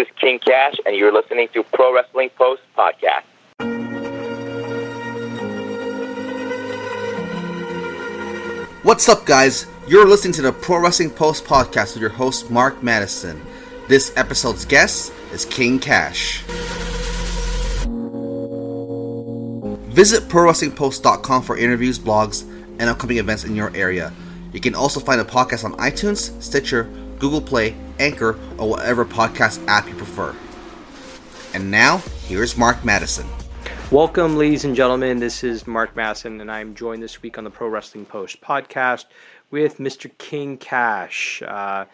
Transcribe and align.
is 0.00 0.06
King 0.18 0.38
Cash, 0.38 0.76
and 0.86 0.96
you're 0.96 1.12
listening 1.12 1.48
to 1.52 1.62
Pro 1.62 1.94
Wrestling 1.94 2.30
Post 2.36 2.62
Podcast. 2.76 3.24
What's 8.82 9.08
up, 9.10 9.26
guys? 9.26 9.66
You're 9.86 10.08
listening 10.08 10.32
to 10.34 10.42
the 10.42 10.52
Pro 10.52 10.80
Wrestling 10.80 11.10
Post 11.10 11.44
podcast 11.44 11.94
with 11.94 12.00
your 12.00 12.10
host, 12.10 12.50
Mark 12.50 12.82
Madison. 12.82 13.42
This 13.88 14.16
episode's 14.16 14.64
guest 14.64 15.12
is 15.32 15.44
King 15.44 15.78
Cash. 15.78 16.42
Visit 19.90 20.22
ProWrestlingPost.com 20.28 21.42
for 21.42 21.58
interviews, 21.58 21.98
blogs, 21.98 22.48
and 22.78 22.82
upcoming 22.82 23.18
events 23.18 23.44
in 23.44 23.54
your 23.54 23.74
area. 23.76 24.12
You 24.52 24.60
can 24.60 24.74
also 24.74 24.98
find 24.98 25.20
the 25.20 25.24
podcast 25.24 25.64
on 25.64 25.74
iTunes, 25.74 26.40
Stitcher, 26.40 26.84
Google 27.18 27.42
Play, 27.42 27.74
Anchor, 28.00 28.38
or 28.58 28.70
whatever 28.70 29.04
podcast 29.04 29.64
app 29.68 29.88
you 29.88 29.94
prefer. 29.94 30.34
And 31.54 31.70
now, 31.70 31.98
here's 32.26 32.56
Mark 32.56 32.84
Madison. 32.84 33.28
Welcome, 33.90 34.36
ladies 34.36 34.64
and 34.64 34.74
gentlemen. 34.74 35.18
This 35.18 35.44
is 35.44 35.66
Mark 35.66 35.94
Madison, 35.94 36.40
and 36.40 36.50
I'm 36.50 36.74
joined 36.74 37.02
this 37.02 37.22
week 37.22 37.38
on 37.38 37.44
the 37.44 37.50
Pro 37.50 37.68
Wrestling 37.68 38.06
Post 38.06 38.40
podcast 38.40 39.06
with 39.50 39.78
Mr. 39.78 40.10
King 40.18 40.56
Cash, 40.56 41.42
uh, 41.42 41.86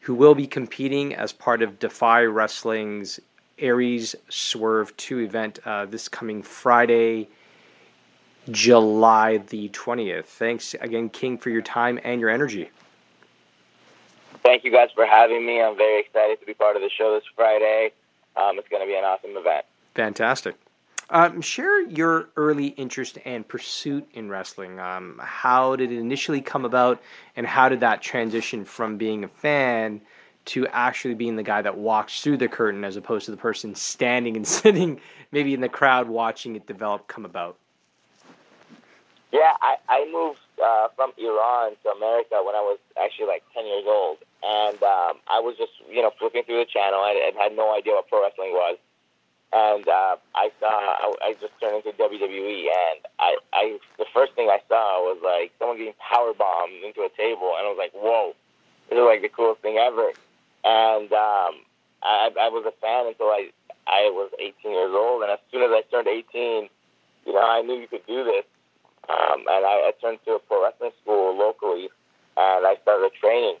who 0.00 0.14
will 0.14 0.34
be 0.34 0.46
competing 0.46 1.14
as 1.14 1.32
part 1.32 1.62
of 1.62 1.78
Defy 1.78 2.24
Wrestling's 2.24 3.20
Aries 3.58 4.14
Swerve 4.28 4.96
2 4.98 5.20
event 5.20 5.58
uh, 5.64 5.86
this 5.86 6.08
coming 6.08 6.42
Friday, 6.42 7.28
July 8.50 9.38
the 9.38 9.68
20th. 9.70 10.26
Thanks 10.26 10.74
again, 10.74 11.08
King, 11.08 11.38
for 11.38 11.50
your 11.50 11.62
time 11.62 11.98
and 12.04 12.20
your 12.20 12.30
energy. 12.30 12.70
Thank 14.42 14.64
you 14.64 14.72
guys 14.72 14.88
for 14.94 15.06
having 15.06 15.44
me. 15.46 15.60
I'm 15.60 15.76
very 15.76 16.00
excited 16.00 16.40
to 16.40 16.46
be 16.46 16.54
part 16.54 16.76
of 16.76 16.82
the 16.82 16.90
show 16.90 17.14
this 17.14 17.24
Friday. 17.36 17.92
Um, 18.36 18.58
it's 18.58 18.68
going 18.68 18.82
to 18.82 18.86
be 18.86 18.96
an 18.96 19.04
awesome 19.04 19.36
event. 19.36 19.66
Fantastic. 19.94 20.56
Um, 21.10 21.40
share 21.40 21.82
your 21.88 22.28
early 22.36 22.68
interest 22.68 23.18
and 23.24 23.46
pursuit 23.46 24.08
in 24.14 24.28
wrestling. 24.28 24.78
Um, 24.78 25.20
how 25.22 25.74
did 25.74 25.90
it 25.90 25.98
initially 25.98 26.40
come 26.40 26.64
about, 26.64 27.02
and 27.36 27.46
how 27.46 27.68
did 27.68 27.80
that 27.80 28.00
transition 28.00 28.64
from 28.64 28.96
being 28.96 29.24
a 29.24 29.28
fan 29.28 30.00
to 30.46 30.66
actually 30.68 31.14
being 31.14 31.36
the 31.36 31.42
guy 31.42 31.60
that 31.62 31.76
walks 31.76 32.22
through 32.22 32.36
the 32.36 32.48
curtain 32.48 32.84
as 32.84 32.96
opposed 32.96 33.24
to 33.24 33.30
the 33.32 33.36
person 33.36 33.74
standing 33.74 34.36
and 34.36 34.46
sitting 34.48 35.00
maybe 35.32 35.52
in 35.52 35.60
the 35.60 35.68
crowd 35.68 36.08
watching 36.08 36.54
it 36.56 36.66
develop 36.66 37.08
come 37.08 37.24
about? 37.24 37.56
Yeah, 39.32 39.52
I, 39.60 39.76
I 39.88 40.10
moved 40.12 40.40
uh, 40.62 40.88
from 40.96 41.12
Iran 41.18 41.72
to 41.82 41.90
America 41.90 42.42
when 42.44 42.54
I 42.54 42.60
was 42.60 42.78
actually 43.00 43.26
like 43.26 43.42
10 43.54 43.66
years 43.66 43.84
old. 43.86 44.18
And 44.42 44.82
um, 44.82 45.20
I 45.28 45.40
was 45.40 45.56
just, 45.58 45.72
you 45.88 46.02
know, 46.02 46.12
flipping 46.18 46.44
through 46.44 46.64
the 46.64 46.70
channel. 46.70 47.04
And, 47.04 47.18
and 47.18 47.36
had 47.36 47.56
no 47.56 47.76
idea 47.76 47.94
what 47.94 48.08
pro 48.08 48.22
wrestling 48.22 48.52
was. 48.52 48.78
And 49.52 49.86
uh, 49.88 50.16
I 50.34 50.50
saw 50.60 50.70
I, 50.70 51.14
I 51.24 51.34
just 51.40 51.58
turned 51.60 51.82
into 51.84 51.90
WWE, 51.98 52.70
and 52.70 53.00
I, 53.18 53.36
I 53.52 53.78
the 53.98 54.06
first 54.14 54.34
thing 54.34 54.48
I 54.48 54.60
saw 54.68 55.02
was 55.02 55.18
like 55.24 55.50
someone 55.58 55.76
getting 55.76 55.98
power 55.98 56.32
bombed 56.32 56.84
into 56.86 57.02
a 57.02 57.10
table, 57.16 57.58
and 57.58 57.66
I 57.66 57.68
was 57.68 57.76
like, 57.76 57.90
whoa, 57.90 58.34
this 58.88 58.96
is 58.96 59.02
like 59.02 59.22
the 59.22 59.28
coolest 59.28 59.60
thing 59.62 59.76
ever. 59.76 60.14
And 60.62 61.10
um, 61.10 61.66
I, 61.98 62.30
I 62.30 62.48
was 62.48 62.62
a 62.62 62.74
fan 62.80 63.08
until 63.08 63.26
I 63.26 63.50
I 63.88 64.06
was 64.14 64.30
18 64.38 64.70
years 64.70 64.94
old, 64.94 65.22
and 65.22 65.32
as 65.32 65.40
soon 65.50 65.62
as 65.62 65.70
I 65.74 65.82
turned 65.90 66.06
18, 66.06 66.68
you 67.26 67.32
know, 67.32 67.42
I 67.42 67.62
knew 67.62 67.74
you 67.74 67.88
could 67.88 68.06
do 68.06 68.22
this, 68.22 68.46
um, 69.08 69.42
and 69.50 69.66
I, 69.66 69.90
I 69.90 69.92
turned 70.00 70.22
to 70.26 70.34
a 70.34 70.38
pro 70.38 70.62
wrestling 70.62 70.92
school 71.02 71.36
locally, 71.36 71.90
and 72.36 72.66
I 72.66 72.76
started 72.82 73.10
training. 73.18 73.56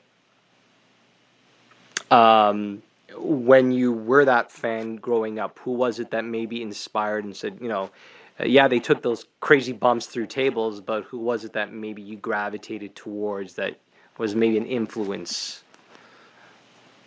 Um 2.10 2.82
when 3.16 3.72
you 3.72 3.92
were 3.92 4.24
that 4.24 4.50
fan 4.50 4.96
growing 4.96 5.38
up, 5.38 5.58
who 5.58 5.72
was 5.72 5.98
it 5.98 6.10
that 6.12 6.24
maybe 6.24 6.62
inspired 6.62 7.24
and 7.24 7.36
said, 7.36 7.58
you 7.60 7.68
know, 7.68 7.90
uh, 8.38 8.44
yeah, 8.44 8.68
they 8.68 8.78
took 8.78 9.02
those 9.02 9.26
crazy 9.40 9.72
bumps 9.72 10.06
through 10.06 10.26
tables, 10.26 10.80
but 10.80 11.04
who 11.04 11.18
was 11.18 11.44
it 11.44 11.52
that 11.52 11.72
maybe 11.72 12.00
you 12.00 12.16
gravitated 12.16 12.94
towards 12.94 13.54
that 13.54 13.76
was 14.18 14.34
maybe 14.34 14.56
an 14.56 14.66
influence? 14.66 15.64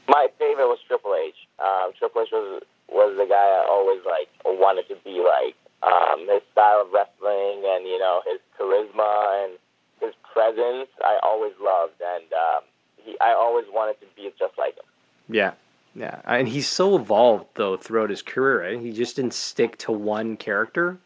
My 0.07 0.27
favorite 0.37 0.67
was 0.67 0.79
Triple 0.87 1.15
H. 1.15 1.35
Um, 1.63 1.91
Triple 1.97 2.21
H 2.21 2.29
was 2.31 2.63
was 2.89 3.17
the 3.17 3.25
guy 3.25 3.35
I 3.35 3.65
always 3.67 4.01
like 4.05 4.29
wanted 4.45 4.87
to 4.89 4.95
be 5.03 5.23
like. 5.23 5.55
Um, 5.81 6.27
his 6.29 6.41
style 6.51 6.85
of 6.85 6.93
wrestling 6.93 7.63
and 7.65 7.87
you 7.87 7.99
know 7.99 8.21
his 8.27 8.39
charisma 8.59 9.43
and 9.45 9.53
his 10.01 10.13
presence, 10.33 10.89
I 11.03 11.19
always 11.23 11.53
loved, 11.59 11.99
and 11.99 12.27
um, 12.33 12.63
he, 12.97 13.17
I 13.21 13.33
always 13.33 13.65
wanted 13.71 13.99
to 14.01 14.07
be 14.15 14.29
just 14.37 14.57
like 14.57 14.75
him. 14.75 14.85
Yeah, 15.29 15.53
yeah, 15.95 16.21
and 16.25 16.47
he's 16.47 16.67
so 16.67 16.95
evolved 16.95 17.47
though 17.55 17.77
throughout 17.77 18.09
his 18.09 18.21
career. 18.21 18.63
Right? 18.63 18.79
He 18.79 18.91
just 18.91 19.15
didn't 19.15 19.33
stick 19.33 19.77
to 19.79 19.91
one 19.91 20.37
character. 20.37 20.97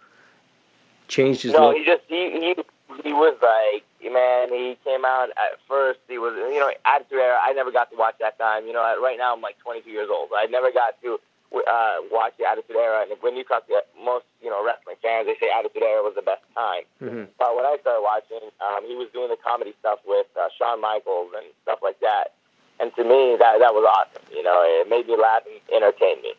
Changed 1.08 1.44
his. 1.44 1.54
No, 1.54 1.70
look. 1.70 1.78
he 1.78 1.86
just 1.86 2.04
he 2.08 2.32
he 2.32 2.56
he 3.04 3.14
was 3.14 3.36
like 3.42 3.84
man. 4.12 4.50
He 4.50 4.78
came 4.84 5.04
out 5.04 5.30
at 5.32 5.60
first. 5.68 6.00
He 6.08 6.18
was 6.18 6.34
you 6.36 6.60
know 6.60 6.72
Attitude 6.86 7.20
Era. 7.20 7.40
I 7.44 7.54
never 7.54 7.72
got 7.72 7.92
to 7.92 7.98
watch 7.98 8.16
that 8.20 8.38
time. 8.40 8.66
You 8.66 8.74
know, 8.74 8.82
right 9.02 9.18
now 9.18 9.34
I'm 9.36 9.42
like 9.42 9.60
22 9.60 9.90
years 9.90 10.10
old. 10.12 10.30
I 10.36 10.46
never 10.46 10.72
got 10.72 10.96
to 11.04 11.20
uh, 11.52 11.98
watch 12.12 12.34
the 12.40 12.46
Attitude 12.46 12.76
Era. 12.76 13.04
And 13.04 13.12
when 13.22 13.36
you 13.36 13.44
talk 13.44 13.68
to 13.68 13.84
most 14.04 14.26
you 14.42 14.50
know 14.50 14.64
wrestling 14.64 14.96
fans, 15.02 15.28
they 15.28 15.36
say 15.40 15.52
Attitude 15.52 15.84
Era 15.84 16.02
was 16.02 16.16
the 16.16 16.24
best 16.24 16.44
time. 16.56 16.84
Mm-hmm. 17.04 17.36
But 17.38 17.56
when 17.56 17.66
I 17.66 17.76
started 17.82 18.04
watching, 18.04 18.48
um, 18.64 18.88
he 18.88 18.96
was 18.96 19.12
doing 19.12 19.30
the 19.30 19.38
comedy 19.44 19.76
stuff 19.80 20.00
with 20.08 20.28
uh, 20.40 20.48
Shawn 20.58 20.80
Michaels 20.80 21.32
and 21.36 21.46
stuff 21.64 21.80
like 21.84 22.00
that 22.00 22.32
and 22.80 22.94
to 22.96 23.04
me 23.04 23.36
that 23.40 23.60
that 23.60 23.74
was 23.74 23.86
awesome. 23.88 24.24
You 24.32 24.44
know, 24.44 24.62
it 24.64 24.90
made 24.90 25.08
me 25.08 25.18
laugh 25.18 25.44
and 25.46 25.84
entertain 25.84 26.22
me. 26.22 26.34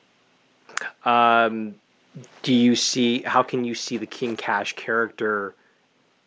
Um, 1.04 1.74
do 2.42 2.52
you 2.52 2.76
see? 2.76 3.22
How 3.22 3.42
can 3.42 3.64
you 3.64 3.74
see 3.74 3.96
the 3.96 4.06
King 4.06 4.36
Cash 4.36 4.74
character 4.74 5.54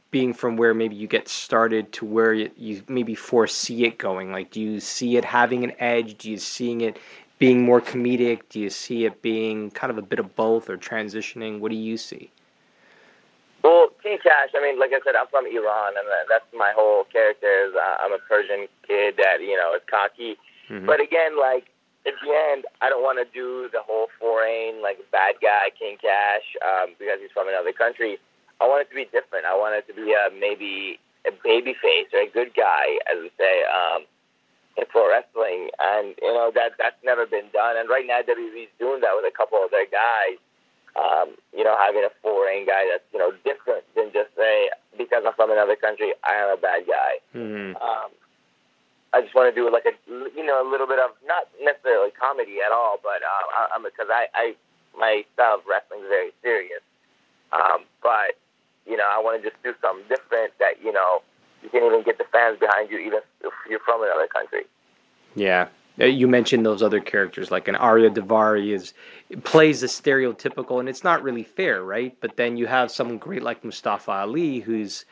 being 0.10 0.34
from 0.34 0.58
where 0.58 0.74
maybe 0.74 0.96
you 0.96 1.08
get 1.08 1.30
started 1.30 1.92
to 1.94 2.06
where 2.06 2.34
you, 2.34 2.52
you 2.58 2.84
maybe 2.88 3.16
foresee 3.16 3.86
it 3.86 3.98
going? 3.98 4.32
Like, 4.32 4.52
do 4.52 4.60
you 4.60 4.80
see 4.80 5.18
it 5.18 5.26
having 5.26 5.64
an 5.64 5.74
edge? 5.80 6.18
Do 6.18 6.30
you 6.30 6.38
seeing 6.38 6.82
it 6.82 6.98
being 7.40 7.64
more 7.64 7.82
comedic? 7.82 8.42
Do 8.50 8.60
you 8.60 8.70
see 8.70 9.06
it 9.06 9.22
being 9.22 9.72
kind 9.72 9.92
of 9.92 9.98
a 9.98 10.02
bit 10.02 10.20
of 10.20 10.36
both 10.36 10.70
or 10.70 10.78
transitioning? 10.78 11.60
What 11.60 11.72
do 11.72 11.78
you 11.78 11.98
see? 11.98 12.32
Cash. 14.04 14.52
I 14.58 14.62
mean, 14.62 14.80
like 14.80 14.92
I 14.92 15.00
said, 15.06 15.16
I'm 15.16 15.28
from 15.30 15.46
Iran, 15.46 15.94
and 15.98 16.06
that's 16.30 16.46
my 16.54 16.74
whole 16.76 17.06
character. 17.12 17.70
Is 17.70 17.74
uh, 17.76 17.96
I'm 18.02 18.14
a 18.14 18.20
Persian 18.28 18.68
kid 18.88 19.16
that 19.18 19.42
you 19.42 19.56
know 19.56 19.74
is 19.76 19.82
cocky, 19.90 20.38
Mhm. 20.70 20.86
but 20.86 21.00
again, 21.00 21.38
like 21.40 21.70
at 22.06 22.14
the 22.24 22.32
end, 22.52 22.66
I 22.82 22.90
don't 22.90 23.04
want 23.04 23.20
to 23.22 23.28
do 23.30 23.70
the 23.72 23.82
whole 23.82 24.10
foreign 24.20 24.82
like 24.82 24.98
bad 25.12 25.36
guy 25.42 25.70
King 25.78 25.98
Cash 26.02 26.46
um, 26.66 26.96
because 26.98 27.22
he's 27.22 27.32
from 27.32 27.48
another 27.48 27.72
country. 27.74 28.18
I 28.60 28.68
want 28.68 28.82
it 28.86 28.90
to 28.90 28.96
be 28.96 29.06
different. 29.06 29.46
I 29.46 29.56
want 29.58 29.76
it 29.76 29.86
to 29.88 29.94
be 29.94 30.14
a 30.14 30.30
maybe 30.34 31.00
a 31.26 31.32
baby 31.32 31.74
face 31.78 32.10
or 32.14 32.22
a 32.22 32.30
good 32.30 32.54
guy, 32.58 32.98
as 33.06 33.22
we 33.22 33.30
say, 33.38 33.64
um, 33.70 34.06
in 34.78 34.86
pro 34.90 35.10
wrestling, 35.10 35.70
and 35.80 36.16
you 36.22 36.34
know 36.34 36.50
that 36.56 36.74
that's 36.78 36.98
never 37.04 37.26
been 37.26 37.50
done. 37.54 37.78
And 37.78 37.90
right 37.90 38.06
now, 38.08 38.22
WWE's 38.22 38.72
doing 38.80 39.02
that 39.02 39.14
with 39.16 39.26
a 39.26 39.36
couple 39.36 39.62
of 39.64 39.70
their 39.70 39.86
guys 39.86 40.38
um, 40.96 41.36
you 41.56 41.64
know, 41.64 41.76
having 41.80 42.04
a 42.04 42.12
foreign 42.22 42.66
guy 42.66 42.88
that's, 42.92 43.04
you 43.14 43.20
know, 43.20 43.32
different 43.44 43.84
than 43.96 44.12
just 44.12 44.30
say, 44.36 44.70
because 44.98 45.24
I'm 45.26 45.34
from 45.34 45.52
another 45.52 45.76
country, 45.76 46.14
I 46.24 46.36
am 46.36 46.58
a 46.58 46.60
bad 46.60 46.88
guy. 46.88 47.14
Mm-hmm. 47.36 47.78
Um, 47.78 48.10
I 49.14 49.22
just 49.22 49.36
want 49.36 49.54
to 49.54 49.56
do 49.56 49.72
like 49.72 49.86
a, 49.86 49.96
you 50.36 50.44
know, 50.44 50.62
a 50.62 50.68
little 50.68 50.88
bit 50.88 51.00
of, 51.00 51.12
not 51.26 51.48
necessarily 51.62 52.12
comedy 52.12 52.60
at 52.66 52.72
all, 52.72 52.98
but 53.04 53.24
uh, 53.24 53.46
I, 53.56 53.68
I'm, 53.76 53.84
because 53.84 54.08
I, 54.10 54.28
I, 54.34 54.56
my 54.98 55.24
style 55.34 55.56
of 55.56 55.62
wrestling 55.68 56.02
is 56.02 56.10
very 56.10 56.32
serious. 56.42 56.82
Um, 57.52 57.84
but, 58.02 58.40
you 58.86 58.96
know, 58.96 59.08
I 59.08 59.20
want 59.20 59.42
to 59.42 59.50
just 59.50 59.62
do 59.64 59.74
something 59.82 60.08
different 60.08 60.54
that, 60.60 60.84
you 60.84 60.92
know, 60.92 61.22
you 61.64 61.70
can 61.70 61.84
even 61.84 62.04
get 62.04 62.18
the 62.18 62.26
fans 62.32 62.60
behind 62.60 62.90
you, 62.90 62.98
even 63.00 63.20
if 63.44 63.54
you're 63.70 63.80
from 63.86 64.02
another 64.02 64.28
country. 64.28 64.64
Yeah. 65.36 65.68
Uh, 66.02 66.06
You 66.06 66.28
mentioned 66.28 66.66
those 66.66 66.82
other 66.82 67.00
characters, 67.00 67.52
like 67.52 67.68
an 67.68 67.76
Ariya 67.76 68.14
Daivari 68.14 68.74
is 68.74 68.94
plays 69.44 69.82
the 69.82 69.88
stereotypical, 69.88 70.80
and 70.80 70.90
it's 70.90 71.04
not 71.04 71.22
really 71.22 71.44
fair, 71.44 71.84
right? 71.84 72.16
But 72.20 72.38
then 72.38 72.58
you 72.58 72.68
have 72.68 72.92
someone 72.92 73.18
great 73.18 73.44
like 73.44 73.64
Mustafa 73.64 74.12
Ali, 74.12 74.60
who's 74.60 75.06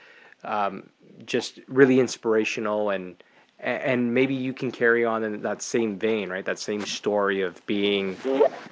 um, 0.43 0.89
just 1.25 1.59
really 1.67 1.99
inspirational, 1.99 2.89
and 2.89 3.21
and 3.59 4.13
maybe 4.13 4.33
you 4.33 4.53
can 4.53 4.71
carry 4.71 5.05
on 5.05 5.23
in 5.23 5.41
that 5.41 5.61
same 5.61 5.99
vein, 5.99 6.29
right? 6.29 6.45
That 6.45 6.59
same 6.59 6.85
story 6.85 7.41
of 7.41 7.63
being. 7.65 8.17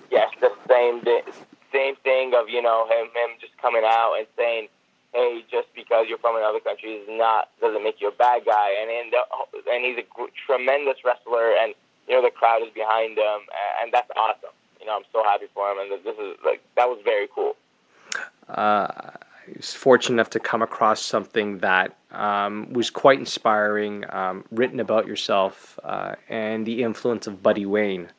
Yes, 0.09 0.31
the 0.41 0.51
same 0.69 1.03
same 1.73 1.95
thing 1.97 2.33
of 2.33 2.49
you 2.49 2.61
know 2.61 2.87
him 2.87 3.07
him 3.07 3.37
just 3.39 3.55
coming 3.61 3.83
out 3.85 4.15
and 4.17 4.27
saying, 4.37 4.69
"Hey, 5.13 5.43
just 5.51 5.67
because 5.75 6.07
you're 6.07 6.17
from 6.17 6.37
another 6.37 6.61
country 6.61 6.93
is 6.93 7.07
not 7.09 7.49
doesn't 7.61 7.83
make 7.83 7.99
you 8.01 8.07
a 8.07 8.11
bad 8.11 8.45
guy." 8.45 8.69
And 8.81 8.89
and 8.89 9.13
the, 9.13 9.71
and 9.71 9.85
he's 9.85 9.97
a 9.97 10.05
tremendous 10.47 11.03
wrestler, 11.03 11.51
and 11.61 11.75
you 12.07 12.15
know 12.15 12.21
the 12.21 12.31
crowd 12.31 12.61
is 12.63 12.69
behind 12.73 13.17
him, 13.17 13.41
and 13.81 13.91
that's 13.91 14.09
awesome. 14.15 14.49
You 14.79 14.85
know, 14.85 14.97
I'm 14.97 15.03
so 15.11 15.23
happy 15.23 15.47
for 15.53 15.71
him, 15.71 15.79
and 15.79 16.05
this 16.05 16.17
is 16.17 16.37
like 16.45 16.61
that 16.75 16.87
was 16.87 16.99
very 17.03 17.27
cool. 17.33 17.55
Uh, 18.49 18.87
I 19.47 19.53
was 19.55 19.73
fortunate 19.73 20.15
enough 20.15 20.29
to 20.31 20.39
come 20.39 20.61
across 20.61 21.03
something 21.03 21.59
that 21.59 21.95
um, 22.11 22.71
was 22.73 22.89
quite 22.89 23.19
inspiring, 23.19 24.05
um, 24.09 24.43
written 24.51 24.79
about 24.79 25.07
yourself 25.07 25.79
uh, 25.83 26.15
and 26.29 26.65
the 26.65 26.83
influence 26.83 27.27
of 27.27 27.41
Buddy 27.41 27.65
Wayne. 27.65 28.09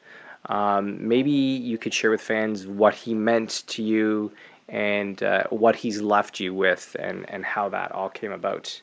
Um, 0.47 1.07
maybe 1.07 1.31
you 1.31 1.77
could 1.79 1.93
share 1.93 2.11
with 2.11 2.21
fans 2.21 2.67
what 2.67 2.95
he 2.95 3.15
meant 3.15 3.65
to 3.69 3.83
you 3.83 4.33
and 4.69 5.23
uh, 5.23 5.45
what 5.51 5.77
he's 5.77 6.01
left 6.01 6.41
you 6.41 6.55
with, 6.55 6.97
and 6.99 7.29
and 7.31 7.45
how 7.45 7.69
that 7.71 7.93
all 7.93 8.09
came 8.09 8.33
about. 8.33 8.81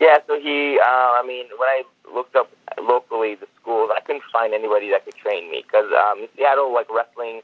Yeah, 0.00 0.18
so 0.26 0.40
he, 0.40 0.80
uh, 0.80 0.84
I 0.84 1.22
mean, 1.24 1.46
when 1.56 1.68
I 1.68 1.82
looked 2.14 2.36
up 2.36 2.50
locally 2.80 3.34
the 3.34 3.46
schools, 3.60 3.90
I 3.94 4.00
couldn't 4.00 4.24
find 4.32 4.54
anybody 4.54 4.90
that 4.90 5.04
could 5.04 5.14
train 5.14 5.50
me 5.50 5.64
because 5.66 5.90
um, 5.92 6.26
Seattle, 6.36 6.72
like 6.72 6.86
wrestling, 6.92 7.42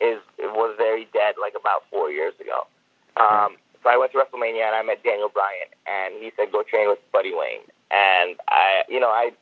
is 0.00 0.18
it 0.38 0.52
was 0.52 0.74
very 0.76 1.06
dead 1.12 1.34
like 1.40 1.54
about 1.58 1.82
four 1.90 2.10
years 2.10 2.34
ago. 2.40 2.66
Um, 3.16 3.56
so 3.82 3.90
I 3.90 3.96
went 3.96 4.12
to 4.12 4.18
WrestleMania 4.18 4.64
and 4.64 4.74
I 4.74 4.82
met 4.82 5.02
Daniel 5.02 5.28
Bryan, 5.28 5.68
and 5.86 6.14
he 6.22 6.32
said 6.36 6.52
go 6.52 6.62
train 6.62 6.88
with 6.88 6.98
Buddy 7.12 7.32
Wayne. 7.34 7.64
And 7.90 8.36
I, 8.48 8.82
you 8.88 9.00
know, 9.00 9.10
I, 9.10 9.32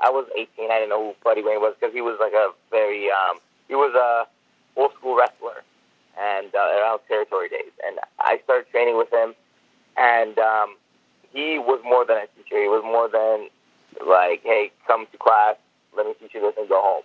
I 0.00 0.10
was 0.10 0.26
18. 0.36 0.70
I 0.70 0.78
didn't 0.78 0.90
know 0.90 1.12
who 1.12 1.14
Buddy 1.22 1.42
Wayne 1.42 1.60
was 1.60 1.74
because 1.78 1.94
he 1.94 2.00
was 2.00 2.16
like 2.20 2.32
a 2.32 2.50
very, 2.70 3.10
um, 3.10 3.38
he 3.68 3.74
was 3.74 3.94
a 3.94 4.26
old 4.80 4.92
school 4.98 5.16
wrestler, 5.16 5.62
and 6.18 6.54
uh, 6.54 6.80
around 6.80 7.00
territory 7.08 7.48
days. 7.48 7.72
And 7.86 7.98
I 8.18 8.40
started 8.44 8.70
training 8.70 8.96
with 8.96 9.12
him, 9.12 9.34
and 9.96 10.38
um, 10.38 10.76
he 11.32 11.58
was 11.58 11.80
more 11.84 12.04
than 12.06 12.18
a 12.18 12.26
teacher. 12.36 12.60
He 12.60 12.68
was 12.68 12.82
more 12.84 13.08
than 13.08 13.48
like, 14.06 14.42
hey, 14.42 14.70
come 14.86 15.06
to 15.10 15.18
class, 15.18 15.56
let 15.96 16.06
me 16.06 16.14
teach 16.20 16.34
you 16.34 16.40
this, 16.40 16.54
and 16.58 16.68
go 16.68 16.80
home. 16.80 17.02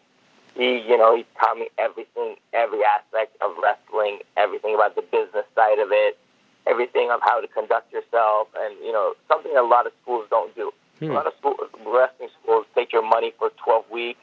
He, 0.56 0.80
you 0.80 0.98
know, 0.98 1.16
he 1.16 1.26
taught 1.40 1.58
me 1.58 1.70
everything, 1.78 2.36
every 2.54 2.80
aspect 2.84 3.38
of 3.42 3.52
wrestling, 3.62 4.20
everything 4.38 4.74
about 4.74 4.96
the 4.96 5.04
business 5.04 5.46
side 5.56 5.80
of 5.80 5.90
it, 5.92 6.18
everything 6.66 7.12
of 7.12 7.20
how 7.22 7.40
to 7.40 7.48
conduct 7.48 7.94
yourself, 7.94 8.48
and 8.58 8.76
you 8.84 8.92
know, 8.92 9.14
something 9.28 9.56
a 9.56 9.64
lot 9.64 9.86
of 9.86 9.94
schools 10.02 10.26
don't 10.30 10.54
do. 10.56 10.72
Hmm. 11.00 11.12
A 11.12 11.14
lot 11.14 11.28
of 11.28 11.34
school, 11.38 11.56
wrestling 11.86 12.30
schools 12.42 12.66
take 12.74 12.92
your 12.92 13.08
money 13.08 13.34
for 13.38 13.52
12 13.64 13.86
weeks. 13.92 14.20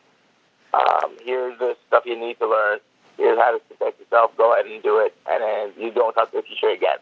Um, 0.74 1.16
here's 1.24 1.58
the 1.58 1.76
stuff 1.86 2.02
you 2.04 2.18
need 2.18 2.38
to 2.40 2.48
learn. 2.48 2.80
Here's 3.16 3.38
how 3.38 3.56
to 3.56 3.62
protect 3.64 4.00
yourself. 4.00 4.32
Go 4.36 4.52
ahead 4.52 4.66
and 4.66 4.82
do 4.82 4.98
it, 4.98 5.14
and 5.30 5.42
then 5.42 5.72
you 5.78 5.92
don't 5.92 6.14
talk 6.14 6.32
to 6.32 6.38
the 6.38 6.42
teacher 6.42 6.70
again. 6.70 6.98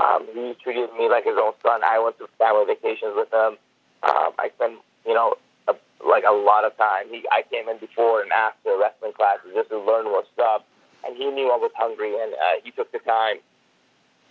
Um, 0.00 0.26
he 0.32 0.54
treated 0.62 0.90
me 0.96 1.08
like 1.08 1.24
his 1.24 1.34
own 1.36 1.52
son. 1.62 1.82
I 1.82 1.98
went 1.98 2.18
to 2.18 2.28
family 2.38 2.64
vacations 2.66 3.14
with 3.16 3.32
him. 3.32 3.58
Um, 4.02 4.30
I 4.38 4.50
spent, 4.54 4.78
you 5.06 5.14
know, 5.14 5.34
a, 5.68 5.74
like 6.06 6.24
a 6.28 6.32
lot 6.32 6.64
of 6.64 6.76
time. 6.76 7.06
He, 7.10 7.24
I 7.30 7.42
came 7.50 7.68
in 7.68 7.78
before 7.78 8.22
and 8.22 8.32
after 8.32 8.76
wrestling 8.78 9.12
classes 9.12 9.50
just 9.54 9.70
to 9.70 9.78
learn 9.78 10.04
more 10.04 10.24
stuff, 10.34 10.62
and 11.04 11.16
he 11.16 11.30
knew 11.30 11.50
I 11.52 11.56
was 11.56 11.70
hungry, 11.76 12.14
and 12.20 12.32
uh, 12.34 12.60
he 12.62 12.70
took 12.70 12.90
the 12.92 12.98
time 13.00 13.36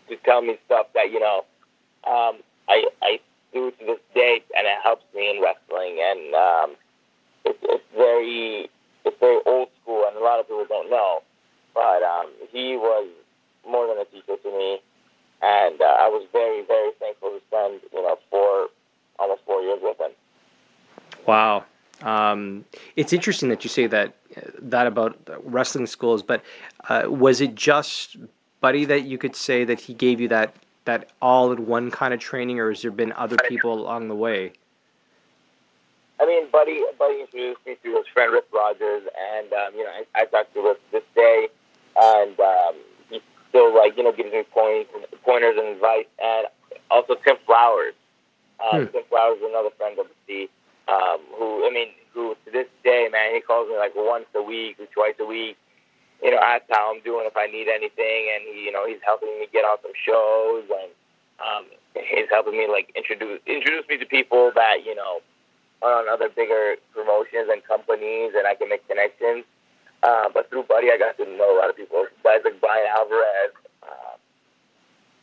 to 0.09 0.15
tell 0.17 0.41
me 0.41 0.57
stuff 0.65 0.87
that 0.93 1.11
you 1.11 1.19
know 1.19 1.45
um, 2.05 2.39
I 2.67 2.85
I 3.01 3.19
do 3.53 3.71
to 3.71 3.85
this 3.85 3.99
day, 4.13 4.41
and 4.57 4.67
it 4.67 4.77
helps 4.83 5.05
me 5.15 5.29
in 5.29 5.41
wrestling. 5.41 5.99
And 6.01 6.35
um, 6.35 6.75
it's, 7.45 7.59
it's 7.63 7.85
very 7.95 8.69
it's 9.05 9.19
very 9.19 9.39
old 9.45 9.69
school, 9.81 10.05
and 10.07 10.17
a 10.17 10.23
lot 10.23 10.39
of 10.39 10.47
people 10.47 10.65
don't 10.67 10.89
know. 10.89 11.21
But 11.73 12.01
um, 12.01 12.31
he 12.51 12.75
was 12.75 13.07
more 13.69 13.87
than 13.87 13.97
a 13.99 14.05
teacher 14.05 14.37
to 14.41 14.49
me 14.57 14.79
and 15.41 15.81
uh, 15.81 15.85
I 16.01 16.09
was 16.09 16.25
very, 16.31 16.65
very 16.65 16.91
thankful 16.99 17.29
to 17.29 17.41
spend 17.47 17.81
you 17.93 18.01
know 18.01 18.17
four, 18.29 18.69
almost 19.19 19.41
four 19.45 19.61
years 19.61 19.79
with 19.81 19.99
him. 19.99 20.11
Wow, 21.27 21.65
um, 22.01 22.65
it's 22.95 23.13
interesting 23.13 23.49
that 23.49 23.63
you 23.63 23.69
say 23.69 23.87
that 23.87 24.15
that 24.59 24.87
about 24.87 25.17
wrestling 25.43 25.87
schools. 25.87 26.23
But 26.23 26.41
uh, 26.89 27.03
was 27.07 27.41
it 27.41 27.55
just 27.55 28.17
Buddy 28.61 28.85
that 28.85 29.03
you 29.03 29.17
could 29.17 29.35
say 29.35 29.63
that 29.65 29.79
he 29.81 29.93
gave 29.93 30.19
you 30.19 30.27
that 30.29 30.55
that 30.85 31.09
all 31.21 31.51
in 31.51 31.67
one 31.67 31.91
kind 31.91 32.13
of 32.13 32.19
training, 32.19 32.59
or 32.59 32.69
has 32.69 32.81
there 32.81 32.91
been 32.91 33.13
other 33.13 33.37
people 33.47 33.73
along 33.73 34.07
the 34.07 34.15
way? 34.15 34.53
I 36.19 36.25
mean, 36.25 36.47
Buddy, 36.51 36.83
Buddy 36.97 37.21
introduced 37.21 37.59
me 37.65 37.75
to 37.83 37.95
his 37.97 38.07
friend 38.13 38.33
Rip 38.33 38.47
Rogers, 38.51 39.03
and 39.35 39.53
um, 39.53 39.75
you 39.75 39.83
know, 39.83 39.91
I, 39.91 40.21
I 40.21 40.25
talked 40.25 40.53
to 40.55 40.61
Rip 40.63 40.81
this 40.91 41.03
day, 41.13 41.49
and 41.95 42.39
um, 42.39 42.75
still 43.49 43.75
like 43.75 43.97
you 43.97 44.03
know 44.03 44.11
gives 44.11 44.31
me 44.31 44.43
points, 44.43 44.91
pointers 45.23 45.55
and 45.57 45.67
advice, 45.67 46.05
and 46.21 46.47
also 46.89 47.15
Tim 47.15 47.37
Flowers. 47.45 47.93
Um, 48.59 48.85
hmm. 48.85 48.91
Tim 48.91 49.03
Flowers 49.09 49.37
is 49.37 49.43
another 49.49 49.69
friend 49.77 49.99
of 49.99 50.07
the 50.07 50.15
sea, 50.25 50.49
um, 50.87 51.19
who 51.37 51.67
I 51.67 51.71
mean, 51.71 51.89
who 52.13 52.35
to 52.45 52.51
this 52.51 52.67
day, 52.83 53.09
man, 53.11 53.35
he 53.35 53.41
calls 53.41 53.69
me 53.69 53.77
like 53.77 53.93
once 53.95 54.25
a 54.35 54.41
week 54.41 54.77
or 54.79 54.87
twice 54.87 55.15
a 55.19 55.25
week. 55.25 55.57
You 56.23 56.31
know, 56.31 56.39
asks 56.41 56.65
how 56.71 56.93
I'm 56.93 57.01
doing, 57.03 57.27
if 57.27 57.37
I 57.37 57.45
need 57.45 57.67
anything, 57.67 58.33
and 58.33 58.41
he, 58.49 58.65
you 58.65 58.71
know, 58.71 58.87
he's 58.87 59.03
helping 59.05 59.29
me 59.37 59.47
get 59.53 59.61
on 59.65 59.77
some 59.83 59.93
shows, 59.93 60.65
and 60.65 60.89
um, 61.37 61.65
he's 61.93 62.25
helping 62.31 62.57
me 62.57 62.67
like 62.67 62.91
introduce 62.95 63.39
introduce 63.45 63.87
me 63.87 63.97
to 63.97 64.05
people 64.05 64.51
that 64.55 64.85
you 64.85 64.95
know 64.95 65.21
are 65.83 66.01
on 66.01 66.09
other 66.09 66.29
bigger 66.29 66.75
promotions 66.93 67.49
and 67.51 67.63
companies, 67.65 68.33
and 68.35 68.47
I 68.47 68.55
can 68.55 68.69
make 68.69 68.87
connections. 68.87 69.45
Uh, 70.01 70.29
but 70.33 70.49
through 70.49 70.63
Buddy, 70.63 70.89
I 70.91 70.97
got 70.97 71.17
to 71.17 71.25
know 71.37 71.53
a 71.53 71.57
lot 71.57 71.69
of 71.69 71.75
people, 71.75 72.05
guys 72.23 72.41
like 72.43 72.59
Bryan 72.61 72.87
Alvarez. 72.95 73.53
Uh, 73.83 74.15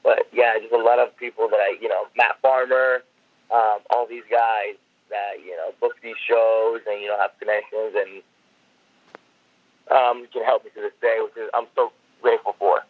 but 0.03 0.27
yeah, 0.33 0.59
just 0.61 0.73
a 0.73 0.79
lot 0.79 0.99
of 0.99 1.17
people 1.17 1.49
that 1.49 1.59
I, 1.59 1.77
you 1.81 1.89
know, 1.89 2.07
Matt 2.17 2.39
Farmer, 2.43 3.03
um, 3.51 3.79
all 3.91 4.07
these 4.07 4.27
guys 4.31 4.75
that 5.11 5.45
you 5.45 5.57
know 5.57 5.73
book 5.81 5.95
these 6.03 6.17
shows 6.27 6.81
and 6.87 7.01
you 7.01 7.09
know 7.09 7.19
have 7.19 7.31
connections 7.39 7.95
and 7.97 8.23
um, 9.91 10.21
you 10.21 10.29
can 10.33 10.45
help 10.45 10.65
me 10.65 10.71
to 10.75 10.81
this 10.81 10.93
day, 11.01 11.19
which 11.23 11.37
is 11.37 11.51
I'm 11.55 11.67
so 11.75 11.93
grateful 12.23 12.55
for. 12.59 12.85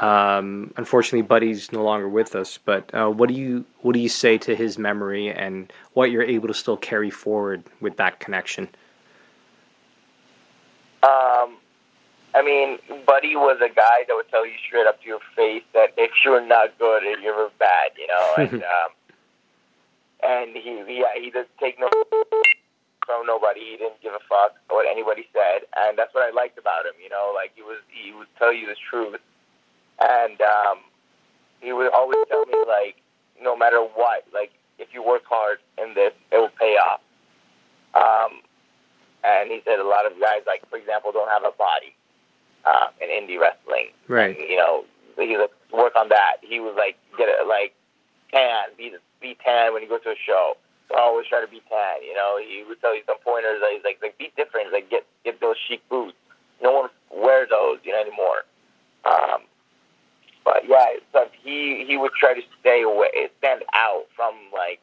Um, 0.00 0.72
unfortunately, 0.76 1.22
Buddy's 1.22 1.72
no 1.72 1.82
longer 1.82 2.08
with 2.08 2.34
us. 2.34 2.58
But 2.58 2.92
uh, 2.94 3.10
what 3.10 3.28
do 3.28 3.34
you 3.34 3.64
what 3.80 3.94
do 3.94 4.00
you 4.00 4.08
say 4.08 4.38
to 4.38 4.54
his 4.54 4.78
memory 4.78 5.30
and 5.30 5.72
what 5.92 6.10
you're 6.10 6.22
able 6.22 6.48
to 6.48 6.54
still 6.54 6.76
carry 6.76 7.10
forward 7.10 7.64
with 7.80 7.96
that 7.96 8.20
connection? 8.20 8.68
Um, 11.02 11.56
I 12.34 12.42
mean, 12.42 12.78
Buddy 13.06 13.36
was 13.36 13.58
a 13.60 13.68
guy 13.68 14.04
that 14.08 14.14
would 14.14 14.28
tell 14.30 14.46
you 14.46 14.54
straight 14.66 14.86
up 14.86 15.00
to 15.02 15.06
your 15.06 15.20
face 15.36 15.62
that 15.74 15.92
if 15.96 16.10
you're 16.24 16.44
not 16.44 16.78
good, 16.78 17.02
you're 17.22 17.50
bad, 17.58 17.90
you 17.98 18.06
know. 18.06 18.34
And 18.38 18.62
um, 18.62 18.90
and 20.24 20.56
he, 20.56 20.82
yeah, 20.88 21.12
he 21.20 21.30
does 21.30 21.46
take 21.60 21.78
no 21.78 21.88
from 23.06 23.26
nobody. 23.26 23.60
He 23.60 23.76
didn't 23.76 24.00
give 24.02 24.12
a 24.12 24.24
fuck 24.28 24.56
what 24.68 24.86
anybody 24.86 25.26
said, 25.32 25.68
and 25.76 25.98
that's 25.98 26.14
what 26.14 26.24
I 26.24 26.34
liked 26.34 26.58
about 26.58 26.86
him. 26.86 26.94
You 27.02 27.10
know, 27.10 27.32
like 27.34 27.52
he 27.54 27.62
was, 27.62 27.78
he 27.88 28.12
would 28.12 28.28
tell 28.38 28.52
you 28.52 28.66
the 28.66 28.76
truth, 28.90 29.20
and 30.00 30.40
um, 30.40 30.78
he 31.60 31.72
would 31.72 31.92
always 31.92 32.18
tell 32.28 32.46
me 32.46 32.64
like, 32.66 32.96
no 33.40 33.56
matter 33.56 33.80
what, 33.80 34.24
like 34.32 34.52
if 34.78 34.88
you 34.92 35.02
work 35.02 35.22
hard 35.28 35.58
in 35.78 35.94
this, 35.94 36.12
it 36.32 36.38
will 36.38 36.54
pay 36.58 36.76
off. 36.76 37.00
Um, 37.94 38.40
and 39.22 39.50
he 39.50 39.60
said 39.64 39.78
a 39.78 39.86
lot 39.86 40.06
of 40.06 40.12
guys, 40.20 40.42
like 40.46 40.68
for 40.68 40.76
example, 40.76 41.12
don't 41.12 41.28
have 41.28 41.44
a 41.44 41.52
body 41.56 41.94
uh, 42.64 42.88
in 43.00 43.08
indie 43.08 43.38
wrestling. 43.38 43.88
Right. 44.08 44.36
And, 44.36 44.48
you 44.48 44.56
know, 44.56 44.84
he 45.16 45.36
was 45.36 45.50
work 45.72 45.94
on 45.96 46.08
that. 46.08 46.36
He 46.42 46.60
was 46.60 46.74
like 46.76 46.96
get 47.16 47.28
it 47.28 47.46
like 47.46 47.74
tan, 48.32 48.74
be 48.76 48.92
be 49.24 49.36
tan 49.42 49.72
when 49.72 49.82
you 49.82 49.88
go 49.88 49.96
to 49.96 50.10
a 50.10 50.20
show. 50.20 50.56
So 50.88 50.96
I 50.96 51.00
always 51.00 51.26
try 51.26 51.40
to 51.40 51.48
be 51.48 51.64
tan. 51.72 52.04
You 52.04 52.14
know, 52.14 52.36
he 52.36 52.62
would 52.68 52.80
tell 52.80 52.94
you 52.94 53.00
some 53.06 53.16
pointers. 53.24 53.64
He's 53.72 53.82
like, 53.82 53.98
like 54.02 54.18
be 54.18 54.30
different. 54.36 54.70
Like 54.70 54.90
get 54.90 55.06
get 55.24 55.40
those 55.40 55.56
chic 55.66 55.80
boots. 55.88 56.20
No 56.62 56.72
one 56.72 56.90
wears 57.10 57.48
those, 57.48 57.78
you 57.82 57.92
know, 57.92 58.00
anymore. 58.00 58.44
Um, 59.08 59.48
but 60.44 60.68
yeah, 60.68 61.00
so 61.12 61.24
he 61.42 61.84
he 61.88 61.96
would 61.96 62.12
try 62.20 62.34
to 62.34 62.42
stay 62.60 62.82
away, 62.82 63.30
stand 63.38 63.64
out 63.72 64.04
from 64.14 64.34
like 64.52 64.80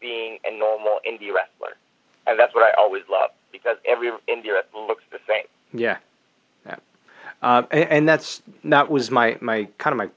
being 0.00 0.38
a 0.44 0.50
normal 0.50 0.98
indie 1.06 1.32
wrestler, 1.32 1.78
and 2.26 2.38
that's 2.38 2.54
what 2.54 2.64
I 2.64 2.74
always 2.76 3.04
loved 3.08 3.32
because 3.52 3.76
every 3.86 4.10
India 4.26 4.60
looks 4.74 5.04
the 5.12 5.18
same. 5.26 5.46
Yeah, 5.72 5.98
yeah, 6.66 6.76
um, 7.42 7.66
and, 7.70 7.88
and, 7.90 8.08
that's 8.08 8.42
that 8.64 8.90
was 8.90 9.12
my 9.12 9.38
my 9.40 9.68
kind 9.78 9.92
of 9.92 9.98
my 9.98 10.10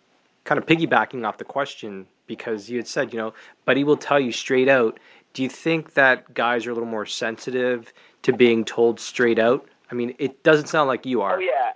kind 0.45 0.57
of 0.57 0.65
piggybacking 0.65 1.27
off 1.27 1.37
the 1.37 1.45
question 1.45 2.07
because 2.27 2.69
you 2.69 2.77
had 2.77 2.87
said 2.87 3.13
you 3.13 3.19
know, 3.19 3.33
but 3.65 3.77
he 3.77 3.83
will 3.83 3.97
tell 3.97 4.19
you 4.19 4.31
straight 4.31 4.69
out. 4.69 4.99
Do 5.33 5.43
you 5.43 5.49
think 5.49 5.93
that 5.93 6.33
guys 6.33 6.65
are 6.65 6.71
a 6.71 6.73
little 6.73 6.89
more 6.89 7.05
sensitive 7.05 7.93
to 8.23 8.33
being 8.33 8.65
told 8.65 8.99
straight 8.99 9.39
out? 9.39 9.67
I 9.91 9.95
mean, 9.95 10.15
it 10.19 10.43
doesn't 10.43 10.67
sound 10.67 10.87
like 10.87 11.05
you 11.05 11.21
are. 11.21 11.37
Oh 11.37 11.39
yeah. 11.39 11.71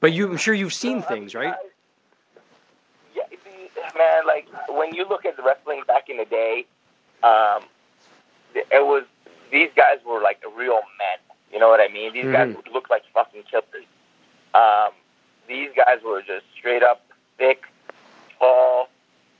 But 0.00 0.12
you, 0.12 0.28
I'm 0.28 0.36
sure 0.36 0.54
you've 0.54 0.74
seen 0.74 1.02
things, 1.02 1.34
right? 1.34 1.54
Yeah, 3.14 3.22
man. 3.96 4.26
Like 4.26 4.48
when 4.68 4.94
you 4.94 5.08
look 5.08 5.24
at 5.24 5.36
the 5.36 5.42
wrestling 5.42 5.82
back 5.86 6.08
in 6.08 6.18
the 6.18 6.26
day, 6.26 6.66
um, 7.22 7.64
it 8.54 8.84
was 8.84 9.04
these 9.50 9.70
guys 9.76 9.98
were 10.06 10.20
like 10.20 10.42
real 10.56 10.74
men. 10.98 11.18
You 11.52 11.58
know 11.58 11.68
what 11.68 11.80
I 11.80 11.88
mean? 11.92 12.12
These 12.12 12.24
mm-hmm. 12.24 12.52
guys 12.54 12.64
looked 12.72 12.90
like 12.90 13.02
fucking 13.14 13.44
killers. 13.50 13.86
Um, 14.54 14.90
these 15.48 15.70
guys 15.76 15.98
were 16.04 16.22
just 16.22 16.44
straight 16.58 16.82
up 16.82 17.06
thick, 17.38 17.62
tall 18.38 18.88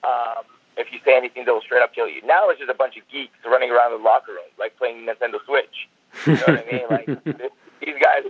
um, 0.07 0.45
if 0.77 0.93
you 0.93 1.01
say 1.05 1.17
anything, 1.17 1.45
they'll 1.45 1.61
straight 1.63 1.83
up 1.83 1.95
kill 1.95 2.09
you. 2.09 2.23
Now 2.25 2.49
it's 2.51 2.61
just 2.61 2.71
a 2.71 2.79
bunch 2.79 2.97
of 2.97 3.03
geeks 3.11 3.37
running 3.45 3.71
around 3.71 3.93
the 3.93 4.03
locker 4.03 4.33
room, 4.33 4.51
like 4.59 4.77
playing 4.77 5.07
Nintendo 5.07 5.43
Switch. 5.45 5.89
You 6.27 6.35
know 6.35 6.47
what 6.47 6.63
I 6.63 6.67
mean? 6.71 6.87
Like 6.89 7.07
this, 7.25 7.53
these 7.81 7.99
guys. 8.01 8.23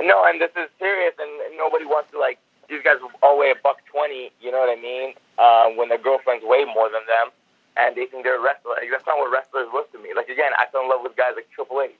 No, 0.00 0.24
and 0.24 0.40
this 0.40 0.50
is 0.56 0.68
serious, 0.78 1.12
and, 1.20 1.30
and 1.44 1.56
nobody 1.56 1.84
wants 1.84 2.10
to 2.12 2.18
like 2.18 2.38
these 2.68 2.82
guys 2.82 2.96
all 3.22 3.38
weigh 3.38 3.52
a 3.52 3.58
buck 3.62 3.78
twenty. 3.86 4.32
You 4.40 4.50
know 4.50 4.58
what 4.58 4.72
I 4.72 4.80
mean? 4.80 5.14
Uh, 5.38 5.70
when 5.76 5.88
their 5.88 6.00
girlfriends 6.00 6.44
weigh 6.44 6.64
more 6.64 6.88
than 6.88 7.04
them, 7.04 7.28
and 7.76 7.96
they 7.96 8.06
think 8.06 8.24
they're 8.24 8.40
wrestlers. 8.40 8.80
Like, 8.80 8.90
that's 8.90 9.06
not 9.06 9.18
what 9.18 9.30
wrestlers 9.30 9.68
look 9.72 9.92
to 9.92 9.98
me. 9.98 10.10
Like 10.16 10.28
again, 10.28 10.52
I 10.56 10.66
fell 10.72 10.82
in 10.82 10.88
love 10.88 11.04
with 11.04 11.16
guys 11.16 11.36
like 11.36 11.48
Triple 11.52 11.84
H. 11.84 11.92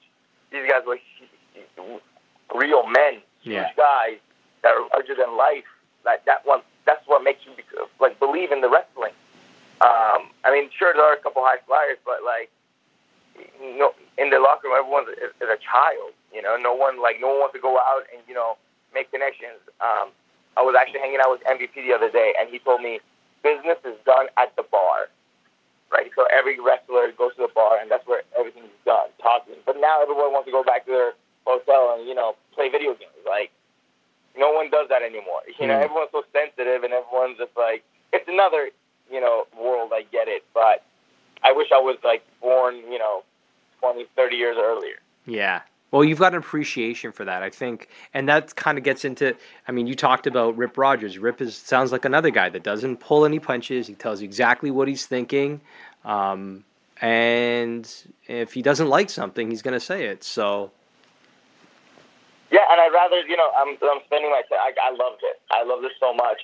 These 0.51 0.65
guys 0.67 0.81
were 0.83 0.99
real 2.53 2.83
men, 2.89 3.21
yeah. 3.43 3.69
huge 3.69 3.77
guys 3.77 4.17
that 4.63 4.73
are 4.73 4.83
larger 4.93 5.15
than 5.15 5.37
life. 5.37 5.69
That 6.03 6.25
that 6.25 6.45
want 6.45 6.65
that's 6.85 7.05
what 7.07 7.23
makes 7.23 7.45
you 7.45 7.51
like 7.99 8.19
believe 8.19 8.51
in 8.51 8.61
the 8.61 8.69
wrestling. 8.69 9.13
Um, 9.81 10.29
I 10.45 10.53
mean, 10.53 10.69
sure 10.77 10.93
there 10.93 11.05
are 11.05 11.13
a 11.13 11.21
couple 11.21 11.41
high 11.41 11.57
flyers, 11.65 11.97
but 12.05 12.21
like, 12.21 12.53
you 13.57 13.79
know, 13.79 13.93
in 14.17 14.29
the 14.29 14.37
locker 14.37 14.69
room, 14.69 14.77
everyone's 14.77 15.09
is, 15.17 15.33
a 15.41 15.57
child. 15.57 16.13
You 16.33 16.41
know, 16.41 16.57
no 16.57 16.73
one 16.73 17.01
like 17.01 17.17
no 17.19 17.33
one 17.33 17.49
wants 17.49 17.55
to 17.57 17.61
go 17.61 17.77
out 17.77 18.05
and 18.13 18.21
you 18.27 18.33
know 18.33 18.57
make 18.93 19.09
connections. 19.11 19.57
Um, 19.81 20.13
I 20.57 20.61
was 20.61 20.75
actually 20.77 20.99
hanging 20.99 21.19
out 21.23 21.31
with 21.31 21.41
MVP 21.49 21.73
the 21.73 21.93
other 21.93 22.11
day, 22.11 22.33
and 22.39 22.49
he 22.49 22.59
told 22.59 22.81
me 22.81 22.99
business 23.41 23.79
is 23.85 23.97
done 24.05 24.27
at 24.37 24.53
the 24.55 24.63
bar, 24.69 25.09
right? 25.91 26.11
So 26.15 26.27
every 26.29 26.59
wrestler 26.59 27.09
goes 27.17 27.33
to 27.35 27.49
the 27.49 27.53
bar, 27.53 27.79
and 27.81 27.89
that's 27.89 28.05
where 28.05 28.21
everything 28.37 28.63
is 28.69 28.81
done, 28.85 29.09
talking. 29.21 29.57
But 29.65 29.79
now 29.79 30.01
everyone 30.01 30.31
wants 30.31 30.45
to 30.45 30.53
go 30.53 30.63
back 30.63 30.85
to 30.85 30.91
their 30.91 31.11
hotel 31.45 31.97
and 31.97 32.07
you 32.07 32.13
know 32.13 32.35
play 32.53 32.69
video 32.69 32.93
games. 32.93 33.17
Like 33.25 33.51
no 34.37 34.51
one 34.51 34.69
does 34.69 34.87
that 34.89 35.01
anymore. 35.01 35.41
You 35.59 35.67
know, 35.67 35.75
mm. 35.75 35.83
everyone's 35.83 36.09
so 36.11 36.23
sensitive, 36.33 36.83
and 36.83 36.93
everyone's 36.93 37.37
just 37.37 37.55
like 37.57 37.83
it's 38.13 38.27
another 38.27 38.69
you 39.11 39.21
know 39.21 39.45
world. 39.59 39.91
I 39.93 40.03
get 40.11 40.27
it, 40.27 40.43
but 40.53 40.83
I 41.43 41.51
wish 41.51 41.67
I 41.73 41.79
was 41.79 41.97
like 42.03 42.23
born 42.41 42.77
you 42.77 42.99
know 42.99 43.23
20, 43.79 44.05
30 44.15 44.35
years 44.35 44.57
earlier. 44.59 44.95
Yeah. 45.25 45.61
Well, 45.91 46.05
you've 46.05 46.19
got 46.19 46.31
an 46.31 46.39
appreciation 46.39 47.11
for 47.11 47.25
that, 47.25 47.43
I 47.43 47.49
think, 47.49 47.89
and 48.13 48.29
that 48.29 48.55
kind 48.55 48.77
of 48.77 48.83
gets 48.85 49.03
into. 49.03 49.35
I 49.67 49.73
mean, 49.73 49.87
you 49.87 49.95
talked 49.95 50.25
about 50.25 50.55
Rip 50.55 50.77
Rogers. 50.77 51.17
Rip 51.17 51.41
is 51.41 51.55
sounds 51.55 51.91
like 51.91 52.05
another 52.05 52.29
guy 52.29 52.47
that 52.47 52.63
doesn't 52.63 53.01
pull 53.01 53.25
any 53.25 53.39
punches. 53.39 53.87
He 53.87 53.95
tells 53.95 54.21
you 54.21 54.25
exactly 54.25 54.71
what 54.71 54.87
he's 54.87 55.05
thinking, 55.05 55.59
um, 56.05 56.63
and 57.01 57.93
if 58.27 58.53
he 58.53 58.61
doesn't 58.61 58.87
like 58.87 59.09
something, 59.09 59.49
he's 59.49 59.61
going 59.61 59.73
to 59.73 59.85
say 59.85 60.05
it. 60.05 60.23
So 60.23 60.71
yeah, 62.51 62.67
and 62.69 62.83
I'd 62.83 62.91
rather, 62.91 63.23
you 63.23 63.37
know, 63.39 63.49
I'm, 63.55 63.79
I'm 63.79 64.03
spending 64.05 64.29
my 64.29 64.43
time. 64.51 64.59
I, 64.59 64.75
I 64.83 64.91
love 64.91 65.15
this. 65.23 65.39
I 65.51 65.63
love 65.63 65.81
this 65.81 65.95
so 65.99 66.13
much, 66.13 66.43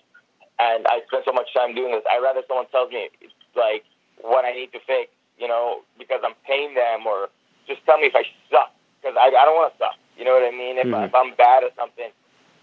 and 0.58 0.88
I 0.88 1.04
spend 1.08 1.28
so 1.28 1.36
much 1.36 1.54
time 1.54 1.76
doing 1.76 1.92
this. 1.92 2.04
I'd 2.08 2.24
rather 2.24 2.42
someone 2.48 2.66
tells 2.72 2.92
me 2.92 3.12
like 3.56 3.84
what 4.24 4.46
I 4.46 4.56
need 4.56 4.72
to 4.72 4.80
fix, 4.88 5.12
you 5.38 5.48
know, 5.48 5.84
because 6.00 6.24
I'm 6.24 6.36
paying 6.48 6.74
them, 6.74 7.06
or 7.06 7.28
just 7.68 7.84
tell 7.86 8.00
me 8.00 8.08
if 8.08 8.16
I 8.16 8.24
suck, 8.48 8.72
because 9.02 9.20
I, 9.20 9.28
I 9.28 9.44
don't 9.44 9.60
want 9.60 9.76
to 9.76 9.78
suck. 9.78 10.00
You 10.16 10.24
know 10.24 10.32
what 10.32 10.48
I 10.48 10.56
mean? 10.56 10.80
If, 10.80 10.88
mm-hmm. 10.88 11.12
if 11.12 11.14
I'm 11.14 11.36
bad 11.36 11.68
at 11.68 11.76
something, 11.76 12.10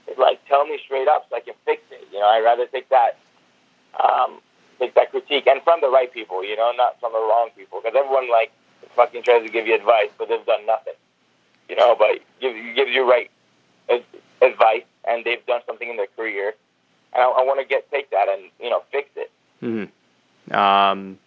it's 0.08 0.18
like 0.18 0.40
tell 0.48 0.64
me 0.64 0.80
straight 0.80 1.06
up 1.06 1.28
so 1.28 1.36
I 1.36 1.40
can 1.40 1.54
fix 1.68 1.84
it. 1.92 2.08
You 2.12 2.20
know, 2.24 2.26
I'd 2.26 2.40
rather 2.40 2.64
take 2.64 2.88
that, 2.88 3.20
um, 4.00 4.40
take 4.80 4.94
that 4.96 5.12
critique, 5.12 5.46
and 5.46 5.60
from 5.62 5.84
the 5.84 5.92
right 5.92 6.08
people. 6.08 6.40
You 6.40 6.56
know, 6.56 6.72
not 6.72 6.98
from 6.98 7.12
the 7.12 7.20
wrong 7.20 7.52
people, 7.52 7.84
because 7.84 7.92
everyone 7.92 8.32
like 8.32 8.56
fucking 8.96 9.22
tries 9.22 9.44
to 9.44 9.52
give 9.52 9.66
you 9.66 9.74
advice, 9.74 10.08
but 10.16 10.32
they've 10.32 10.46
done 10.48 10.64
nothing 10.64 10.96
you 11.68 11.76
know, 11.76 11.96
but 11.98 12.20
gives 12.40 12.56
gives 12.74 12.90
you 12.90 13.08
right 13.08 13.30
advice, 13.88 14.84
and 15.06 15.24
they've 15.24 15.44
done 15.46 15.60
something 15.66 15.88
in 15.88 15.96
their 15.96 16.08
career, 16.16 16.54
and 17.12 17.22
I, 17.22 17.26
I 17.26 17.42
want 17.42 17.60
to 17.60 17.66
get 17.66 17.90
take 17.90 18.10
that 18.10 18.28
and 18.28 18.50
you 18.60 18.70
know 18.70 18.82
fix 18.90 19.08
it. 19.16 19.30
Mm-hmm. 19.62 20.54
Um, 20.54 21.18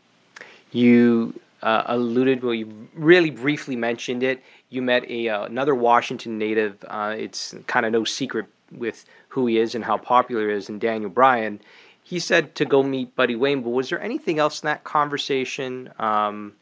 you 0.72 1.40
uh, 1.64 1.84
alluded, 1.88 2.44
well, 2.44 2.54
you 2.54 2.90
really 2.94 3.32
briefly 3.32 3.76
mentioned 3.76 4.24
it. 4.24 4.44
You 4.70 4.82
met 4.82 5.10
a 5.10 5.30
uh, 5.30 5.46
another 5.46 5.76
Washington 5.76 6.38
native. 6.38 6.84
Uh, 6.88 7.16
it's 7.18 7.56
kind 7.68 7.86
of 7.86 7.92
no 7.92 8.04
secret 8.04 8.48
with 8.72 9.06
who 9.30 9.48
he 9.48 9.58
is 9.58 9.76
and 9.76 9.84
how 9.84 9.98
popular 9.98 10.50
he 10.50 10.56
is, 10.56 10.70
and 10.70 10.80
Daniel 10.80 11.10
Bryan. 11.10 11.60
He 12.04 12.20
said 12.20 12.56
to 12.56 12.66
go 12.66 12.84
meet 12.84 13.16
Buddy 13.16 13.36
Wayne, 13.36 13.62
but 13.62 13.72
was 13.72 13.90
there 13.90 14.02
anything 14.02 14.40
else 14.40 14.62
in 14.62 14.68
that 14.68 14.84
conversation? 14.84 15.92
Um, 16.00 16.54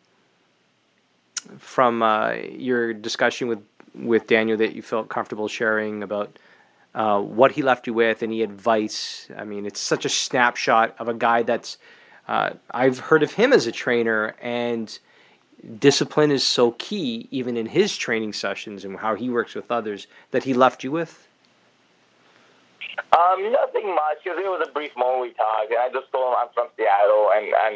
from 1.57 2.01
uh, 2.01 2.31
your 2.31 2.93
discussion 2.93 3.47
with 3.47 3.59
with 3.97 4.27
Daniel 4.27 4.57
that 4.57 4.75
you 4.75 4.81
felt 4.81 5.09
comfortable 5.09 5.47
sharing 5.47 6.03
about 6.03 6.37
uh, 6.93 7.19
what 7.19 7.51
he 7.51 7.61
left 7.61 7.87
you 7.87 7.93
with, 7.93 8.23
any 8.23 8.41
advice? 8.41 9.29
I 9.37 9.43
mean, 9.43 9.65
it's 9.65 9.79
such 9.79 10.05
a 10.05 10.09
snapshot 10.09 10.95
of 10.99 11.07
a 11.07 11.13
guy 11.13 11.43
that's. 11.43 11.77
Uh, 12.27 12.51
I've 12.71 12.97
heard 12.97 13.21
of 13.21 13.33
him 13.33 13.53
as 13.53 13.67
a 13.67 13.71
trainer, 13.71 14.35
and 14.41 14.97
discipline 15.79 16.31
is 16.31 16.43
so 16.43 16.71
key, 16.71 17.27
even 17.29 17.57
in 17.57 17.67
his 17.67 17.95
training 17.95 18.33
sessions 18.33 18.83
and 18.83 18.97
how 18.97 19.15
he 19.15 19.29
works 19.29 19.53
with 19.53 19.69
others, 19.71 20.07
that 20.31 20.43
he 20.43 20.53
left 20.53 20.83
you 20.83 20.91
with. 20.91 21.27
Um, 23.13 23.51
nothing 23.51 23.93
much 23.93 24.23
because 24.23 24.39
it 24.39 24.47
was 24.47 24.65
a 24.67 24.71
brief 24.71 24.91
moment 24.97 25.21
we 25.21 25.33
talked, 25.33 25.69
and 25.69 25.79
I 25.79 25.89
just 25.89 26.11
told 26.11 26.31
him 26.31 26.39
I'm 26.39 26.47
from 26.53 26.67
Seattle, 26.77 27.29
and 27.35 27.47
and 27.47 27.75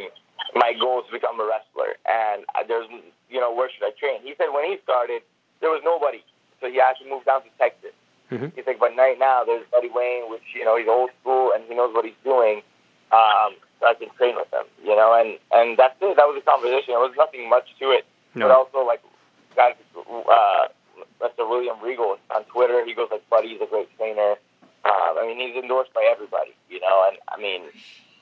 my 0.56 0.74
goal 0.80 1.02
is 1.02 1.08
to 1.08 1.14
become 1.14 1.40
a 1.40 1.46
wrestler, 1.46 1.96
and 2.08 2.46
there's 2.68 2.88
you 3.30 3.40
know 3.40 3.54
where 3.54 3.70
should 3.70 3.84
I 3.84 3.92
train? 4.00 4.22
He 4.24 4.34
said 4.38 4.48
when 4.54 4.66
he 4.66 4.78
started 4.84 5.22
there 5.62 5.70
was 5.70 5.82
nobody. 5.84 6.24
So 6.62 6.70
he 6.70 6.80
actually 6.80 7.10
moved 7.10 7.26
down 7.26 7.44
to 7.44 7.50
Texas. 7.58 7.96
Mm-hmm. 8.32 8.54
He's 8.56 8.66
like, 8.68 8.80
but 8.80 8.96
right 8.96 9.18
now 9.18 9.44
there's 9.44 9.66
Buddy 9.72 9.90
Wayne, 9.90 10.30
which 10.30 10.44
you 10.54 10.64
know 10.64 10.78
he's 10.78 10.88
old 10.88 11.10
school 11.22 11.52
and 11.54 11.64
he 11.68 11.76
knows 11.76 11.94
what 11.94 12.06
he's 12.06 12.20
doing. 12.24 12.62
Um, 13.12 13.58
so 13.80 13.88
I 13.88 13.96
can 13.98 14.10
train 14.18 14.36
with 14.36 14.54
him, 14.54 14.68
you 14.84 14.96
know, 14.96 15.18
and 15.18 15.40
and 15.52 15.78
that's 15.78 15.96
it. 16.02 16.16
That 16.18 16.28
was 16.30 16.38
the 16.38 16.46
conversation. 16.46 16.94
There 16.94 17.00
was 17.00 17.16
nothing 17.18 17.50
much 17.50 17.74
to 17.80 17.92
it, 17.92 18.06
no. 18.36 18.48
but 18.48 18.54
also 18.54 18.86
like 18.86 19.02
guys, 19.56 19.76
uh, 19.98 20.68
Mr. 21.22 21.50
William 21.50 21.78
Regal 21.84 22.18
on 22.34 22.44
Twitter, 22.46 22.86
he 22.86 22.94
goes 22.94 23.10
like, 23.12 23.28
Buddy's 23.30 23.60
a 23.62 23.66
great 23.66 23.90
trainer. 23.98 24.36
Um, 24.86 25.20
I 25.20 25.26
mean, 25.28 25.40
he's 25.40 25.62
endorsed 25.62 25.94
by 25.94 26.08
everybody, 26.10 26.56
you 26.70 26.80
know, 26.80 27.10
and 27.10 27.18
I 27.28 27.42
mean, 27.42 27.64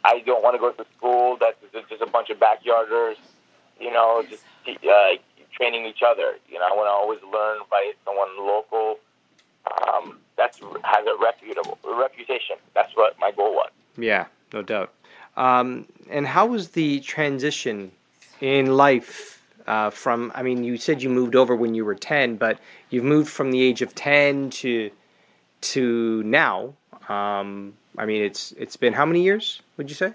I 0.03 0.19
don't 0.25 0.41
want 0.41 0.55
to 0.55 0.59
go 0.59 0.71
to 0.71 0.85
school 0.97 1.37
that's 1.39 1.57
just 1.89 2.01
a 2.01 2.07
bunch 2.07 2.29
of 2.29 2.39
backyarders, 2.39 3.17
you 3.79 3.91
know, 3.91 4.23
just 4.27 4.43
uh, 4.67 5.21
training 5.57 5.85
each 5.85 6.01
other. 6.05 6.37
You 6.49 6.59
know, 6.59 6.65
I 6.71 6.75
want 6.75 6.87
to 6.87 6.91
always 6.91 7.19
learn 7.23 7.59
by 7.69 7.91
someone 8.05 8.29
local 8.37 8.99
um, 9.81 10.19
that 10.37 10.55
has 10.83 11.05
a 11.07 11.21
reputable 11.21 11.77
reputation. 11.83 12.55
That's 12.73 12.95
what 12.95 13.17
my 13.19 13.31
goal 13.31 13.53
was. 13.53 13.71
Yeah, 13.97 14.27
no 14.53 14.61
doubt. 14.61 14.93
Um, 15.35 15.85
and 16.09 16.25
how 16.25 16.45
was 16.45 16.69
the 16.69 16.99
transition 17.01 17.91
in 18.41 18.77
life 18.77 19.43
uh, 19.67 19.89
from? 19.89 20.31
I 20.35 20.43
mean, 20.43 20.63
you 20.63 20.77
said 20.77 21.01
you 21.01 21.09
moved 21.09 21.35
over 21.35 21.55
when 21.55 21.75
you 21.75 21.85
were 21.85 21.95
ten, 21.95 22.37
but 22.37 22.59
you've 22.89 23.03
moved 23.03 23.29
from 23.29 23.51
the 23.51 23.61
age 23.61 23.81
of 23.81 23.93
ten 23.93 24.49
to 24.51 24.91
to 25.61 26.23
now. 26.23 26.73
Um, 27.09 27.73
I 27.97 28.05
mean, 28.05 28.23
it's 28.23 28.51
it's 28.53 28.77
been 28.77 28.93
how 28.93 29.05
many 29.05 29.23
years? 29.23 29.61
Would 29.77 29.89
you 29.89 29.95
say? 29.95 30.13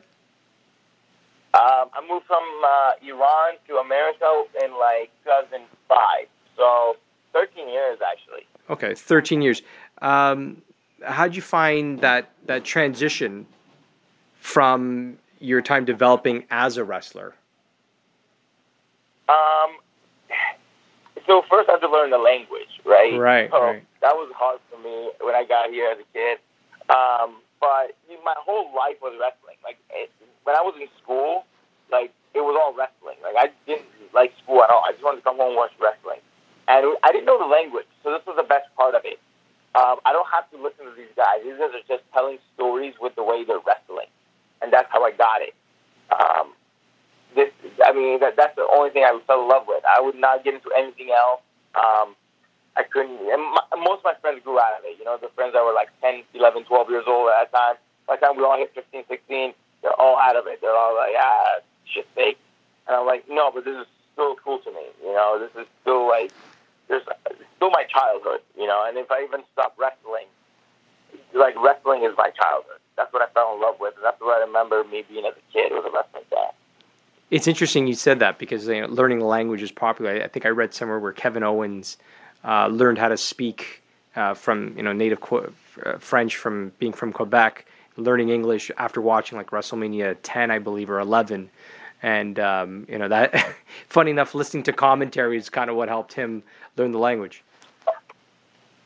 Um, 1.55 1.91
I 1.93 2.01
moved 2.09 2.25
from 2.27 2.43
uh, 2.65 2.93
Iran 3.03 3.55
to 3.69 3.77
America 3.77 4.45
in 4.65 4.71
like 4.79 5.11
2005, 5.25 6.27
so 6.57 6.97
13 7.35 7.69
years 7.69 7.99
actually. 8.11 8.47
Okay, 8.71 8.95
13 8.95 9.43
years. 9.43 9.61
Um, 10.01 10.63
how'd 11.05 11.37
you 11.37 11.43
find 11.43 12.01
that 12.01 12.31
that 12.47 12.65
transition 12.65 13.47
from 14.41 15.19
your 15.41 15.61
time 15.61 15.85
developing 15.85 16.45
as 16.51 16.79
a 16.79 16.85
wrestler? 16.85 17.35
Um, 19.29 19.77
so 21.27 21.43
first 21.51 21.69
I 21.69 21.73
had 21.73 21.81
to 21.81 21.91
learn 21.91 22.11
the 22.11 22.19
language, 22.19 22.81
right? 22.87 23.19
Right. 23.19 23.51
So 23.51 23.63
right. 23.63 23.85
that 24.01 24.15
was 24.15 24.33
hard 24.35 24.61
for 24.71 24.79
me 24.79 25.11
when 25.21 25.35
I 25.35 25.45
got 25.45 25.71
here 25.71 25.91
as 25.91 25.99
a 25.99 26.09
kid. 26.13 26.39
Um, 26.89 27.37
but 27.61 27.95
my 28.25 28.35
whole 28.39 28.75
life 28.75 28.97
was 29.03 29.15
wrestling. 29.21 29.57
Like 29.63 29.79
when 30.45 30.57
I 30.57 30.63
was 30.63 30.75
in 30.81 30.89
school, 31.03 31.45
like 31.91 32.13
it 32.35 32.41
was 32.41 32.57
all 32.59 32.75
wrestling. 32.75 33.17
Like 33.23 33.37
I 33.37 33.53
didn't 33.67 33.87
like 34.15 34.33
school 34.43 34.63
at 34.63 34.71
all. 34.71 34.83
I 34.87 34.93
just 34.93 35.05
wanted 35.05 35.23
to 35.23 35.27
come 35.27 35.37
home 35.37 35.55
and 35.55 35.61
watch 35.61 35.73
wrestling, 35.81 36.21
and 36.69 36.97
I 37.03 37.13
didn't 37.13 37.27
know 37.27 37.39
the 37.39 37.51
language, 37.51 37.87
so 38.03 38.11
this 38.11 38.25
was 38.27 38.37
the 38.37 38.47
best 38.47 38.67
part 38.77 38.95
of 38.95 39.03
it. 39.05 39.19
Um, 39.75 40.05
I 40.05 40.13
don't 40.13 40.29
have 40.29 40.51
to 40.53 40.61
listen 40.61 40.85
to 40.85 40.93
these 40.93 41.13
guys. 41.17 41.41
These 41.41 41.57
guys 41.57 41.73
are 41.73 41.87
just 41.89 42.05
telling 42.13 42.37
stories 42.55 42.93
with 43.01 43.17
the 43.17 43.25
way 43.25 43.45
they're 43.45 43.65
wrestling, 43.65 44.11
and 44.61 44.73
that's 44.73 44.89
how 44.93 45.05
I 45.05 45.13
got 45.13 45.41
it. 45.41 45.57
Um, 46.13 46.53
this, 47.35 47.49
I 47.81 47.93
mean, 47.93 48.21
that, 48.21 48.37
that's 48.37 48.55
the 48.57 48.69
only 48.69 48.91
thing 48.91 49.05
I 49.05 49.17
fell 49.27 49.43
in 49.43 49.49
love 49.49 49.65
with. 49.67 49.83
I 49.89 50.01
would 50.01 50.17
not 50.17 50.45
get 50.45 50.53
into 50.55 50.69
anything 50.77 51.09
else. 51.09 51.41
Um, 51.73 52.13
I 52.77 52.85
couldn't, 52.85 53.17
and 53.17 53.41
my, 53.53 53.65
most 53.81 54.05
of 54.05 54.13
my 54.13 54.17
friends 54.21 54.41
grew 54.45 54.61
out 54.61 54.77
of 54.77 54.85
it. 54.85 54.97
You 54.99 55.05
know, 55.05 55.17
the 55.17 55.33
friends 55.35 55.53
that 55.53 55.65
were 55.65 55.73
like 55.73 55.89
10, 56.01 56.25
11, 56.35 56.65
12 56.65 56.91
years 56.91 57.05
old 57.07 57.29
at 57.33 57.49
that 57.49 57.57
time. 57.57 57.77
By 58.07 58.17
the 58.17 58.27
time 58.27 58.37
we 58.37 58.45
all 58.45 58.57
hit 58.57 58.73
15, 58.75 59.05
16, 59.09 59.53
they're 59.83 60.01
all 60.01 60.19
out 60.19 60.37
of 60.37 60.47
it. 60.47 60.61
They're 60.61 60.75
all 60.75 60.95
like, 60.95 61.15
ah, 61.19 61.61
shit 61.85 62.07
fake. 62.15 62.39
And 62.87 62.97
I'm 62.97 63.07
like, 63.07 63.25
no, 63.29 63.51
but 63.53 63.65
this 63.65 63.77
is 63.77 63.87
still 64.13 64.37
cool 64.37 64.59
to 64.61 64.71
me. 64.71 64.87
You 65.03 65.13
know, 65.13 65.39
this 65.39 65.51
is 65.61 65.69
still 65.83 66.09
like, 66.09 66.33
there's 66.89 67.03
still 67.57 67.71
my 67.71 67.85
childhood. 67.85 68.41
You 68.57 68.67
know, 68.67 68.85
and 68.87 68.97
if 68.99 69.11
I 69.11 69.23
even 69.23 69.43
stop 69.53 69.75
wrestling, 69.79 70.27
like 71.35 71.55
wrestling 71.63 72.05
is 72.05 72.15
my 72.17 72.31
childhood. 72.31 72.79
That's 72.97 73.13
what 73.13 73.23
I 73.23 73.33
fell 73.33 73.55
in 73.55 73.61
love 73.61 73.77
with. 73.81 73.95
And 73.97 74.05
that's 74.05 74.21
what 74.21 74.41
I 74.41 74.45
remember 74.45 74.85
me 74.85 75.05
being 75.09 75.25
as 75.25 75.35
a 75.35 75.53
kid 75.53 75.73
was 75.73 75.85
a 75.87 75.91
wrestling. 75.91 76.23
It's 77.33 77.47
interesting 77.49 77.87
you 77.87 77.95
said 77.95 78.19
that 78.19 78.39
because 78.39 78.69
you 78.69 78.83
know, 78.83 78.89
learning 78.89 79.19
the 79.19 79.25
language 79.25 79.63
is 79.63 79.73
popular. 79.73 80.23
I 80.23 80.29
think 80.29 80.45
I 80.45 80.51
read 80.51 80.75
somewhere 80.75 80.99
where 80.99 81.13
Kevin 81.13 81.43
Owens 81.43 81.97
uh, 82.45 82.67
learned 82.67 82.99
how 82.99 83.09
to 83.09 83.17
speak 83.17 83.83
uh, 84.15 84.35
from 84.35 84.75
you 84.77 84.83
know 84.83 84.93
native 84.93 85.19
uh, 85.33 85.97
French 85.99 86.37
from 86.37 86.73
being 86.79 86.93
from 86.93 87.11
Quebec, 87.11 87.65
learning 87.97 88.31
English 88.31 88.71
after 88.79 89.01
watching 89.01 89.39
like 89.39 89.51
WrestleMania 89.51 90.17
10, 90.23 90.51
I 90.51 90.59
believe, 90.59 90.91
or 90.91 91.01
11. 91.01 91.51
And 92.03 92.39
um, 92.41 92.87
you 92.89 92.99
know 92.99 93.09
that, 93.09 93.55
funny 93.89 94.11
enough, 94.11 94.35
listening 94.35 94.65
to 94.65 94.73
commentary 94.73 95.37
is 95.37 95.49
kind 95.49 95.71
of 95.71 95.77
what 95.77 95.89
helped 95.89 96.15
him 96.15 96.43
learn 96.77 96.91
the 96.91 96.99
language. 96.99 97.45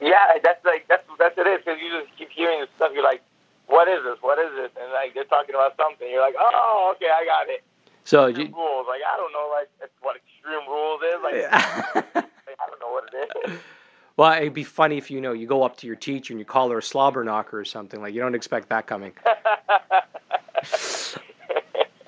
Yeah, 0.01 0.37
that's 0.43 0.63
like 0.65 0.87
that's 0.89 1.03
that's 1.19 1.39
it 1.39 1.47
is 1.47 1.65
because 1.65 1.81
you 1.81 1.89
just 1.89 2.15
keep 2.19 2.29
hearing 2.31 2.61
this 2.61 2.69
stuff. 2.77 2.93
You're 2.93 3.03
like, 3.03 3.23
what 3.67 3.89
is 3.89 4.05
this? 4.05 4.19
What 4.21 4.39
is 4.39 4.53
this? 4.55 4.71
And 4.79 4.93
like 4.93 5.15
they're 5.15 5.25
talking 5.25 5.55
about 5.55 5.77
something. 5.79 6.07
You're 6.11 6.21
like, 6.21 6.35
oh, 6.39 6.93
okay, 6.97 7.09
I 7.09 7.25
got 7.25 7.49
it. 7.49 7.65
So 8.05 8.27
you, 8.27 8.45
rules, 8.53 8.87
like 8.87 9.01
I 9.01 9.17
don't 9.17 9.33
know, 9.33 9.49
like 9.51 9.91
what 10.03 10.17
extreme 10.17 10.69
rules 10.69 11.01
is. 11.01 11.19
Like 11.25 11.35
I 12.61 12.65
don't 12.69 12.81
know 12.81 12.93
what 12.93 13.09
it 13.13 13.51
is. 13.51 13.59
Well, 14.17 14.33
it'd 14.33 14.55
be 14.55 14.65
funny 14.65 14.99
if 14.99 15.11
you 15.11 15.21
know 15.21 15.33
you 15.33 15.47
go 15.47 15.63
up 15.63 15.77
to 15.79 15.87
your 15.87 15.97
teacher 15.97 16.33
and 16.33 16.39
you 16.39 16.45
call 16.45 16.71
her 16.71 16.79
a 16.79 16.83
slobber 16.83 17.25
knocker 17.25 17.59
or 17.59 17.65
something. 17.65 18.01
Like 18.01 18.15
you 18.15 18.21
don't 18.21 18.35
expect 18.35 18.69
that 18.71 18.87
coming. 18.87 19.13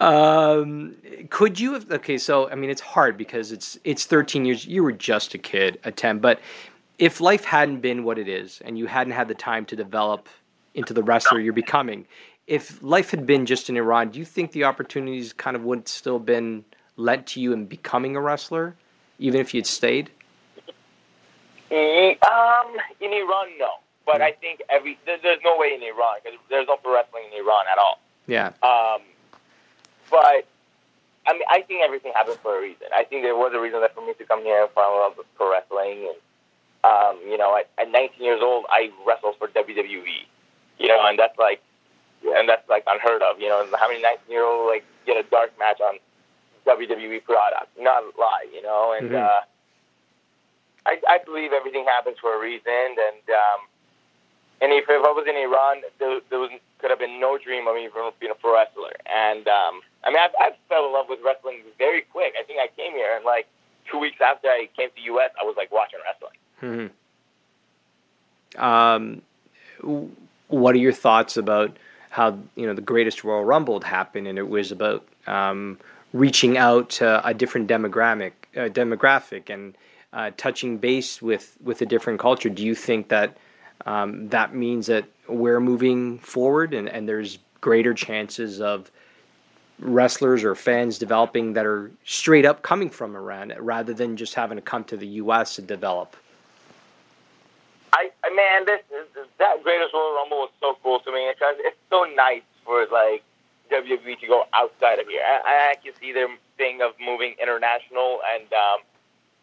Um, 0.00 0.95
could 1.29 1.59
you 1.59 1.73
have? 1.75 1.91
Okay, 1.91 2.19
so 2.19 2.49
I 2.50 2.55
mean, 2.55 2.71
it's 2.71 2.81
hard 2.81 3.17
because 3.17 3.53
it's 3.53 3.79
it's 3.85 4.05
13 4.05 4.45
years. 4.45 4.65
You 4.67 4.83
were 4.83 4.93
just 4.93 5.35
a 5.35 5.38
kid 5.38 5.79
at 5.85 5.97
10, 5.97 6.21
but 6.21 6.41
if 6.99 7.21
life 7.21 7.45
hadn't 7.45 7.81
been 7.81 8.05
what 8.05 8.19
it 8.19 8.29
is, 8.29 8.61
and 8.65 8.79
you 8.79 8.87
hadn't 8.87 9.12
had 9.12 9.29
the 9.29 9.35
time 9.35 9.65
to 9.67 9.77
develop 9.77 10.29
into 10.75 10.95
the 10.95 11.03
wrestler 11.03 11.41
you're 11.41 11.53
becoming, 11.53 12.07
if 12.47 12.83
life 12.83 13.11
had 13.11 13.27
been 13.27 13.47
just 13.47 13.69
in 13.69 13.77
Iran, 13.77 14.11
do 14.11 14.19
you 14.19 14.25
think 14.25 14.53
the 14.53 14.65
opportunities 14.65 15.33
kind 15.33 15.57
of 15.57 15.65
would 15.65 15.88
still 15.88 16.19
been 16.19 16.65
lent 16.97 17.27
to 17.29 17.41
you 17.41 17.53
in 17.53 17.67
becoming 17.67 18.17
a 18.17 18.21
wrestler, 18.21 18.77
even 19.19 19.41
if 19.41 19.53
you'd 19.53 19.67
stayed? 19.67 20.11
Mm, 21.71 22.17
Um, 22.27 22.77
in 23.01 23.13
Iran, 23.13 23.49
no. 23.59 23.71
But 24.07 24.23
I 24.23 24.33
think 24.33 24.63
every 24.71 24.99
there, 25.05 25.19
there's 25.23 25.41
no 25.45 25.59
way 25.59 25.75
in 25.75 25.83
Iran 25.83 26.17
because 26.25 26.39
there's 26.49 26.67
no 26.67 26.77
pro 26.79 26.95
wrestling 26.95 27.25
in 27.31 27.39
Iran 27.45 27.67
at 27.71 27.77
all. 27.79 28.01
Yeah. 28.27 28.49
Um, 28.63 29.03
but 30.11 30.49
I 31.27 31.33
mean, 31.35 31.43
I 31.51 31.61
think 31.61 31.83
everything 31.85 32.13
happened 32.15 32.39
for 32.43 32.57
a 32.57 32.61
reason. 32.63 32.87
I 32.97 33.05
think 33.05 33.23
there 33.23 33.37
was 33.37 33.53
a 33.55 33.61
reason 33.61 33.81
that 33.83 33.95
for 33.95 34.01
me 34.07 34.15
to 34.15 34.25
come 34.25 34.43
here 34.45 34.63
and 34.63 34.71
fall 34.71 34.95
in 34.95 35.01
love 35.03 35.19
with 35.19 35.27
pro 35.37 35.51
wrestling. 35.51 36.09
And 36.09 36.17
um, 36.85 37.19
you 37.29 37.37
know, 37.37 37.55
at, 37.59 37.69
at 37.77 37.91
19 37.93 38.25
years 38.25 38.41
old, 38.43 38.65
I 38.71 38.91
wrestled 39.07 39.37
for 39.39 39.49
WWE. 39.49 40.25
You 40.79 40.89
know, 40.89 41.05
and 41.07 41.19
that's 41.19 41.37
like, 41.39 41.61
and 42.25 42.49
that's 42.49 42.67
like 42.69 42.85
unheard 42.87 43.21
of. 43.21 43.39
You 43.41 43.49
know, 43.51 43.67
how 43.79 43.89
many 43.89 44.01
19 44.01 44.31
year 44.31 44.45
old 44.45 44.69
like 44.71 44.85
get 45.05 45.19
a 45.23 45.29
dark 45.29 45.53
match 45.59 45.81
on 45.83 45.99
WWE 46.67 47.23
product? 47.25 47.69
Not 47.79 48.05
a 48.05 48.07
lie. 48.19 48.47
You 48.55 48.63
know, 48.63 48.95
and 48.99 49.11
Mhm. 49.11 49.23
uh, 49.23 49.41
I, 50.88 50.97
I 51.07 51.18
believe 51.25 51.52
everything 51.52 51.85
happens 51.85 52.16
for 52.18 52.35
a 52.35 52.40
reason. 52.40 52.97
And 52.97 53.25
um, 53.28 53.61
and 54.61 54.73
if, 54.73 54.85
if 54.88 55.04
I 55.04 55.12
was 55.12 55.26
in 55.28 55.37
Iran, 55.37 55.83
there, 56.00 56.21
there 56.30 56.38
was 56.40 56.50
could 56.80 56.90
have 56.90 56.99
been 56.99 57.21
no 57.21 57.38
dream 57.38 57.66
of 57.68 57.75
me 57.75 57.88
being 58.18 58.33
a 58.33 58.35
pro 58.35 58.54
wrestler. 58.54 58.95
And 59.04 59.47
um, 59.49 59.80
I 60.04 60.11
mean, 60.11 60.18
I, 60.18 60.28
I 60.40 60.50
fell 60.68 60.87
in 60.87 60.92
love 60.92 61.07
with 61.09 61.18
wrestling 61.25 61.62
very 61.76 62.02
quick. 62.02 62.35
I 62.40 62.45
think 62.45 62.59
I 62.61 62.68
came 62.80 62.92
here 62.92 63.14
and 63.14 63.25
like 63.25 63.47
two 63.90 63.99
weeks 63.99 64.18
after 64.25 64.49
I 64.49 64.68
came 64.76 64.88
to 64.88 64.95
the 64.95 65.02
U.S., 65.02 65.30
I 65.40 65.45
was 65.45 65.57
like 65.57 65.71
watching 65.73 65.99
wrestling. 66.07 66.90
hmm 68.54 68.61
Um, 68.61 69.23
what 70.49 70.75
are 70.75 70.78
your 70.78 70.92
thoughts 70.92 71.37
about 71.37 71.76
how 72.11 72.38
you 72.57 72.66
know 72.66 72.75
the 72.75 72.80
greatest 72.80 73.23
Royal 73.25 73.45
Rumble 73.45 73.80
happened, 73.80 74.26
and 74.26 74.38
it 74.38 74.49
was 74.49 74.73
about 74.73 75.07
um, 75.26 75.78
reaching 76.12 76.57
out 76.57 76.88
to 76.90 77.26
a 77.26 77.35
different 77.35 77.68
demographic, 77.68 78.33
uh, 78.57 78.68
demographic, 78.68 79.50
and 79.50 79.75
uh, 80.12 80.31
touching 80.37 80.79
base 80.79 81.21
with 81.21 81.57
with 81.62 81.83
a 81.83 81.87
different 81.87 82.21
culture? 82.21 82.49
Do 82.49 82.65
you 82.65 82.75
think 82.75 83.09
that 83.09 83.37
um, 83.87 84.29
that 84.29 84.55
means 84.55 84.87
that 84.87 85.05
we're 85.29 85.61
moving 85.61 86.19
forward, 86.19 86.75
and, 86.75 86.88
and 86.88 87.09
there's 87.09 87.38
greater 87.61 87.95
chances 87.95 88.61
of 88.61 88.91
wrestlers 89.79 90.43
or 90.45 90.55
fans 90.55 90.99
developing 90.99 91.53
that 91.53 91.65
are 91.65 91.91
straight 92.05 92.45
up 92.45 92.62
coming 92.62 92.91
from 92.91 93.15
Iran 93.15 93.53
rather 93.59 93.95
than 93.95 94.17
just 94.17 94.35
having 94.35 94.57
to 94.57 94.62
come 94.62 94.85
to 94.85 94.97
the 94.97 95.07
U.S. 95.23 95.57
to 95.57 95.62
develop? 95.62 96.17
I, 97.93 98.11
man, 98.35 98.67
this, 98.67 98.81
this 98.91 99.27
that 99.38 99.62
greatest 99.62 99.95
Royal 99.95 100.15
Rumble 100.15 100.38
was 100.38 100.50
so 100.61 100.77
cool 100.83 101.00
to 101.00 101.12
me 101.12 101.31
because 101.33 101.56
it's 101.59 101.76
so 101.91 102.04
nice 102.15 102.43
for 102.65 102.87
like 102.93 103.23
WWE 103.73 104.19
to 104.21 104.26
go 104.26 104.45
outside 104.52 104.99
of 104.99 105.09
here. 105.09 105.23
I, 105.25 105.73
I 105.73 105.75
can 105.82 105.93
see 106.00 106.13
their 106.13 106.28
thing 106.56 106.80
of 106.82 106.93
moving 107.00 107.35
international 107.41 108.21
and 108.35 108.47
um, 108.52 108.80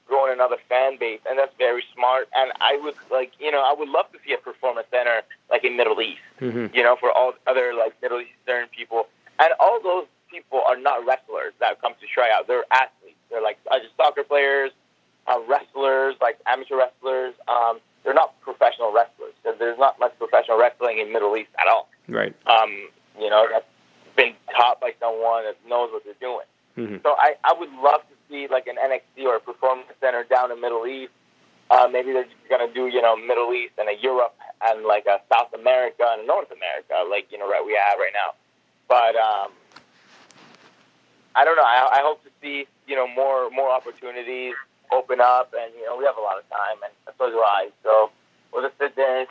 growing 0.07 0.33
another 0.33 0.57
fan 0.69 0.97
base, 0.99 1.19
and 1.27 1.37
that's 1.37 1.53
very 1.57 1.83
smart. 1.93 2.29
And 2.35 2.51
I 2.61 2.77
would 2.83 2.95
like, 3.11 3.33
you 3.39 3.51
know, 3.51 3.61
I 3.61 3.73
would 3.77 3.89
love 3.89 4.11
to 4.13 4.19
see 4.25 4.33
a 4.33 4.37
performance 4.37 4.87
center 4.91 5.21
like 5.49 5.63
in 5.63 5.75
Middle 5.77 6.01
East. 6.01 6.21
Mm-hmm. 6.41 6.75
you 6.75 6.83
know, 6.83 6.95
for 6.99 7.11
all 7.11 7.33
other 7.47 7.73
like 7.73 7.93
Middle 8.01 8.21
Eastern 8.21 8.67
people, 8.75 9.07
and 9.39 9.53
all 9.59 9.79
those 9.81 10.05
people 10.29 10.61
are 10.67 10.77
not 10.77 11.05
wrestlers 11.05 11.53
that 11.59 11.81
come 11.81 11.93
to 11.99 12.07
try 12.07 12.29
out. 12.33 12.47
They're 12.47 12.65
athletes. 12.71 13.17
They're 13.29 13.41
like 13.41 13.57
just 13.81 13.95
soccer 13.97 14.23
players, 14.23 14.71
uh, 15.27 15.39
wrestlers, 15.47 16.15
like 16.21 16.37
amateur 16.45 16.77
wrestlers. 16.77 17.33
Um, 17.47 17.79
they're 18.03 18.13
not 18.13 18.39
professional 18.41 18.93
wrestlers. 18.93 19.33
There's 19.43 19.79
not 19.79 19.99
much 19.99 20.13
professional 20.19 20.59
wrestling 20.59 20.99
in 20.99 21.11
Middle 21.11 21.35
East 21.35 21.49
at 21.59 21.67
all. 21.67 21.89
Right. 22.07 22.35
Um, 22.45 22.89
you 23.19 23.29
know, 23.29 23.47
that's 23.51 23.65
been 24.15 24.33
taught 24.55 24.79
by 24.79 24.93
someone 24.99 25.43
that 25.45 25.57
knows 25.67 25.89
what 25.91 26.03
they're 26.03 26.13
doing. 26.21 26.45
Mhm. 26.77 27.01
So 27.03 27.15
I, 27.17 27.35
I 27.43 27.53
would 27.57 27.71
love 27.81 28.01
to 28.01 28.14
see 28.29 28.47
like 28.47 28.67
an 28.67 28.75
NXT 28.75 29.25
or 29.25 29.37
a 29.37 29.39
performance 29.39 29.87
center 29.99 30.23
down 30.23 30.51
in 30.51 30.61
Middle 30.61 30.85
East. 30.87 31.11
Uh, 31.69 31.87
maybe 31.91 32.13
they're 32.13 32.27
going 32.47 32.67
to 32.67 32.73
do, 32.73 32.87
you 32.87 33.01
know, 33.01 33.15
Middle 33.15 33.51
East 33.53 33.73
and 33.79 33.89
a 33.89 33.95
Europe 34.01 34.35
and 34.61 34.85
like 34.85 35.05
a 35.07 35.19
South 35.33 35.53
America 35.53 36.05
and 36.17 36.27
North 36.27 36.51
America, 36.51 36.93
like, 37.09 37.27
you 37.31 37.39
know, 37.39 37.49
right 37.49 37.63
we 37.65 37.73
have 37.73 37.97
right 37.97 38.13
now. 38.13 38.33
But 38.87 39.15
um, 39.15 39.51
I 41.35 41.43
don't 41.43 41.55
know. 41.55 41.65
I, 41.65 41.89
I 41.91 42.01
hope 42.03 42.23
to 42.23 42.29
see, 42.41 42.67
you 42.87 42.95
know, 42.95 43.07
more 43.07 43.49
more 43.49 43.71
opportunities 43.71 44.53
open 44.91 45.19
up. 45.19 45.53
And, 45.57 45.73
you 45.73 45.85
know, 45.85 45.97
we 45.97 46.05
have 46.05 46.17
a 46.17 46.21
lot 46.21 46.37
of 46.37 46.47
time 46.49 46.77
and 46.83 46.93
so 47.17 47.29
do 47.31 47.39
I. 47.39 47.69
So 47.81 48.11
we'll 48.53 48.61
just 48.61 48.77
sit 48.77 48.95
there 48.95 49.25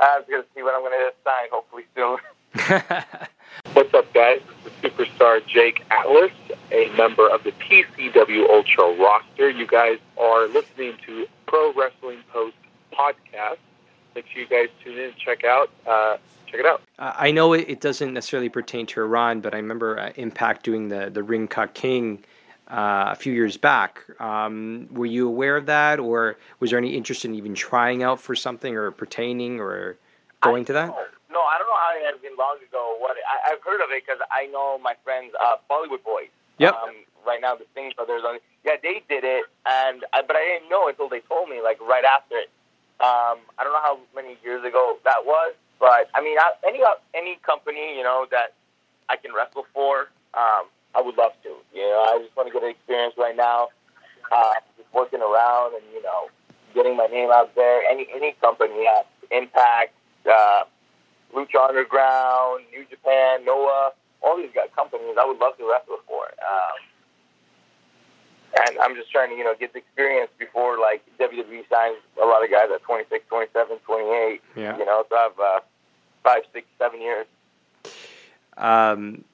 I'm 0.00 0.22
going 0.28 0.42
to 0.42 0.48
see 0.54 0.62
what 0.62 0.74
I'm 0.74 0.80
going 0.80 0.96
to 0.96 1.12
sign 1.24 1.48
hopefully 1.52 1.84
soon. 1.94 2.16
What's 3.74 3.94
up, 3.94 4.12
guys? 4.12 4.40
This 4.64 4.72
is 4.82 4.90
superstar 4.90 5.46
Jake 5.46 5.84
Atlas, 5.88 6.32
a 6.72 6.88
member 6.96 7.28
of 7.28 7.44
the 7.44 7.52
PCW 7.52 8.48
Ultra 8.50 8.92
roster. 8.98 9.48
You 9.48 9.68
guys 9.68 9.98
are 10.18 10.48
listening 10.48 10.94
to 11.06 11.26
Pro 11.46 11.72
Wrestling 11.74 12.18
Post 12.32 12.56
podcast. 12.92 13.58
Make 14.16 14.26
sure 14.26 14.42
you 14.42 14.48
guys 14.48 14.68
tune 14.82 14.98
in 14.98 15.04
and 15.04 15.16
check 15.16 15.44
out. 15.44 15.70
Uh, 15.86 16.16
check 16.46 16.58
it 16.58 16.66
out. 16.66 16.82
Uh, 16.98 17.12
I 17.16 17.30
know 17.30 17.52
it, 17.52 17.66
it 17.68 17.80
doesn't 17.80 18.12
necessarily 18.12 18.48
pertain 18.48 18.84
to 18.86 19.00
Iran, 19.00 19.40
but 19.40 19.54
I 19.54 19.58
remember 19.58 20.00
uh, 20.00 20.10
Impact 20.16 20.64
doing 20.64 20.88
the 20.88 21.08
the 21.08 21.22
Ring 21.22 21.46
Ka 21.46 21.66
King 21.66 22.24
uh, 22.68 23.10
a 23.12 23.14
few 23.14 23.32
years 23.32 23.58
back. 23.58 24.04
Um, 24.20 24.88
were 24.90 25.06
you 25.06 25.28
aware 25.28 25.56
of 25.56 25.66
that, 25.66 26.00
or 26.00 26.36
was 26.58 26.70
there 26.70 26.80
any 26.80 26.96
interest 26.96 27.24
in 27.24 27.36
even 27.36 27.54
trying 27.54 28.02
out 28.02 28.20
for 28.20 28.34
something 28.34 28.74
or 28.74 28.90
pertaining 28.90 29.60
or 29.60 29.98
going 30.40 30.64
to 30.64 30.72
that? 30.72 30.92
No, 31.30 31.40
I 31.40 31.58
don't 31.58 31.70
know 31.70 31.78
how 31.78 31.94
it 31.94 32.04
has 32.10 32.18
been 32.20 32.36
long 32.36 32.58
ago. 32.58 32.98
What 32.98 33.16
I, 33.16 33.54
I've 33.54 33.62
heard 33.62 33.80
of 33.80 33.90
it 33.90 34.02
because 34.04 34.20
I 34.30 34.46
know 34.46 34.78
my 34.78 34.94
friends, 35.02 35.32
uh, 35.38 35.56
Bollywood 35.70 36.02
Boys. 36.02 36.30
Yep. 36.58 36.74
Um, 36.74 36.94
right 37.24 37.40
now, 37.40 37.54
the 37.54 37.64
Singh 37.74 37.92
brothers. 37.96 38.22
On, 38.26 38.38
yeah, 38.64 38.76
they 38.82 39.02
did 39.08 39.24
it, 39.24 39.44
and 39.64 40.04
I, 40.12 40.22
but 40.22 40.36
I 40.36 40.44
didn't 40.44 40.68
know 40.68 40.88
until 40.88 41.08
they 41.08 41.20
told 41.20 41.48
me, 41.48 41.62
like 41.62 41.80
right 41.80 42.04
after 42.04 42.36
it. 42.36 42.50
Um, 43.00 43.40
I 43.56 43.64
don't 43.64 43.72
know 43.72 43.80
how 43.80 43.98
many 44.14 44.36
years 44.44 44.62
ago 44.62 44.98
that 45.04 45.24
was, 45.24 45.54
but 45.78 46.10
I 46.12 46.20
mean, 46.20 46.36
I, 46.36 46.52
any 46.66 46.80
any 47.14 47.38
company 47.46 47.96
you 47.96 48.02
know 48.02 48.26
that 48.30 48.52
I 49.08 49.16
can 49.16 49.32
wrestle 49.32 49.64
for, 49.72 50.12
um, 50.34 50.68
I 50.94 51.00
would 51.00 51.16
love 51.16 51.32
to. 51.44 51.56
You 51.72 51.88
know, 51.88 52.04
I 52.12 52.18
just 52.22 52.36
want 52.36 52.48
to 52.48 52.52
get 52.52 52.62
an 52.62 52.70
experience 52.70 53.14
right 53.16 53.36
now, 53.36 53.68
uh, 54.30 54.52
just 54.76 54.92
working 54.92 55.22
around 55.22 55.74
and 55.74 55.84
you 55.94 56.02
know, 56.02 56.28
getting 56.74 56.96
my 56.96 57.06
name 57.06 57.30
out 57.32 57.54
there. 57.54 57.82
Any 57.90 58.06
any 58.14 58.32
company, 58.42 58.86
uh, 58.86 59.02
Impact, 59.30 59.94
uh, 60.28 60.64
Lucha 61.34 61.68
Underground, 61.68 62.64
New 62.72 62.84
Japan, 62.90 63.44
Noah, 63.44 63.92
all 64.22 64.36
these 64.36 64.50
guys, 64.54 64.68
companies, 64.74 65.16
I 65.20 65.24
would 65.24 65.38
love 65.38 65.56
to 65.58 65.68
wrestle 65.68 65.98
for. 66.06 66.24
Um, 66.24 66.78
and 68.66 68.78
I'm 68.78 68.96
just 68.96 69.10
trying 69.10 69.30
to, 69.30 69.36
you 69.36 69.44
know, 69.44 69.54
get 69.58 69.72
the 69.72 69.78
experience 69.78 70.30
before 70.38 70.78
like 70.78 71.02
WWE 71.18 71.68
signs 71.70 71.98
a 72.20 72.26
lot 72.26 72.44
of 72.44 72.50
guys 72.50 72.68
at 72.74 72.82
26, 72.82 73.24
27, 73.28 73.78
28. 73.78 74.40
Yeah. 74.56 74.76
You 74.76 74.84
know, 74.84 75.04
so 75.08 75.16
I 75.16 75.22
have 75.22 75.40
uh, 75.40 75.60
five, 76.24 76.42
six, 76.52 76.66
seven 76.78 77.00
years. 77.00 77.26
Um, 78.56 79.24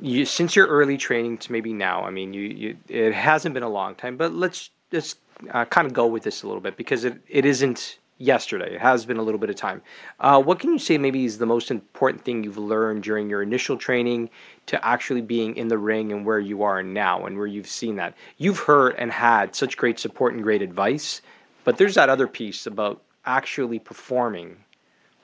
you 0.00 0.24
since 0.24 0.54
your 0.54 0.66
early 0.66 0.96
training 0.96 1.38
to 1.38 1.52
maybe 1.52 1.72
now. 1.72 2.04
I 2.04 2.10
mean, 2.10 2.32
you, 2.34 2.42
you 2.42 2.76
it 2.88 3.14
hasn't 3.14 3.54
been 3.54 3.62
a 3.62 3.68
long 3.68 3.94
time, 3.94 4.16
but 4.16 4.32
let's 4.32 4.70
just 4.90 5.18
uh, 5.52 5.64
kind 5.64 5.86
of 5.86 5.92
go 5.92 6.06
with 6.06 6.22
this 6.22 6.42
a 6.42 6.46
little 6.46 6.60
bit 6.60 6.76
because 6.76 7.04
it, 7.04 7.20
it 7.28 7.44
isn't 7.44 7.98
yesterday. 8.18 8.74
It 8.74 8.80
has 8.80 9.06
been 9.06 9.16
a 9.16 9.22
little 9.22 9.38
bit 9.38 9.48
of 9.48 9.56
time. 9.56 9.80
Uh, 10.20 10.42
what 10.42 10.58
can 10.58 10.72
you 10.72 10.78
say 10.78 10.98
maybe 10.98 11.24
is 11.24 11.38
the 11.38 11.46
most 11.46 11.70
important 11.70 12.24
thing 12.24 12.44
you've 12.44 12.58
learned 12.58 13.04
during 13.04 13.30
your 13.30 13.42
initial 13.42 13.76
training 13.76 14.28
to 14.66 14.84
actually 14.84 15.22
being 15.22 15.56
in 15.56 15.68
the 15.68 15.78
ring 15.78 16.12
and 16.12 16.26
where 16.26 16.40
you 16.40 16.62
are 16.62 16.82
now 16.82 17.24
and 17.24 17.38
where 17.38 17.46
you've 17.46 17.68
seen 17.68 17.96
that? 17.96 18.14
You've 18.36 18.58
heard 18.58 18.96
and 18.98 19.10
had 19.12 19.54
such 19.54 19.76
great 19.76 19.98
support 19.98 20.34
and 20.34 20.42
great 20.42 20.62
advice, 20.62 21.22
but 21.64 21.78
there's 21.78 21.94
that 21.94 22.08
other 22.08 22.26
piece 22.26 22.66
about 22.66 23.00
actually 23.24 23.78
performing. 23.78 24.56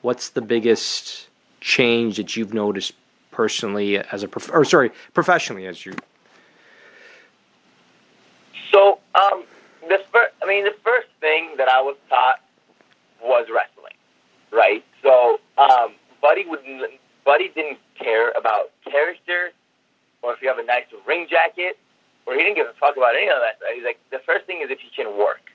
What's 0.02 0.30
the 0.30 0.42
biggest 0.42 1.28
change 1.60 2.16
that 2.16 2.36
you've 2.36 2.54
noticed 2.54 2.92
personally 3.30 3.98
as 3.98 4.22
a 4.22 4.28
prof- 4.28 4.50
or 4.52 4.64
sorry, 4.64 4.92
professionally 5.12 5.66
as 5.66 5.84
you? 5.84 5.94
So, 8.70 8.98
um, 9.14 9.44
the 9.88 9.98
first, 10.12 10.34
I 10.42 10.46
mean, 10.46 10.64
the 10.64 10.74
first 10.84 11.08
thing 11.20 11.54
that 11.56 11.68
I 11.68 11.80
was 11.80 11.96
taught 12.08 12.40
was 13.24 13.48
wrestling, 13.48 13.96
right? 14.52 14.84
So, 15.02 15.40
Buddy 16.20 16.44
would 16.46 16.60
Buddy 17.24 17.48
didn't 17.54 17.78
care 17.98 18.30
about 18.32 18.70
character 18.84 19.52
or 20.24 20.32
if 20.32 20.40
you 20.40 20.48
have 20.48 20.58
a 20.58 20.64
nice 20.64 20.88
ring 21.06 21.26
jacket, 21.28 21.76
or 22.26 22.32
he 22.32 22.40
didn't 22.40 22.56
give 22.56 22.66
a 22.66 22.72
fuck 22.80 22.96
about 22.96 23.14
any 23.14 23.28
of 23.28 23.36
that. 23.44 23.60
He's 23.74 23.84
like, 23.84 24.00
the 24.10 24.24
first 24.24 24.46
thing 24.46 24.64
is 24.64 24.72
if 24.72 24.80
you 24.80 24.88
can 24.96 25.18
work, 25.18 25.52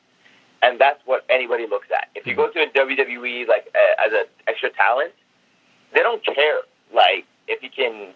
and 0.62 0.80
that's 0.80 1.02
what 1.06 1.26
anybody 1.30 1.66
looks 1.66 1.88
at. 1.90 2.10
If 2.14 2.28
you 2.28 2.36
go 2.36 2.52
to 2.52 2.60
a 2.62 2.70
WWE 2.70 3.48
like 3.48 3.74
uh, 3.74 4.06
as 4.06 4.14
an 4.14 4.26
extra 4.48 4.70
talent, 4.70 5.12
they 5.94 6.02
don't 6.02 6.24
care. 6.24 6.62
Like 6.94 7.26
if 7.48 7.64
you 7.64 7.70
can, 7.74 8.14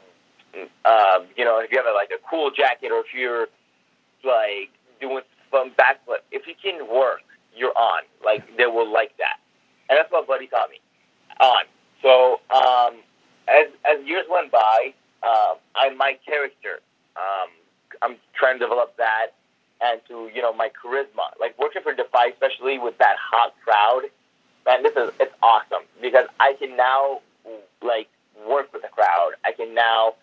um, 0.85 1.25
you 1.35 1.43
know, 1.43 1.57
if 1.57 1.71
you 1.71 1.77
have 1.81 1.89
a, 1.89 1.95
like 1.97 2.11
a 2.13 2.21
cool 2.29 2.51
jacket, 2.51 2.91
or 2.91 2.99
if 2.99 3.09
you're 3.15 3.47
like 4.23 4.69
doing 5.01 5.25
some 5.51 5.71
backflip, 5.71 6.21
if 6.31 6.45
you 6.45 6.53
can 6.61 6.85
work, 6.87 7.25
you're 7.55 7.75
on. 7.75 8.03
Like 8.23 8.45
they 8.57 8.67
will 8.67 8.91
like 8.91 9.17
that, 9.17 9.41
and 9.93 9.99
that's 9.99 10.11
what 10.11 10.27
Buddy 10.27 10.47
taught 10.47 10.71
me. 10.71 10.81
On. 11.39 11.65
So 12.01 12.41
um, 12.49 12.97
as 13.47 13.67
as 13.85 14.03
years 14.05 14.25
went 14.29 14.51
by, 14.51 14.93
um, 15.21 15.57
I 15.75 15.93
my 15.95 16.17
character. 16.25 16.81
Um, 17.15 17.49
I'm 18.01 18.15
trying 18.33 18.57
to 18.57 18.65
develop 18.65 18.97
that 18.97 19.27
and 19.81 20.01
to 20.07 20.31
you 20.33 20.41
know 20.41 20.51
my 20.53 20.69
charisma. 20.69 21.29
Like 21.39 21.57
working 21.59 21.83
for 21.83 21.93
Defy, 21.93 22.33
especially 22.33 22.79
with 22.79 22.97
that 22.97 23.17
hot 23.21 23.53
crowd, 23.63 24.09
man, 24.65 24.81
this 24.81 24.93
is 24.95 25.11
it's 25.19 25.33
awesome 25.43 25.85
because 26.01 26.25
I 26.39 26.53
can 26.57 26.75
now 26.75 27.21
like 27.83 28.09
work 28.49 28.73
with 28.73 28.81
the 28.81 28.89
crowd. 28.89 29.33
I 29.45 29.51
can 29.51 29.75
now. 29.75 30.15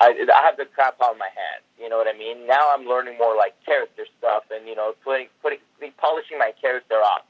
I, 0.00 0.10
I 0.10 0.44
have 0.44 0.56
the 0.56 0.66
crap 0.66 1.00
on 1.00 1.16
my 1.18 1.30
hands. 1.30 1.62
You 1.80 1.88
know 1.88 1.96
what 1.96 2.08
I 2.12 2.18
mean? 2.18 2.48
Now 2.48 2.74
I'm 2.74 2.84
learning 2.84 3.16
more 3.16 3.36
like 3.36 3.54
character 3.64 4.04
stuff 4.18 4.42
and 4.54 4.68
you 4.68 4.74
know 4.74 4.94
putting 5.02 5.28
putting 5.40 5.60
polishing 5.96 6.38
my 6.38 6.52
character 6.60 6.96
off. 6.96 7.22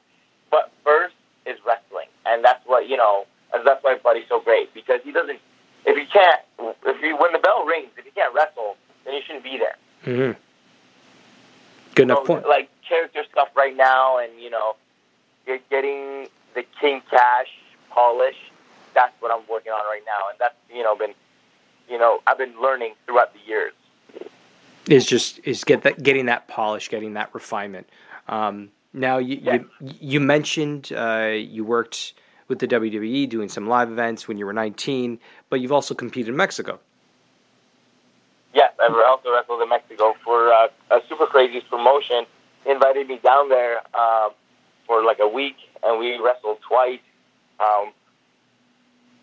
But 0.51 0.71
first 0.83 1.15
is 1.45 1.57
wrestling, 1.65 2.07
and 2.25 2.43
that's 2.43 2.65
what 2.65 2.87
you 2.87 2.97
know. 2.97 3.25
And 3.53 3.65
that's 3.65 3.83
why 3.83 3.97
Buddy's 4.03 4.27
so 4.27 4.41
great 4.41 4.73
because 4.73 5.01
he 5.03 5.11
doesn't. 5.11 5.39
If 5.85 5.97
you 5.97 6.05
can't, 6.11 6.41
if 6.85 7.01
you 7.01 7.15
when 7.17 7.31
the 7.31 7.39
bell 7.39 7.65
rings, 7.65 7.89
if 7.97 8.05
you 8.05 8.11
can't 8.11 8.33
wrestle, 8.33 8.75
then 9.05 9.13
you 9.13 9.21
shouldn't 9.25 9.43
be 9.43 9.57
there. 9.57 9.75
Mm-hmm. 10.05 10.39
Good 11.95 12.03
enough 12.03 12.19
so, 12.19 12.25
point. 12.25 12.47
Like 12.47 12.69
character 12.87 13.23
stuff 13.31 13.49
right 13.55 13.75
now, 13.75 14.17
and 14.17 14.31
you 14.39 14.49
know, 14.49 14.75
getting 15.69 16.27
the 16.53 16.63
King 16.79 17.01
Cash 17.09 17.47
polish. 17.89 18.37
That's 18.93 19.13
what 19.21 19.31
I'm 19.31 19.43
working 19.49 19.71
on 19.71 19.85
right 19.85 20.03
now, 20.05 20.29
and 20.29 20.39
that's 20.39 20.55
you 20.73 20.83
know 20.83 20.95
been, 20.95 21.13
you 21.89 21.97
know, 21.97 22.21
I've 22.27 22.37
been 22.37 22.59
learning 22.61 22.93
throughout 23.05 23.33
the 23.33 23.39
years. 23.47 23.73
Is 24.89 25.05
just 25.05 25.39
is 25.43 25.63
get 25.63 25.83
that 25.83 26.01
getting 26.01 26.27
that 26.27 26.47
polish, 26.47 26.89
getting 26.89 27.13
that 27.13 27.33
refinement. 27.33 27.87
Um, 28.27 28.69
now 28.95 29.17
you, 29.17 29.39
Yes. 29.41 29.61
you 29.81 29.93
you 29.99 30.19
mentioned 30.19 30.91
uh, 30.95 31.31
you 31.35 31.63
worked 31.63 32.13
with 32.47 32.59
the 32.59 32.67
WWE 32.67 33.27
doing 33.29 33.49
some 33.49 33.67
live 33.67 33.91
events 33.91 34.27
when 34.27 34.37
you 34.37 34.45
were 34.45 34.53
19, 34.53 35.19
but 35.49 35.59
you've 35.59 35.71
also 35.71 35.93
competed 35.95 36.29
in 36.29 36.37
Mexico. 36.37 36.79
Yes, 38.53 38.71
I've 38.79 38.95
also 38.95 39.33
wrestled 39.33 39.61
in 39.61 39.69
Mexico 39.69 40.13
for 40.23 40.53
uh, 40.53 40.67
a 40.91 40.99
Super 41.09 41.25
Crazy's 41.25 41.63
promotion. 41.63 42.25
He 42.63 42.71
invited 42.71 43.07
me 43.07 43.19
down 43.23 43.49
there 43.49 43.79
um, 43.97 44.29
for 44.87 45.03
like 45.03 45.19
a 45.19 45.27
week, 45.27 45.55
and 45.83 45.99
we 45.99 46.17
wrestled 46.19 46.59
twice. 46.67 46.99
Um, 47.59 47.91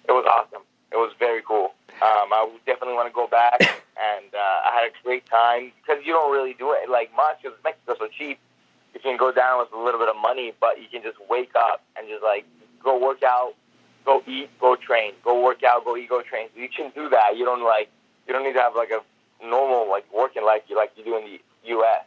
it 0.09 0.13
was 0.13 0.27
awesome. 0.31 0.63
It 0.91 0.97
was 0.97 1.13
very 1.19 1.43
cool. 1.47 1.73
Um, 2.03 2.33
I 2.33 2.47
would 2.51 2.65
definitely 2.67 2.95
want 2.95 3.09
to 3.09 3.15
go 3.15 3.27
back, 3.27 3.61
and 3.61 4.35
uh, 4.35 4.69
I 4.69 4.71
had 4.75 4.91
a 4.91 4.93
great 5.05 5.25
time 5.27 5.73
because 5.81 6.05
you 6.05 6.13
don't 6.13 6.33
really 6.33 6.55
do 6.55 6.73
it 6.73 6.91
like 6.91 7.11
much 7.17 7.43
because 7.43 7.57
Mexico's 7.65 7.97
so 8.01 8.09
cheap. 8.09 8.39
You 8.95 9.01
can 9.01 9.17
go 9.17 9.33
down 9.33 9.59
with 9.59 9.73
a 9.73 9.83
little 9.83 9.99
bit 9.99 10.09
of 10.09 10.17
money, 10.17 10.53
but 10.61 10.81
you 10.81 10.87
can 10.91 11.03
just 11.03 11.19
wake 11.29 11.53
up 11.57 11.83
and 11.97 12.09
just 12.09 12.23
like 12.23 12.45
go 12.83 12.99
work 12.99 13.23
out, 13.23 13.55
go 14.05 14.23
eat, 14.27 14.51
go 14.61 14.77
train, 14.77 15.13
go 15.25 15.43
work 15.43 15.63
out, 15.63 15.85
go 15.85 15.97
eat, 15.97 16.09
go 16.09 16.23
train. 16.23 16.49
You 16.55 16.69
can 16.69 16.93
do 16.95 17.09
that. 17.09 17.37
You 17.37 17.45
don't 17.45 17.65
like 17.65 17.89
you 18.27 18.33
don't 18.33 18.45
need 18.45 18.55
to 18.55 18.61
have 18.61 18.77
like 18.77 18.91
a 18.91 19.01
normal 19.45 19.89
like 19.89 20.05
working 20.15 20.45
life 20.45 20.63
you 20.69 20.77
like 20.77 20.93
you 20.97 21.05
do 21.05 21.17
in 21.17 21.25
the 21.25 21.41
U.S. 21.65 22.05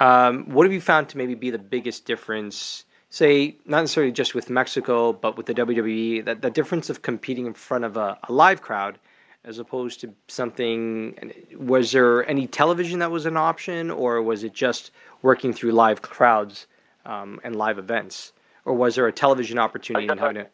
Um, 0.00 0.50
what 0.50 0.64
have 0.64 0.72
you 0.72 0.80
found 0.80 1.08
to 1.10 1.18
maybe 1.18 1.34
be 1.34 1.50
the 1.50 1.58
biggest 1.58 2.04
difference? 2.04 2.84
Say, 3.10 3.56
not 3.64 3.80
necessarily 3.80 4.10
just 4.10 4.34
with 4.34 4.50
Mexico, 4.50 5.12
but 5.12 5.36
with 5.36 5.46
the 5.46 5.54
WWE, 5.54 6.24
that 6.24 6.42
the 6.42 6.50
difference 6.50 6.90
of 6.90 7.02
competing 7.02 7.46
in 7.46 7.54
front 7.54 7.84
of 7.84 7.96
a, 7.96 8.18
a 8.28 8.32
live 8.32 8.60
crowd 8.60 8.98
as 9.44 9.58
opposed 9.58 10.00
to 10.00 10.12
something. 10.28 11.32
Was 11.56 11.92
there 11.92 12.28
any 12.28 12.46
television 12.46 12.98
that 13.00 13.10
was 13.10 13.26
an 13.26 13.36
option, 13.36 13.90
or 13.90 14.22
was 14.22 14.44
it 14.44 14.54
just 14.54 14.90
working 15.22 15.52
through 15.52 15.72
live 15.72 16.02
crowds 16.02 16.66
um, 17.04 17.40
and 17.44 17.56
live 17.56 17.78
events, 17.78 18.32
or 18.64 18.74
was 18.74 18.94
there 18.94 19.06
a 19.06 19.12
television 19.12 19.58
opportunity 19.58 20.08
in 20.08 20.18
having 20.18 20.38
it? 20.38 20.52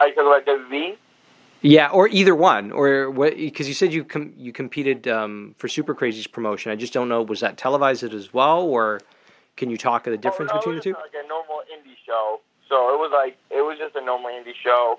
Are 0.00 0.08
you 0.08 0.14
talking 0.14 0.54
about 0.54 0.70
WWE? 0.70 0.96
Yeah, 1.62 1.88
or 1.88 2.08
either 2.08 2.34
one, 2.34 2.72
or 2.72 3.10
what? 3.10 3.36
Because 3.36 3.68
you 3.68 3.74
said 3.74 3.92
you 3.92 4.04
com- 4.04 4.34
you 4.36 4.52
competed 4.52 5.08
um, 5.08 5.54
for 5.56 5.66
Super 5.66 5.94
Crazy's 5.94 6.26
promotion. 6.26 6.70
I 6.70 6.76
just 6.76 6.92
don't 6.92 7.08
know. 7.08 7.22
Was 7.22 7.40
that 7.40 7.56
televised 7.56 8.02
as 8.02 8.34
well, 8.34 8.62
or 8.62 9.00
can 9.56 9.70
you 9.70 9.78
talk 9.78 10.06
of 10.06 10.10
the 10.10 10.18
difference 10.18 10.50
oh, 10.52 10.56
no, 10.56 10.60
between 10.60 10.74
the 10.74 10.80
it 10.80 10.84
two? 10.84 10.92
Like 10.92 11.24
a 11.24 11.26
normal 11.26 11.62
indie 11.72 11.96
show. 12.04 12.40
So 12.68 12.92
it 12.92 12.98
was 12.98 13.12
like 13.14 13.38
it 13.50 13.62
was 13.62 13.78
just 13.78 13.96
a 13.96 14.04
normal 14.04 14.30
indie 14.30 14.52
show. 14.62 14.98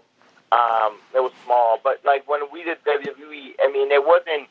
Um, 0.56 0.96
it 1.14 1.20
was 1.20 1.34
small, 1.44 1.80
but 1.84 2.00
like 2.06 2.28
when 2.30 2.42
we 2.52 2.64
did 2.64 2.78
WWE, 2.86 3.56
I 3.60 3.68
mean, 3.72 3.92
it 3.92 4.06
wasn't 4.06 4.48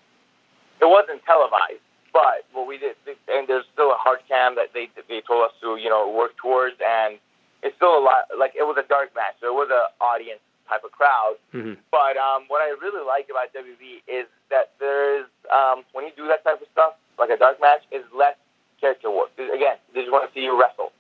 it 0.80 0.88
wasn't 0.88 1.24
televised. 1.24 1.80
But 2.12 2.46
what 2.52 2.66
we 2.68 2.78
did, 2.78 2.94
and 3.28 3.48
there's 3.48 3.64
still 3.72 3.90
a 3.90 3.96
hard 3.98 4.20
cam 4.28 4.54
that 4.54 4.70
they 4.74 4.88
they 5.08 5.20
told 5.20 5.44
us 5.48 5.54
to 5.62 5.76
you 5.76 5.88
know 5.88 6.10
work 6.10 6.36
towards, 6.36 6.76
and 6.84 7.18
it's 7.62 7.74
still 7.76 7.96
a 7.98 8.02
lot. 8.04 8.28
Like 8.38 8.52
it 8.54 8.62
was 8.62 8.76
a 8.78 8.86
dark 8.86 9.14
match, 9.16 9.34
so 9.40 9.48
it 9.48 9.54
was 9.56 9.68
an 9.72 9.86
audience 10.00 10.40
type 10.68 10.84
of 10.84 10.92
crowd. 10.92 11.36
hmm 11.52 11.74
But 11.90 12.16
um, 12.16 12.44
what 12.48 12.60
I 12.62 12.70
really 12.80 13.04
like 13.04 13.28
about 13.30 13.52
WWE 13.52 14.02
is 14.06 14.26
that 14.50 14.72
there's 14.78 15.26
um, 15.52 15.84
when 15.92 16.04
you 16.06 16.12
do 16.16 16.26
that 16.28 16.44
type 16.44 16.60
of 16.60 16.68
stuff, 16.72 16.94
like 17.18 17.30
a 17.30 17.36
dark 17.36 17.60
match, 17.60 17.82
is 17.90 18.04
less 18.14 18.36
character 18.80 19.10
work. 19.10 19.30
Again, 19.38 19.76
they 19.94 20.00
just 20.00 20.12
want 20.12 20.28
to 20.28 20.32
see 20.34 20.44
you 20.44 20.54
wrestle, 20.58 20.92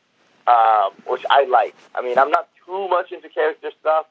um, 0.46 0.92
which 1.06 1.24
I 1.30 1.44
like. 1.44 1.74
I 1.94 2.02
mean, 2.02 2.18
I'm 2.18 2.30
not 2.30 2.48
too 2.66 2.88
much 2.88 3.12
into 3.12 3.28
character 3.28 3.70
stuff, 3.80 4.06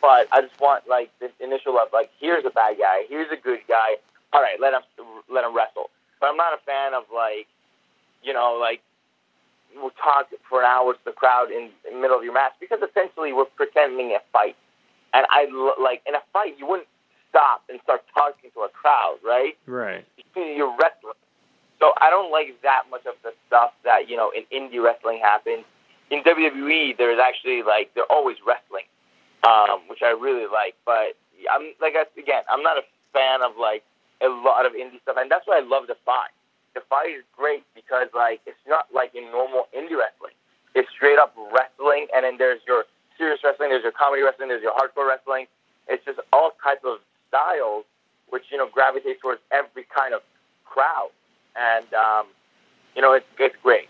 but 0.00 0.28
I 0.32 0.42
just 0.42 0.58
want 0.60 0.88
like 0.88 1.10
the 1.20 1.30
initial 1.40 1.78
of 1.78 1.88
like, 1.92 2.10
here's 2.20 2.44
a 2.44 2.50
bad 2.50 2.78
guy, 2.78 3.04
here's 3.08 3.30
a 3.32 3.36
good 3.36 3.60
guy. 3.68 3.96
All 4.32 4.42
right, 4.42 4.60
let 4.60 4.74
him 4.74 4.82
let 5.30 5.44
him 5.44 5.54
wrestle. 5.54 5.90
But 6.20 6.28
I'm 6.28 6.36
not 6.36 6.52
a 6.52 6.62
fan 6.64 6.94
of 6.94 7.04
like, 7.14 7.46
you 8.22 8.32
know, 8.32 8.58
like 8.60 8.82
we'll 9.76 9.96
talk 10.02 10.28
for 10.48 10.60
an 10.60 10.66
hour 10.66 10.92
to 10.92 10.98
the 11.04 11.12
crowd 11.12 11.50
in, 11.50 11.70
in 11.86 11.94
the 11.94 12.00
middle 12.00 12.16
of 12.16 12.24
your 12.24 12.32
match 12.32 12.52
because 12.60 12.80
essentially 12.82 13.32
we're 13.32 13.44
pretending 13.56 14.12
a 14.12 14.20
fight. 14.32 14.56
And 15.14 15.26
I 15.30 15.46
like 15.80 16.02
in 16.06 16.14
a 16.14 16.22
fight, 16.32 16.56
you 16.58 16.66
wouldn't 16.66 16.88
stop 17.30 17.62
and 17.68 17.80
start 17.82 18.02
talking 18.12 18.50
to 18.54 18.60
a 18.60 18.68
crowd, 18.68 19.18
right? 19.24 19.56
Right. 19.66 20.04
You're 20.36 20.74
wrestling. 20.76 21.14
So 21.78 21.92
I 22.00 22.10
don't 22.10 22.30
like 22.30 22.60
that 22.62 22.84
much 22.90 23.06
of 23.06 23.14
the 23.22 23.32
stuff 23.46 23.72
that 23.84 24.08
you 24.08 24.16
know 24.16 24.30
in 24.30 24.44
indie 24.52 24.82
wrestling 24.82 25.20
happens. 25.22 25.64
In 26.10 26.22
WWE, 26.22 26.96
there's 26.96 27.20
actually 27.20 27.62
like 27.62 27.94
they're 27.94 28.10
always 28.10 28.36
wrestling, 28.46 28.84
um, 29.44 29.80
which 29.88 30.02
I 30.02 30.10
really 30.10 30.46
like. 30.46 30.74
But 30.84 31.14
I'm 31.52 31.74
like 31.80 31.94
I, 31.94 32.04
again, 32.18 32.42
I'm 32.50 32.62
not 32.62 32.78
a 32.78 32.82
fan 33.12 33.42
of 33.42 33.56
like 33.58 33.84
a 34.20 34.28
lot 34.28 34.66
of 34.66 34.72
indie 34.72 35.00
stuff, 35.02 35.16
and 35.18 35.30
that's 35.30 35.46
why 35.46 35.58
I 35.58 35.64
love 35.64 35.86
Defy. 35.86 36.28
Defy 36.74 37.18
is 37.18 37.24
great 37.36 37.64
because 37.74 38.08
like 38.14 38.40
it's 38.46 38.58
not 38.66 38.86
like 38.94 39.14
in 39.14 39.30
normal 39.30 39.68
indie 39.76 39.96
wrestling. 39.96 40.34
It's 40.74 40.88
straight 40.90 41.18
up 41.18 41.34
wrestling, 41.52 42.06
and 42.14 42.24
then 42.24 42.38
there's 42.38 42.60
your 42.66 42.84
serious 43.16 43.40
wrestling, 43.42 43.70
there's 43.70 43.82
your 43.82 43.92
comedy 43.92 44.22
wrestling, 44.22 44.48
there's 44.48 44.62
your 44.62 44.72
hardcore 44.72 45.08
wrestling. 45.08 45.46
It's 45.88 46.04
just 46.04 46.20
all 46.32 46.52
types 46.62 46.82
of 46.84 46.98
styles, 47.28 47.84
which 48.28 48.44
you 48.50 48.58
know 48.58 48.68
gravitate 48.68 49.20
towards 49.20 49.40
every 49.50 49.86
kind 49.94 50.14
of 50.14 50.22
crowd, 50.64 51.10
and 51.56 51.86
um, 51.94 52.26
you 52.94 53.02
know 53.02 53.12
it's 53.12 53.26
it's 53.38 53.56
great. 53.62 53.88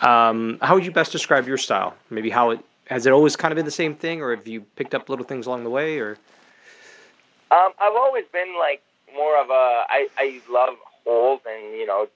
Um, 0.00 0.58
how 0.60 0.74
would 0.74 0.84
you 0.84 0.90
best 0.90 1.12
describe 1.12 1.46
your 1.46 1.56
style? 1.56 1.94
Maybe 2.10 2.30
how 2.30 2.50
it 2.50 2.60
has 2.86 3.06
it 3.06 3.12
always 3.12 3.36
kind 3.36 3.52
of 3.52 3.56
been 3.56 3.64
the 3.64 3.70
same 3.70 3.94
thing, 3.94 4.22
or 4.22 4.34
have 4.34 4.46
you 4.46 4.62
picked 4.76 4.94
up 4.94 5.08
little 5.08 5.24
things 5.24 5.46
along 5.46 5.64
the 5.64 5.70
way? 5.70 5.98
Or 5.98 6.18
Um, 7.50 7.72
I've 7.80 7.94
always 7.94 8.24
been 8.32 8.56
like 8.58 8.82
more 9.14 9.40
of 9.40 9.50
a 9.50 9.84
I 9.88 10.08
I 10.16 10.40
love 10.50 10.74
holds 11.04 11.42
and 11.46 11.76
you 11.78 11.86
know 11.86 12.08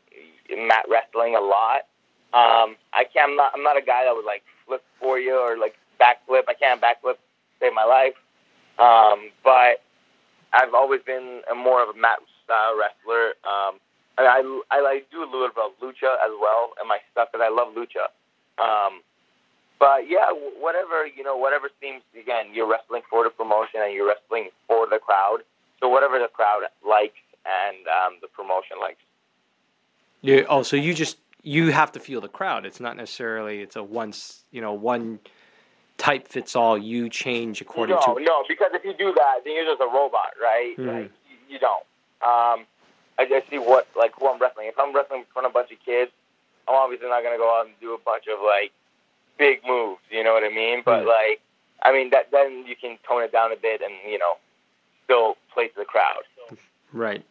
mat 0.56 0.84
wrestling 0.88 1.36
a 1.36 1.40
lot. 1.40 1.86
Um, 2.32 2.76
I 2.92 3.04
can't. 3.04 3.30
I'm 3.30 3.36
not. 3.36 3.52
I'm 3.54 3.62
not 3.62 3.76
a 3.76 3.82
guy 3.82 4.04
that 4.04 4.14
would 4.14 4.24
like 4.24 4.42
flip 4.66 4.82
for 5.00 5.18
you 5.18 5.36
or 5.36 5.56
like 5.58 5.76
backflip. 6.00 6.44
I 6.48 6.54
can't 6.54 6.80
backflip 6.80 7.16
save 7.60 7.74
my 7.74 7.84
life. 7.84 8.14
Um, 8.78 9.30
but 9.44 9.82
I've 10.52 10.74
always 10.74 11.02
been 11.02 11.42
a 11.50 11.54
more 11.54 11.82
of 11.82 11.94
a 11.94 11.98
mat 11.98 12.18
style 12.44 12.78
wrestler. 12.78 13.34
Um, 13.44 13.78
and 14.18 14.26
I 14.26 14.42
I 14.70 14.80
like 14.80 15.10
do 15.10 15.22
a 15.22 15.26
little 15.26 15.48
bit 15.48 15.64
of 15.64 15.72
lucha 15.82 16.14
as 16.24 16.32
well 16.40 16.72
in 16.80 16.88
my 16.88 16.98
stuff 17.12 17.28
because 17.32 17.44
I 17.44 17.50
love 17.50 17.74
lucha. 17.74 18.10
Um, 18.62 19.02
but 19.80 20.08
yeah, 20.08 20.30
whatever 20.60 21.06
you 21.06 21.24
know, 21.24 21.36
whatever 21.36 21.70
seems 21.80 22.02
again, 22.14 22.54
you're 22.54 22.68
wrestling 22.68 23.02
for 23.10 23.24
the 23.24 23.30
promotion 23.30 23.80
and 23.82 23.92
you're 23.92 24.06
wrestling 24.06 24.50
for 24.68 24.86
the 24.86 24.98
crowd. 24.98 25.38
So 25.80 25.88
whatever 25.88 26.18
the 26.18 26.28
crowd 26.28 26.62
likes 26.86 27.16
and 27.44 27.78
um, 27.88 28.18
the 28.20 28.28
promotion 28.28 28.76
likes. 28.80 29.00
Yeah. 30.20 30.42
oh, 30.50 30.62
so 30.62 30.76
you 30.76 30.92
just 30.92 31.16
you 31.42 31.72
have 31.72 31.92
to 31.92 32.00
feel 32.00 32.20
the 32.20 32.28
crowd. 32.28 32.66
It's 32.66 32.78
not 32.78 32.96
necessarily 32.96 33.62
it's 33.62 33.74
a 33.74 33.82
once 33.82 34.44
you 34.52 34.60
know 34.60 34.74
one 34.74 35.18
type 35.96 36.28
fits 36.28 36.54
all. 36.54 36.76
You 36.76 37.08
change 37.08 37.62
according 37.62 37.96
no, 37.96 38.14
to. 38.14 38.22
no, 38.22 38.44
because 38.46 38.70
if 38.74 38.84
you 38.84 38.92
do 38.92 39.14
that, 39.14 39.40
then 39.44 39.54
you're 39.54 39.64
just 39.64 39.80
a 39.80 39.86
robot, 39.86 40.36
right? 40.40 40.74
Mhm. 40.76 40.86
Like 40.86 41.10
you, 41.30 41.54
you 41.54 41.58
don't. 41.58 41.84
Um, 42.20 42.66
I 43.18 43.24
just 43.26 43.48
see 43.48 43.58
what 43.58 43.88
like 43.96 44.12
who 44.20 44.28
I'm 44.28 44.38
wrestling. 44.38 44.66
If 44.66 44.78
I'm 44.78 44.94
wrestling 44.94 45.20
in 45.20 45.26
front 45.32 45.46
of 45.46 45.52
a 45.52 45.54
bunch 45.54 45.72
of 45.72 45.78
kids, 45.82 46.12
I'm 46.68 46.74
obviously 46.74 47.08
not 47.08 47.22
gonna 47.22 47.38
go 47.38 47.58
out 47.58 47.64
and 47.64 47.74
do 47.80 47.94
a 47.94 47.98
bunch 47.98 48.24
of 48.28 48.40
like 48.44 48.72
big 49.40 49.60
moves. 49.66 50.00
You 50.10 50.22
know 50.22 50.32
what 50.34 50.44
I 50.44 50.50
mean? 50.50 50.82
But 50.84 51.02
Mhm. 51.02 51.06
like, 51.06 51.40
I 51.82 51.90
mean 51.92 52.10
that 52.10 52.30
then 52.30 52.64
you 52.66 52.76
can 52.76 52.98
tone 53.08 53.22
it 53.24 53.32
down 53.32 53.50
a 53.52 53.56
bit 53.56 53.80
and 53.82 53.92
you 54.08 54.18
know 54.18 54.34
still 55.04 55.36
play 55.52 55.66
to 55.68 55.74
the 55.76 55.84
crowd. 55.84 56.22
Right. 56.92 57.24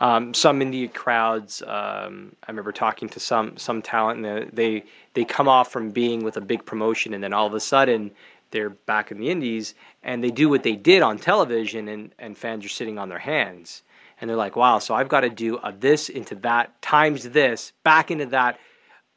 Um, 0.00 0.34
some 0.34 0.60
indie 0.60 0.92
crowds. 0.92 1.62
Um, 1.62 2.34
I 2.46 2.50
remember 2.50 2.72
talking 2.72 3.08
to 3.10 3.20
some 3.20 3.56
some 3.58 3.82
talent, 3.82 4.24
and 4.24 4.50
they 4.52 4.84
they 5.14 5.24
come 5.24 5.48
off 5.48 5.70
from 5.70 5.90
being 5.90 6.24
with 6.24 6.36
a 6.36 6.40
big 6.40 6.64
promotion, 6.64 7.12
and 7.14 7.22
then 7.22 7.32
all 7.32 7.46
of 7.46 7.54
a 7.54 7.60
sudden 7.60 8.10
they're 8.50 8.70
back 8.70 9.10
in 9.10 9.18
the 9.18 9.28
indies, 9.30 9.74
and 10.02 10.22
they 10.24 10.30
do 10.30 10.48
what 10.48 10.62
they 10.62 10.74
did 10.76 11.02
on 11.02 11.18
television, 11.18 11.86
and 11.88 12.12
and 12.18 12.36
fans 12.38 12.64
are 12.64 12.68
sitting 12.80 12.98
on 12.98 13.08
their 13.08 13.20
hands, 13.20 13.82
and 14.20 14.28
they're 14.28 14.36
like, 14.36 14.56
"Wow!" 14.56 14.78
So 14.80 14.94
I've 14.94 15.08
got 15.08 15.20
to 15.20 15.30
do 15.30 15.58
a 15.58 15.70
this 15.72 16.08
into 16.08 16.34
that 16.36 16.80
times 16.82 17.30
this 17.30 17.72
back 17.84 18.10
into 18.10 18.26
that. 18.26 18.58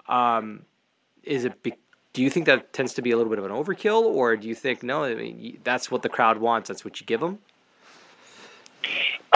Um, 0.08 0.66
is 1.24 1.44
it? 1.46 1.62
Be- 1.64 1.74
do 2.14 2.22
you 2.22 2.30
think 2.30 2.46
that 2.46 2.74
tends 2.74 2.94
to 2.96 3.02
be 3.02 3.12
a 3.12 3.18
little 3.18 3.30
bit 3.30 3.40
of 3.40 3.46
an 3.46 3.52
overkill, 3.52 4.04
or 4.04 4.36
do 4.36 4.48
you 4.48 4.56
think 4.56 4.84
no? 4.84 5.04
I 5.04 5.16
mean, 5.16 5.60
that's 5.64 5.90
what 5.90 6.02
the 6.02 6.10
crowd 6.10 6.38
wants. 6.38 6.68
That's 6.68 6.84
what 6.84 7.00
you 7.00 7.06
give 7.06 7.22
them. 7.22 7.40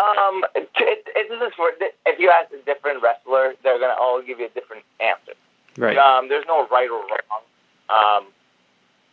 Um, 0.01 0.43
it, 0.55 0.69
it, 0.75 1.29
this 1.29 1.41
is 1.41 1.53
for 1.55 1.71
if 2.05 2.19
you 2.19 2.29
ask 2.29 2.51
a 2.51 2.63
different 2.65 3.01
wrestler, 3.01 3.53
they're 3.63 3.79
gonna 3.79 3.95
all 3.99 4.21
give 4.21 4.39
you 4.39 4.45
a 4.45 4.49
different 4.49 4.83
answer. 4.99 5.33
Right. 5.77 5.97
Um, 5.97 6.29
there's 6.29 6.45
no 6.47 6.67
right 6.67 6.89
or 6.89 6.99
wrong. 6.99 7.43
Um, 7.89 8.27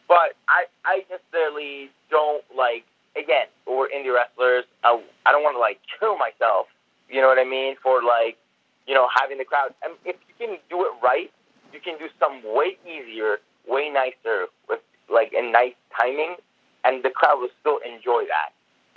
but 0.08 0.34
I, 0.48 0.64
I 0.84 1.04
necessarily 1.10 1.90
don't 2.10 2.44
like. 2.56 2.84
Again, 3.14 3.46
we're 3.66 3.88
indie 3.88 4.12
wrestlers. 4.12 4.64
I, 4.82 5.00
I 5.26 5.32
don't 5.32 5.42
want 5.42 5.54
to 5.54 5.60
like 5.60 5.78
kill 6.00 6.16
myself. 6.16 6.66
You 7.10 7.20
know 7.20 7.28
what 7.28 7.38
I 7.38 7.44
mean? 7.44 7.76
For 7.82 8.02
like, 8.02 8.38
you 8.86 8.94
know, 8.94 9.06
having 9.14 9.36
the 9.38 9.44
crowd. 9.44 9.74
And 9.84 9.92
if 10.04 10.16
you 10.28 10.46
can 10.46 10.58
do 10.70 10.84
it 10.84 10.92
right, 11.02 11.30
you 11.72 11.80
can 11.80 11.98
do 11.98 12.08
something 12.18 12.42
way 12.54 12.78
easier, 12.86 13.38
way 13.68 13.90
nicer 13.90 14.46
with 14.68 14.80
like 15.12 15.32
a 15.36 15.42
nice 15.42 15.74
timing, 15.96 16.36
and 16.84 17.02
the 17.02 17.10
crowd 17.10 17.40
will 17.40 17.50
still 17.60 17.78
enjoy 17.78 18.24
that. 18.26 18.50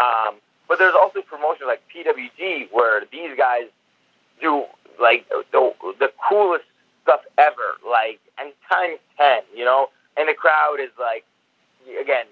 Um, 0.04 0.36
but 0.68 0.80
there's 0.80 0.96
also 0.96 1.22
promotions 1.22 1.68
like 1.68 1.82
PWG 1.94 2.70
where 2.72 3.04
these 3.12 3.38
guys 3.38 3.66
do 4.42 4.66
like 5.00 5.28
the 5.52 5.74
the 6.00 6.12
coolest 6.28 6.66
stuff 7.04 7.22
ever, 7.38 7.78
like 7.88 8.20
and 8.38 8.52
times 8.70 9.00
ten, 9.18 9.42
you 9.56 9.66
know, 9.66 9.90
and 10.18 10.28
the 10.28 10.34
crowd 10.34 10.78
is 10.80 10.90
like 11.00 11.24
again 12.02 12.26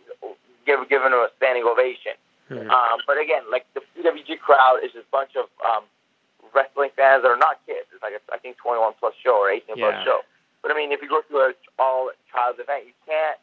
give 0.65 0.79
giving 0.89 1.11
them 1.11 1.19
a 1.19 1.29
standing 1.37 1.63
ovation. 1.63 2.13
Mhm. 2.49 2.69
Um, 2.69 2.99
but 3.07 3.17
again, 3.19 3.43
like 3.51 3.65
the 3.73 3.81
PWG 3.95 4.39
crowd 4.39 4.79
is 4.83 4.91
just 4.91 5.05
a 5.07 5.11
bunch 5.11 5.35
of 5.35 5.45
um, 5.69 5.83
wrestling 6.53 6.89
fans 6.95 7.23
that 7.23 7.29
are 7.29 7.37
not 7.37 7.59
kids. 7.65 7.87
It's 7.93 8.03
like 8.03 8.13
a, 8.13 8.33
I 8.33 8.37
think 8.37 8.57
21 8.57 8.93
plus 8.99 9.13
show 9.23 9.35
or 9.37 9.49
18 9.49 9.77
Yeah. 9.77 9.91
plus 9.91 10.03
show. 10.05 10.19
But 10.63 10.71
I 10.71 10.75
mean, 10.75 10.91
if 10.91 11.01
you 11.01 11.09
go 11.09 11.21
to 11.21 11.35
a 11.37 11.53
all 11.77 12.09
child 12.31 12.55
event, 12.59 12.85
you 12.87 12.93
can't 13.05 13.37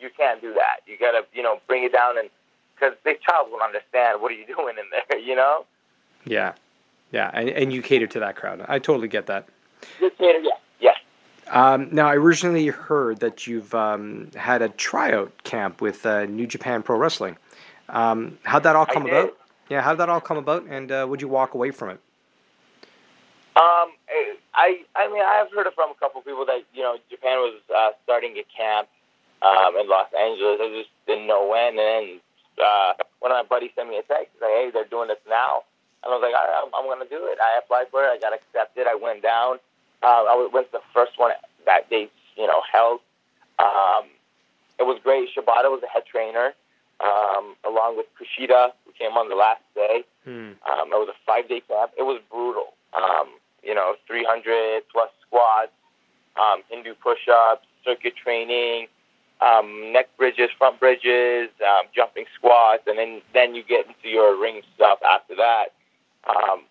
you 0.00 0.10
can't 0.16 0.40
do 0.40 0.54
that. 0.54 0.80
You 0.86 0.96
gotta 1.00 1.22
you 1.34 1.42
know 1.42 1.58
bring 1.66 1.82
it 1.82 1.92
down 1.92 2.18
and 2.18 2.30
because 2.74 2.96
the 3.04 3.14
child 3.28 3.48
won't 3.50 3.62
understand 3.62 4.20
what 4.20 4.30
are 4.30 4.34
you 4.34 4.46
doing 4.56 4.76
in 4.78 4.84
there, 4.90 5.18
you 5.18 5.34
know. 5.34 5.64
Yeah, 6.24 6.54
yeah, 7.10 7.30
and, 7.34 7.48
and 7.48 7.72
you 7.72 7.82
cater 7.82 8.06
to 8.06 8.20
that 8.20 8.36
crowd. 8.36 8.64
I 8.68 8.78
totally 8.78 9.08
get 9.08 9.26
that. 9.26 9.48
Just 9.98 10.16
cater, 10.18 10.38
yeah, 10.38 10.50
yeah. 10.80 10.92
Um, 11.50 11.88
now, 11.92 12.06
I 12.06 12.14
originally 12.14 12.68
heard 12.68 13.20
that 13.20 13.46
you've 13.46 13.74
um, 13.74 14.30
had 14.36 14.62
a 14.62 14.68
tryout 14.68 15.42
camp 15.42 15.80
with 15.80 16.06
uh, 16.06 16.26
New 16.26 16.46
Japan 16.46 16.82
Pro 16.82 16.96
Wrestling. 16.96 17.36
Um, 17.88 18.38
how'd 18.44 18.62
that 18.62 18.76
all 18.76 18.86
come 18.86 19.06
about? 19.06 19.36
Yeah, 19.68 19.82
how'd 19.82 19.98
that 19.98 20.08
all 20.08 20.20
come 20.20 20.36
about, 20.36 20.64
and 20.66 20.92
uh, 20.92 21.06
would 21.08 21.20
you 21.20 21.28
walk 21.28 21.54
away 21.54 21.70
from 21.72 21.90
it? 21.90 22.00
Um, 23.56 23.92
I 24.54 24.84
I 24.94 25.08
mean 25.08 25.22
I've 25.22 25.50
heard 25.52 25.66
it 25.66 25.74
from 25.74 25.90
a 25.90 25.94
couple 25.94 26.20
of 26.20 26.26
people 26.26 26.46
that 26.46 26.64
you 26.74 26.82
know 26.82 26.96
Japan 27.10 27.38
was 27.38 27.60
uh, 27.74 27.90
starting 28.04 28.36
a 28.36 28.44
camp 28.56 28.88
um, 29.42 29.76
in 29.76 29.88
Los 29.88 30.08
Angeles. 30.12 30.60
I 30.60 30.68
just 30.68 30.90
didn't 31.06 31.26
know 31.26 31.48
when, 31.48 31.78
and 31.78 31.78
then 31.78 32.04
uh, 32.60 32.92
one 33.20 33.32
of 33.32 33.36
my 33.36 33.46
buddies 33.48 33.70
sent 33.74 33.88
me 33.88 33.98
a 33.98 34.02
text 34.02 34.30
He's 34.34 34.42
like, 34.42 34.52
"Hey, 34.52 34.70
they're 34.72 34.88
doing 34.88 35.08
this 35.08 35.22
now," 35.28 35.64
and 36.04 36.12
I 36.12 36.16
was 36.16 36.22
like, 36.22 36.34
All 36.34 36.44
right, 36.44 36.62
I'm, 36.62 36.70
I'm 36.74 36.86
going 36.86 37.00
to 37.02 37.08
do 37.08 37.26
it. 37.26 37.38
I 37.40 37.58
applied 37.58 37.88
for 37.90 38.04
it. 38.04 38.08
I 38.08 38.18
got 38.18 38.32
accepted. 38.32 38.86
I 38.86 38.94
went 38.94 39.22
down. 39.22 39.58
Uh, 40.02 40.26
I 40.28 40.48
went 40.52 40.66
to 40.72 40.78
the 40.78 40.86
first 40.92 41.18
one 41.18 41.32
that 41.66 41.88
they 41.90 42.10
you 42.36 42.46
know 42.46 42.60
held. 42.70 43.00
Um, 43.58 44.10
it 44.78 44.84
was 44.84 44.98
great. 45.02 45.28
Shibata 45.30 45.70
was 45.70 45.80
the 45.80 45.88
head 45.88 46.04
trainer, 46.06 46.52
um, 47.00 47.54
along 47.64 47.96
with 47.96 48.06
Kushida, 48.18 48.72
who 48.84 48.92
came 48.92 49.16
on 49.16 49.28
the 49.28 49.36
last 49.36 49.62
day. 49.74 50.04
Hmm. 50.24 50.58
Um, 50.66 50.90
it 50.90 50.98
was 50.98 51.08
a 51.08 51.18
five 51.24 51.48
day 51.48 51.62
camp. 51.66 51.92
It 51.96 52.02
was 52.02 52.20
brutal. 52.30 52.74
Um, 52.92 53.28
you 53.62 53.74
know, 53.74 53.94
300 54.06 54.82
plus 54.92 55.10
squats, 55.26 55.72
um, 56.40 56.62
Hindu 56.68 56.94
push 56.94 57.28
ups, 57.28 57.66
circuit 57.84 58.14
training, 58.16 58.88
um, 59.40 59.92
neck 59.92 60.08
bridges, 60.16 60.50
front 60.56 60.78
bridges, 60.78 61.48
um, 61.66 61.86
jumping 61.94 62.26
squats, 62.36 62.84
and 62.86 62.98
then, 62.98 63.22
then 63.34 63.54
you 63.54 63.62
get 63.62 63.86
into 63.86 64.08
your 64.08 64.40
ring 64.40 64.62
stuff 64.74 64.98
after 65.02 65.34
that. 65.36 65.74
Um, 66.28 66.62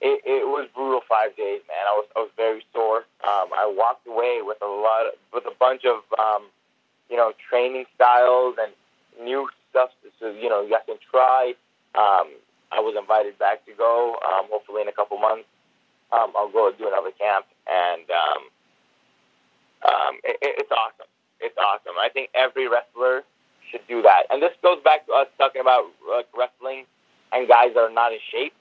it, 0.00 0.22
it 0.24 0.46
was 0.46 0.68
brutal 0.74 1.00
five 1.08 1.36
days, 1.36 1.60
man. 1.66 1.82
I 1.86 1.94
was 1.94 2.06
I 2.14 2.18
was 2.20 2.30
very 2.36 2.64
sore. 2.72 2.98
Um, 3.26 3.50
I 3.50 3.66
walked 3.66 4.06
away 4.06 4.40
with 4.42 4.58
a 4.62 4.66
lot 4.66 5.06
of, 5.06 5.14
with 5.32 5.44
a 5.46 5.54
bunch 5.58 5.82
of 5.84 6.02
um, 6.18 6.46
you 7.10 7.16
know 7.16 7.32
training 7.48 7.84
styles 7.94 8.56
and 8.62 8.72
new 9.24 9.48
stuff. 9.70 9.90
So 10.20 10.30
you 10.30 10.48
know 10.48 10.62
you 10.62 10.78
can 10.86 10.98
try. 11.10 11.54
Um, 11.94 12.30
I 12.70 12.80
was 12.80 12.94
invited 12.98 13.38
back 13.38 13.64
to 13.66 13.72
go. 13.72 14.16
Um, 14.22 14.46
hopefully 14.50 14.82
in 14.82 14.88
a 14.88 14.92
couple 14.92 15.18
months, 15.18 15.48
um, 16.12 16.32
I'll 16.36 16.50
go 16.50 16.72
do 16.76 16.88
another 16.88 17.10
camp, 17.12 17.46
and 17.66 18.04
um, 18.10 18.42
um, 19.86 20.12
it, 20.24 20.36
it, 20.42 20.54
it's 20.64 20.72
awesome. 20.72 21.10
It's 21.40 21.56
awesome. 21.56 21.94
I 22.00 22.08
think 22.08 22.30
every 22.34 22.68
wrestler 22.68 23.22
should 23.70 23.86
do 23.86 24.02
that. 24.02 24.24
And 24.30 24.42
this 24.42 24.52
goes 24.62 24.82
back 24.82 25.06
to 25.06 25.12
us 25.12 25.28
talking 25.38 25.60
about 25.60 25.84
like 26.08 26.26
wrestling 26.36 26.84
and 27.32 27.46
guys 27.46 27.74
that 27.74 27.80
are 27.80 27.92
not 27.92 28.12
in 28.12 28.18
shape. 28.32 28.52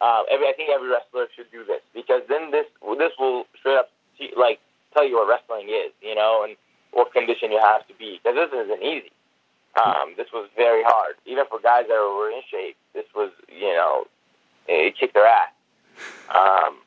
Uh, 0.00 0.22
every, 0.30 0.46
I 0.46 0.52
think 0.52 0.70
every 0.70 0.88
wrestler 0.88 1.26
should 1.34 1.50
do 1.50 1.64
this 1.64 1.80
because 1.94 2.22
then 2.28 2.50
this 2.50 2.66
this 2.98 3.12
will 3.18 3.44
straight 3.58 3.76
up 3.76 3.90
like 4.36 4.60
tell 4.94 5.06
you 5.06 5.16
what 5.16 5.28
wrestling 5.28 5.68
is, 5.68 5.92
you 6.00 6.14
know, 6.14 6.44
and 6.44 6.56
what 6.92 7.12
condition 7.12 7.52
you 7.52 7.60
have 7.60 7.86
to 7.88 7.94
be. 7.94 8.20
Because 8.22 8.36
this 8.36 8.64
isn't 8.64 8.82
easy. 8.82 9.12
Um, 9.76 10.14
this 10.16 10.28
was 10.32 10.48
very 10.56 10.82
hard, 10.84 11.16
even 11.26 11.44
for 11.50 11.60
guys 11.60 11.84
that 11.88 12.00
were 12.00 12.30
in 12.30 12.40
shape. 12.50 12.76
This 12.94 13.04
was, 13.14 13.30
you 13.48 13.74
know, 13.74 14.06
it 14.68 14.96
kicked 14.98 15.12
their 15.12 15.26
ass. 15.26 15.52
Um, 16.34 16.78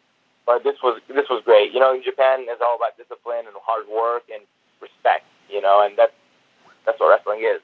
but 0.46 0.64
this 0.64 0.76
was 0.84 1.00
this 1.08 1.30
was 1.30 1.44
great. 1.46 1.72
You 1.74 1.80
know, 1.80 2.00
Japan, 2.04 2.42
is 2.42 2.60
all 2.62 2.76
about 2.76 2.98
discipline 2.98 3.46
and 3.46 3.56
hard 3.64 3.88
work 3.88 4.24
and 4.34 4.44
respect. 4.82 5.26
You 5.50 5.62
know, 5.62 5.82
and 5.86 5.98
that's 5.98 6.14
that's 6.86 7.00
what 7.00 7.10
wrestling 7.10 7.42
is. 7.42 7.62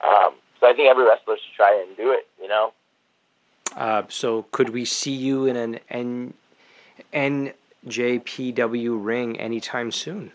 Um, 0.00 0.34
so 0.58 0.66
I 0.66 0.74
think 0.74 0.88
every 0.88 1.04
wrestler 1.04 1.36
should 1.36 1.54
try 1.56 1.80
and 1.80 1.96
do 1.96 2.12
it. 2.12 2.26
You 2.40 2.48
know. 2.48 2.72
Uh, 3.76 4.02
so, 4.08 4.46
could 4.50 4.70
we 4.70 4.84
see 4.84 5.12
you 5.12 5.46
in 5.46 5.56
an 5.56 5.78
N- 5.90 6.34
NJPW 7.12 9.04
ring 9.04 9.38
anytime 9.38 9.92
soon? 9.92 10.32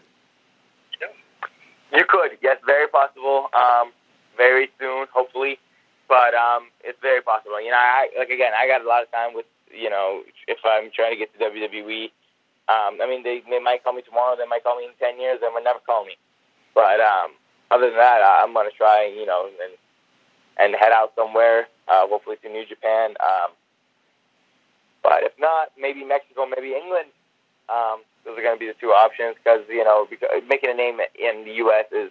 You 1.93 2.03
could, 2.07 2.31
yes, 2.41 2.57
very 2.65 2.87
possible. 2.87 3.49
Um, 3.53 3.91
very 4.35 4.69
soon, 4.79 5.07
hopefully, 5.13 5.59
but 6.09 6.33
um, 6.33 6.67
it's 6.83 6.99
very 7.01 7.21
possible. 7.21 7.61
You 7.61 7.71
know, 7.71 7.77
I 7.77 8.09
like 8.17 8.29
again, 8.29 8.51
I 8.57 8.67
got 8.67 8.81
a 8.81 8.87
lot 8.87 9.03
of 9.03 9.11
time 9.11 9.33
with 9.33 9.45
you 9.71 9.89
know, 9.89 10.23
if 10.47 10.60
I'm 10.63 10.91
trying 10.93 11.12
to 11.12 11.17
get 11.17 11.34
to 11.34 11.39
WWE. 11.39 12.12
Um, 12.67 12.97
I 12.97 13.06
mean, 13.08 13.21
they 13.23 13.43
they 13.49 13.60
might 13.60 13.84
call 13.84 13.93
me 13.93 14.01
tomorrow, 14.01 14.36
they 14.36 14.47
might 14.47 14.63
call 14.63 14.78
me 14.78 14.86
in 14.86 14.91
ten 14.99 15.19
years, 15.19 15.39
they 15.39 15.49
might 15.54 15.63
never 15.63 15.80
call 15.86 16.04
me. 16.04 16.17
But 16.73 16.99
um, 16.99 17.38
other 17.69 17.88
than 17.88 17.97
that, 17.97 18.21
I'm 18.25 18.54
gonna 18.54 18.73
try, 18.75 19.06
you 19.06 19.25
know, 19.25 19.47
and 19.47 19.73
and 20.58 20.75
head 20.75 20.91
out 20.91 21.13
somewhere, 21.15 21.67
uh, 21.88 22.08
hopefully 22.08 22.38
to 22.41 22.49
New 22.49 22.65
Japan. 22.65 23.15
Um, 23.21 23.51
but 25.04 25.21
if 25.21 25.34
not, 25.38 25.69
maybe 25.78 26.04
Mexico, 26.04 26.45
maybe 26.45 26.73
England. 26.73 27.13
Um, 27.69 28.01
those 28.25 28.38
are 28.38 28.41
going 28.41 28.56
to 28.56 28.60
be 28.60 28.67
the 28.67 28.78
two 28.82 28.89
options 28.89 29.36
because 29.38 29.62
you 29.69 29.84
know 29.84 30.08
because 30.10 30.30
making 30.49 30.69
a 30.69 30.73
name 30.73 30.99
in 31.13 31.45
the 31.45 31.62
U.S. 31.65 31.86
is 31.91 32.10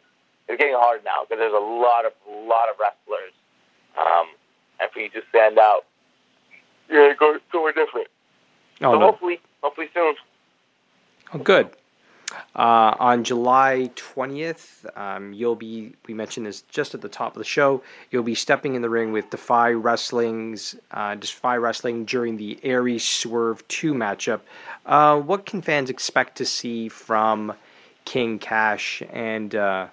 is 0.49 0.57
getting 0.59 0.79
hard 0.79 1.03
now 1.05 1.27
because 1.27 1.43
there's 1.43 1.55
a 1.55 1.59
lot 1.59 2.07
of 2.07 2.12
lot 2.31 2.71
of 2.71 2.79
wrestlers, 2.79 3.35
um, 3.99 4.31
and 4.79 4.90
for 4.95 5.01
you 5.01 5.11
to 5.11 5.23
stand 5.29 5.59
out, 5.59 5.87
you're 6.88 7.14
going 7.14 7.38
somewhere 7.51 7.73
different. 7.73 8.09
Oh, 8.81 8.92
so 8.92 8.99
no. 8.99 9.07
hopefully, 9.07 9.40
hopefully 9.62 9.88
soon. 9.94 10.14
Oh, 11.33 11.38
good. 11.38 11.70
Uh, 12.57 12.94
on 12.99 13.25
July 13.25 13.90
20th, 13.97 14.87
um, 14.97 15.33
you'll 15.33 15.57
be, 15.57 15.92
we 16.07 16.14
mentioned 16.14 16.47
this 16.47 16.62
just 16.62 16.94
at 16.94 17.01
the 17.01 17.09
top 17.09 17.35
of 17.35 17.38
the 17.38 17.44
show, 17.44 17.83
you'll 18.11 18.23
be 18.23 18.35
stepping 18.35 18.75
in 18.75 18.83
the 18.83 18.88
ring 18.88 19.12
with 19.12 19.29
Defy 19.31 19.73
Wrestling's, 19.73 20.77
uh, 20.90 21.14
Defy 21.16 21.57
Wrestling 21.57 22.05
during 22.05 22.37
the 22.37 22.59
Aries 22.62 23.05
Swerve 23.05 23.66
2 23.68 23.94
matchup. 23.94 24.40
Uh, 24.87 25.20
what 25.20 25.47
can 25.47 25.62
fans 25.62 25.90
expect 25.90 26.37
to 26.38 26.44
see 26.44 26.88
from 26.88 27.55
King 28.05 28.38
Cash 28.38 29.03
and 29.12 29.55
uh, 29.55 29.88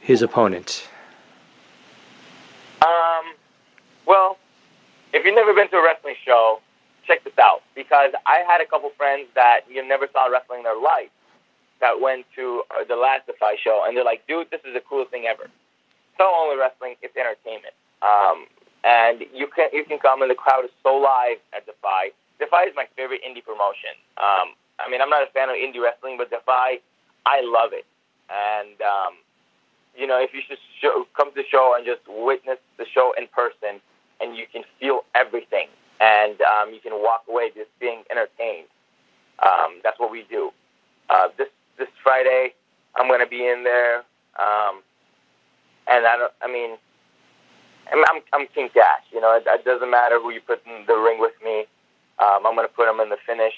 his 0.00 0.22
opponent? 0.22 0.88
Um, 2.82 3.34
well, 4.06 4.38
if 5.12 5.24
you've 5.24 5.34
never 5.34 5.54
wrestling 6.16 6.24
show, 6.24 6.60
check 7.06 7.24
this 7.24 7.34
out 7.38 7.62
because 7.74 8.12
I 8.26 8.42
had 8.48 8.60
a 8.60 8.66
couple 8.66 8.90
friends 8.96 9.28
that 9.34 9.60
you 9.70 9.86
never 9.86 10.08
saw 10.12 10.26
wrestling 10.26 10.60
in 10.60 10.64
their 10.64 10.80
life 10.80 11.10
that 11.80 12.00
went 12.00 12.24
to 12.34 12.62
uh, 12.70 12.84
the 12.88 12.96
last 12.96 13.26
Defy 13.26 13.56
show, 13.62 13.84
and 13.86 13.96
they're 13.96 14.04
like, 14.04 14.26
"Dude, 14.26 14.50
this 14.50 14.60
is 14.64 14.72
the 14.74 14.80
coolest 14.80 15.10
thing 15.10 15.26
ever." 15.26 15.48
So 16.18 16.24
only 16.24 16.56
wrestling, 16.56 16.96
it's 17.02 17.16
entertainment, 17.16 17.74
um, 18.02 18.46
and 18.84 19.20
you 19.34 19.46
can 19.48 19.68
you 19.72 19.84
can 19.84 19.98
come, 19.98 20.22
and 20.22 20.30
the 20.30 20.34
crowd 20.34 20.64
is 20.64 20.70
so 20.82 20.96
live 20.96 21.38
at 21.52 21.66
Defy. 21.66 22.10
Defy 22.38 22.64
is 22.64 22.74
my 22.76 22.88
favorite 22.96 23.20
indie 23.20 23.44
promotion. 23.44 23.92
Um, 24.16 24.56
I 24.80 24.88
mean, 24.90 25.00
I'm 25.00 25.10
not 25.10 25.22
a 25.22 25.30
fan 25.32 25.48
of 25.48 25.56
indie 25.56 25.80
wrestling, 25.82 26.16
but 26.16 26.30
Defy, 26.30 26.80
I 27.26 27.40
love 27.44 27.72
it, 27.72 27.84
and 28.32 28.80
um, 28.80 29.20
you 29.96 30.06
know, 30.06 30.20
if 30.20 30.32
you 30.32 30.40
should 30.48 30.58
show, 30.80 31.06
come 31.16 31.30
to 31.30 31.36
the 31.36 31.48
show 31.48 31.74
and 31.76 31.84
just 31.84 32.00
witness 32.08 32.58
the 32.78 32.86
show 32.88 33.12
in 33.16 33.28
person, 33.28 33.80
and 34.20 34.36
you 34.36 34.46
can 34.50 34.64
feel 34.80 35.04
everything, 35.14 35.68
and 36.00 36.40
um, 36.42 36.72
you 36.72 36.80
can 36.80 36.92
walk 36.94 37.24
away 37.28 37.50
just 37.54 37.70
being 37.80 38.02
entertained. 38.10 38.68
Um, 39.40 39.80
that's 39.82 39.98
what 39.98 40.10
we 40.10 40.24
do. 40.30 40.50
Uh, 41.10 41.28
this 41.38 41.48
this 41.78 41.88
Friday, 42.02 42.54
I'm 42.96 43.08
going 43.08 43.20
to 43.20 43.28
be 43.28 43.46
in 43.46 43.64
there, 43.64 43.98
um, 44.40 44.82
and 45.86 46.06
I 46.06 46.16
don't. 46.16 46.32
I 46.42 46.48
mean, 46.48 46.76
I'm 47.92 48.04
I'm, 48.10 48.22
I'm 48.32 48.46
King 48.54 48.68
Cash. 48.72 49.04
You 49.12 49.20
know, 49.20 49.36
it, 49.36 49.44
it 49.46 49.64
doesn't 49.64 49.90
matter 49.90 50.20
who 50.20 50.30
you 50.32 50.40
put 50.40 50.64
in 50.66 50.84
the 50.86 50.96
ring 50.96 51.20
with 51.20 51.34
me. 51.44 51.64
Um, 52.18 52.46
I'm 52.46 52.54
going 52.56 52.66
to 52.66 52.72
put 52.72 52.88
him 52.88 53.00
in 53.00 53.10
the 53.10 53.20
finish, 53.26 53.54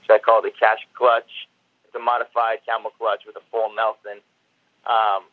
which 0.00 0.10
I 0.10 0.18
call 0.18 0.42
the 0.42 0.50
Cash 0.52 0.84
Clutch. 0.94 1.48
It's 1.84 1.94
a 1.94 1.98
modified 1.98 2.58
camel 2.66 2.92
clutch 2.98 3.22
with 3.26 3.36
a 3.36 3.44
full 3.50 3.74
Nelson. 3.74 4.20
Um, 4.84 5.24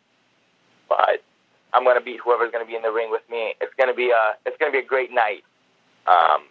but 0.87 1.23
I'm 1.73 1.83
going 1.83 1.97
to 1.97 2.03
beat 2.03 2.19
whoever's 2.23 2.51
going 2.51 2.63
to 2.63 2.69
be 2.69 2.75
in 2.75 2.81
the 2.81 2.91
ring 2.91 3.11
with 3.11 3.23
me. 3.29 3.55
It's 3.61 3.73
going 3.75 3.89
to 3.89 3.95
be 3.95 4.11
a 4.11 4.35
it's 4.45 4.57
going 4.57 4.71
to 4.71 4.75
be 4.75 4.83
a 4.83 4.87
great 4.87 5.11
night, 5.11 5.43
um, 6.07 6.43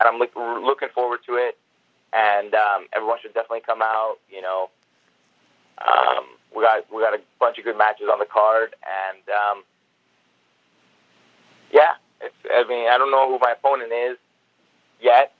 and 0.00 0.08
I'm 0.08 0.18
look, 0.18 0.34
looking 0.36 0.88
forward 0.94 1.20
to 1.26 1.34
it. 1.34 1.56
And 2.12 2.54
um, 2.54 2.86
everyone 2.92 3.18
should 3.22 3.34
definitely 3.34 3.60
come 3.64 3.82
out. 3.82 4.16
You 4.28 4.42
know, 4.42 4.70
um, 5.78 6.24
we 6.54 6.62
got 6.62 6.92
we 6.92 7.00
got 7.02 7.14
a 7.14 7.20
bunch 7.38 7.58
of 7.58 7.64
good 7.64 7.78
matches 7.78 8.08
on 8.12 8.18
the 8.18 8.26
card, 8.26 8.74
and 8.82 9.22
um, 9.28 9.62
yeah, 11.72 11.94
it's, 12.20 12.34
I 12.52 12.66
mean 12.68 12.88
I 12.88 12.98
don't 12.98 13.12
know 13.12 13.28
who 13.28 13.38
my 13.38 13.52
opponent 13.52 13.92
is 13.92 14.16
yet, 15.00 15.32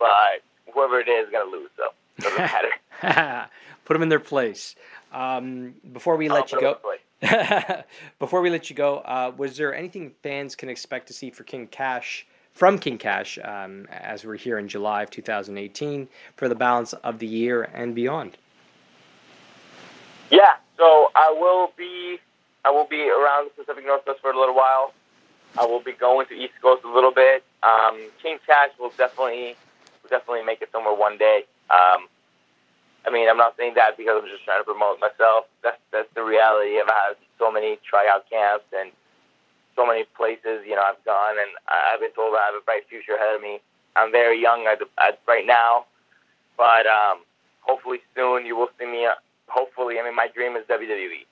but 0.00 0.42
whoever 0.74 0.98
it 0.98 1.08
is 1.08 1.26
is 1.26 1.32
going 1.32 1.48
to 1.48 1.56
lose. 1.56 1.70
So 1.76 1.84
it 2.18 2.22
doesn't 2.22 2.38
matter. 3.02 3.48
Put 3.84 3.94
them 3.94 4.02
in 4.02 4.08
their 4.08 4.18
place. 4.18 4.74
Um, 5.12 5.74
before 5.92 6.16
we 6.16 6.28
I'll 6.28 6.34
let 6.34 6.50
you 6.50 6.58
'em 6.58 6.64
in 6.64 6.74
go. 6.74 7.82
Before 8.18 8.42
we 8.42 8.50
let 8.50 8.68
you 8.68 8.76
go, 8.76 8.98
uh, 8.98 9.32
was 9.36 9.56
there 9.56 9.74
anything 9.74 10.12
fans 10.22 10.54
can 10.54 10.68
expect 10.68 11.06
to 11.06 11.12
see 11.14 11.30
for 11.30 11.44
King 11.44 11.66
Cash 11.66 12.26
from 12.56 12.78
King 12.78 12.96
Cash 12.96 13.38
um, 13.44 13.86
as 13.90 14.24
we're 14.24 14.36
here 14.36 14.58
in 14.58 14.66
July 14.66 15.02
of 15.02 15.10
2018 15.10 16.08
for 16.36 16.48
the 16.48 16.54
balance 16.54 16.94
of 16.94 17.18
the 17.18 17.26
year 17.26 17.64
and 17.74 17.94
beyond? 17.94 18.38
Yeah, 20.30 20.56
so 20.78 21.10
I 21.14 21.36
will 21.38 21.72
be 21.76 22.18
I 22.64 22.70
will 22.70 22.86
be 22.86 23.08
around 23.08 23.50
the 23.50 23.62
Pacific 23.62 23.86
Northwest 23.86 24.20
for 24.20 24.30
a 24.30 24.38
little 24.38 24.54
while. 24.54 24.92
I 25.56 25.66
will 25.66 25.80
be 25.80 25.92
going 25.92 26.26
to 26.26 26.34
East 26.34 26.54
Coast 26.60 26.82
a 26.84 26.92
little 26.92 27.12
bit. 27.12 27.44
Um, 27.62 28.08
King 28.22 28.38
Cash 28.44 28.70
will 28.80 28.92
definitely 28.96 29.54
will 30.02 30.10
definitely 30.10 30.42
make 30.42 30.62
it 30.62 30.70
somewhere 30.72 30.94
one 30.94 31.18
day. 31.18 31.44
Um, 31.70 32.08
I 33.06 33.10
mean, 33.12 33.28
I'm 33.28 33.36
not 33.36 33.54
saying 33.56 33.74
that 33.74 33.96
because 33.96 34.20
I'm 34.20 34.28
just 34.28 34.44
trying 34.44 34.60
to 34.60 34.64
promote 34.64 34.98
myself. 34.98 35.44
That's 35.62 35.78
that's 35.92 36.08
the 36.14 36.24
reality. 36.24 36.80
I've 36.80 36.88
had 36.88 37.16
so 37.38 37.52
many 37.52 37.78
tryout 37.88 38.28
camps 38.30 38.64
and 38.76 38.90
so 39.76 39.86
many 39.86 40.04
places. 40.16 40.64
You 40.66 40.74
know, 40.76 40.82
I've 40.82 41.02
gone 41.04 41.36
and 41.38 41.50
I've 41.68 42.00
been 42.00 42.12
told 42.12 42.34
I 42.34 42.46
have 42.52 42.60
a 42.60 42.64
bright 42.64 42.88
future 42.88 43.14
ahead 43.14 43.36
of 43.36 43.42
me. 43.42 43.60
I'm 43.96 44.10
very 44.12 44.40
young 44.40 44.66
at, 44.66 44.80
at 45.00 45.20
right 45.28 45.46
now, 45.46 45.86
but 46.56 46.86
um, 46.86 47.20
hopefully 47.60 48.00
soon 48.14 48.44
you 48.46 48.56
will 48.56 48.68
see 48.78 48.86
me. 48.86 49.06
uh, 49.06 49.14
Hopefully, 49.48 49.98
I 50.00 50.02
mean, 50.02 50.16
my 50.16 50.26
dream 50.28 50.56
is 50.56 50.64
WWE, 50.66 51.24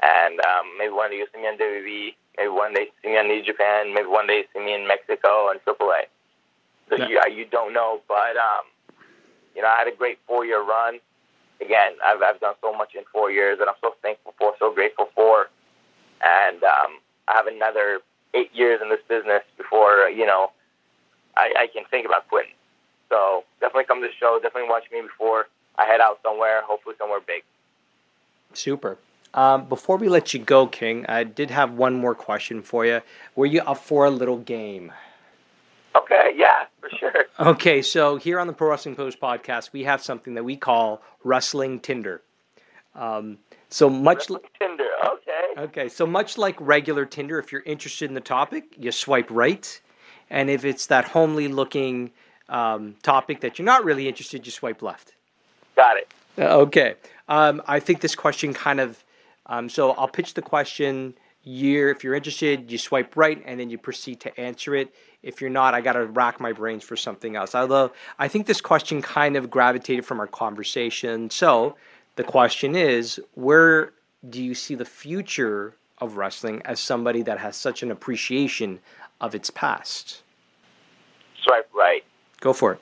and 0.00 0.40
um, 0.40 0.66
maybe 0.78 0.90
one 0.92 1.10
day 1.10 1.18
you'll 1.18 1.26
see 1.34 1.40
me 1.42 1.46
on 1.48 1.58
WWE. 1.58 2.14
Maybe 2.38 2.48
one 2.48 2.72
day 2.72 2.86
see 3.02 3.08
me 3.10 3.18
on 3.18 3.28
New 3.28 3.42
Japan. 3.44 3.92
Maybe 3.92 4.08
one 4.08 4.26
day 4.26 4.44
see 4.54 4.60
me 4.60 4.74
in 4.74 4.88
Mexico 4.88 5.50
and 5.50 5.60
AAA. 5.66 6.08
So 6.88 6.96
Yeah. 6.96 7.08
you 7.08 7.20
you 7.36 7.44
don't 7.44 7.72
know, 7.74 8.00
but 8.08 8.36
um, 8.40 8.64
you 9.54 9.60
know, 9.62 9.68
I 9.68 9.78
had 9.84 9.86
a 9.86 9.94
great 9.94 10.18
four 10.26 10.44
year 10.46 10.62
run. 10.62 10.98
Again, 11.60 11.92
I've 12.04 12.22
I've 12.22 12.40
done 12.40 12.54
so 12.62 12.72
much 12.72 12.94
in 12.96 13.04
four 13.12 13.30
years, 13.30 13.58
and 13.60 13.68
I'm 13.68 13.76
so 13.82 13.94
thankful 14.02 14.34
for, 14.38 14.54
so 14.58 14.72
grateful 14.72 15.10
for, 15.14 15.50
and 16.24 16.64
um, 16.64 16.98
I 17.32 17.36
have 17.36 17.46
another 17.46 18.00
eight 18.34 18.50
years 18.54 18.80
in 18.82 18.88
this 18.88 19.00
business 19.08 19.42
before 19.56 20.08
you 20.08 20.26
know 20.26 20.52
I, 21.36 21.52
I 21.60 21.66
can 21.72 21.84
think 21.90 22.06
about 22.06 22.28
quitting. 22.28 22.52
So 23.08 23.44
definitely 23.60 23.84
come 23.84 24.00
to 24.00 24.06
the 24.06 24.12
show. 24.18 24.38
Definitely 24.42 24.68
watch 24.70 24.84
me 24.92 25.00
before 25.02 25.48
I 25.78 25.86
head 25.86 26.00
out 26.00 26.20
somewhere. 26.22 26.62
Hopefully 26.62 26.94
somewhere 26.98 27.20
big. 27.26 27.42
Super. 28.54 28.98
Um, 29.34 29.64
before 29.66 29.96
we 29.96 30.08
let 30.08 30.34
you 30.34 30.40
go, 30.40 30.66
King, 30.66 31.06
I 31.08 31.24
did 31.24 31.50
have 31.50 31.72
one 31.72 31.94
more 31.94 32.14
question 32.14 32.60
for 32.62 32.84
you. 32.84 33.00
Were 33.34 33.46
you 33.46 33.60
up 33.62 33.78
for 33.78 34.04
a 34.04 34.10
little 34.10 34.36
game? 34.38 34.92
Okay, 35.94 36.32
yeah, 36.36 36.64
for 36.80 36.90
sure. 36.90 37.24
Okay, 37.38 37.80
so 37.82 38.16
here 38.16 38.38
on 38.38 38.46
the 38.46 38.52
Pro 38.52 38.70
Wrestling 38.70 38.94
Post 38.94 39.20
podcast, 39.20 39.72
we 39.72 39.84
have 39.84 40.02
something 40.02 40.34
that 40.34 40.44
we 40.44 40.56
call 40.56 41.02
Wrestling 41.24 41.80
Tinder. 41.80 42.20
Um, 42.94 43.38
so 43.70 43.88
much. 43.88 44.28
li- 44.28 44.38
Tinder. 44.58 44.88
Okay. 45.06 45.21
Okay, 45.56 45.88
so 45.88 46.06
much 46.06 46.38
like 46.38 46.56
regular 46.60 47.04
Tinder, 47.04 47.38
if 47.38 47.52
you're 47.52 47.62
interested 47.62 48.08
in 48.08 48.14
the 48.14 48.20
topic, 48.20 48.74
you 48.78 48.90
swipe 48.90 49.30
right, 49.30 49.80
and 50.30 50.48
if 50.48 50.64
it's 50.64 50.86
that 50.86 51.04
homely 51.06 51.48
looking 51.48 52.10
um, 52.48 52.96
topic 53.02 53.40
that 53.40 53.58
you're 53.58 53.66
not 53.66 53.84
really 53.84 54.08
interested, 54.08 54.46
you 54.46 54.52
swipe 54.52 54.82
left. 54.82 55.14
Got 55.76 55.98
it. 55.98 56.12
Uh, 56.38 56.58
Okay. 56.58 56.94
Um, 57.28 57.62
I 57.66 57.80
think 57.80 58.00
this 58.00 58.14
question 58.14 58.52
kind 58.52 58.80
of. 58.80 59.02
Um, 59.46 59.68
so 59.68 59.92
I'll 59.92 60.08
pitch 60.08 60.34
the 60.34 60.42
question. 60.42 61.14
You, 61.44 61.88
if 61.88 62.04
you're 62.04 62.14
interested, 62.14 62.70
you 62.70 62.78
swipe 62.78 63.16
right, 63.16 63.42
and 63.44 63.58
then 63.58 63.70
you 63.70 63.78
proceed 63.78 64.20
to 64.20 64.40
answer 64.40 64.74
it. 64.74 64.94
If 65.22 65.40
you're 65.40 65.50
not, 65.50 65.74
I 65.74 65.80
got 65.80 65.94
to 65.94 66.04
rack 66.06 66.40
my 66.40 66.52
brains 66.52 66.84
for 66.84 66.96
something 66.96 67.36
else. 67.36 67.54
Although 67.54 67.92
I 68.18 68.28
think 68.28 68.46
this 68.46 68.60
question 68.60 69.02
kind 69.02 69.36
of 69.36 69.50
gravitated 69.50 70.04
from 70.04 70.20
our 70.20 70.26
conversation. 70.26 71.30
So 71.30 71.76
the 72.16 72.24
question 72.24 72.76
is, 72.76 73.20
where 73.34 73.92
do 74.28 74.42
you 74.42 74.54
see 74.54 74.74
the 74.74 74.84
future 74.84 75.74
of 75.98 76.16
wrestling 76.16 76.62
as 76.64 76.80
somebody 76.80 77.22
that 77.22 77.38
has 77.38 77.56
such 77.56 77.82
an 77.82 77.90
appreciation 77.90 78.80
of 79.20 79.34
its 79.34 79.50
past? 79.50 80.22
Swipe 81.42 81.68
right. 81.74 82.04
Go 82.40 82.52
for 82.52 82.72
it. 82.72 82.80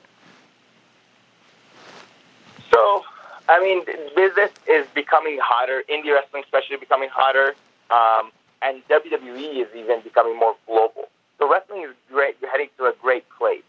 So, 2.71 3.03
I 3.49 3.59
mean, 3.61 3.83
business 4.15 4.51
is 4.67 4.87
becoming 4.93 5.39
hotter. 5.41 5.83
Indie 5.89 6.13
wrestling, 6.13 6.43
especially, 6.43 6.77
becoming 6.77 7.09
hotter. 7.11 7.55
Um, 7.89 8.31
and 8.61 8.81
WWE 8.87 9.61
is 9.61 9.67
even 9.75 10.01
becoming 10.01 10.37
more 10.37 10.55
global. 10.67 11.09
So 11.39 11.51
wrestling 11.51 11.83
is 11.83 11.95
great. 12.11 12.37
You're 12.41 12.51
heading 12.51 12.69
to 12.77 12.85
a 12.85 12.93
great 13.01 13.25
place. 13.29 13.63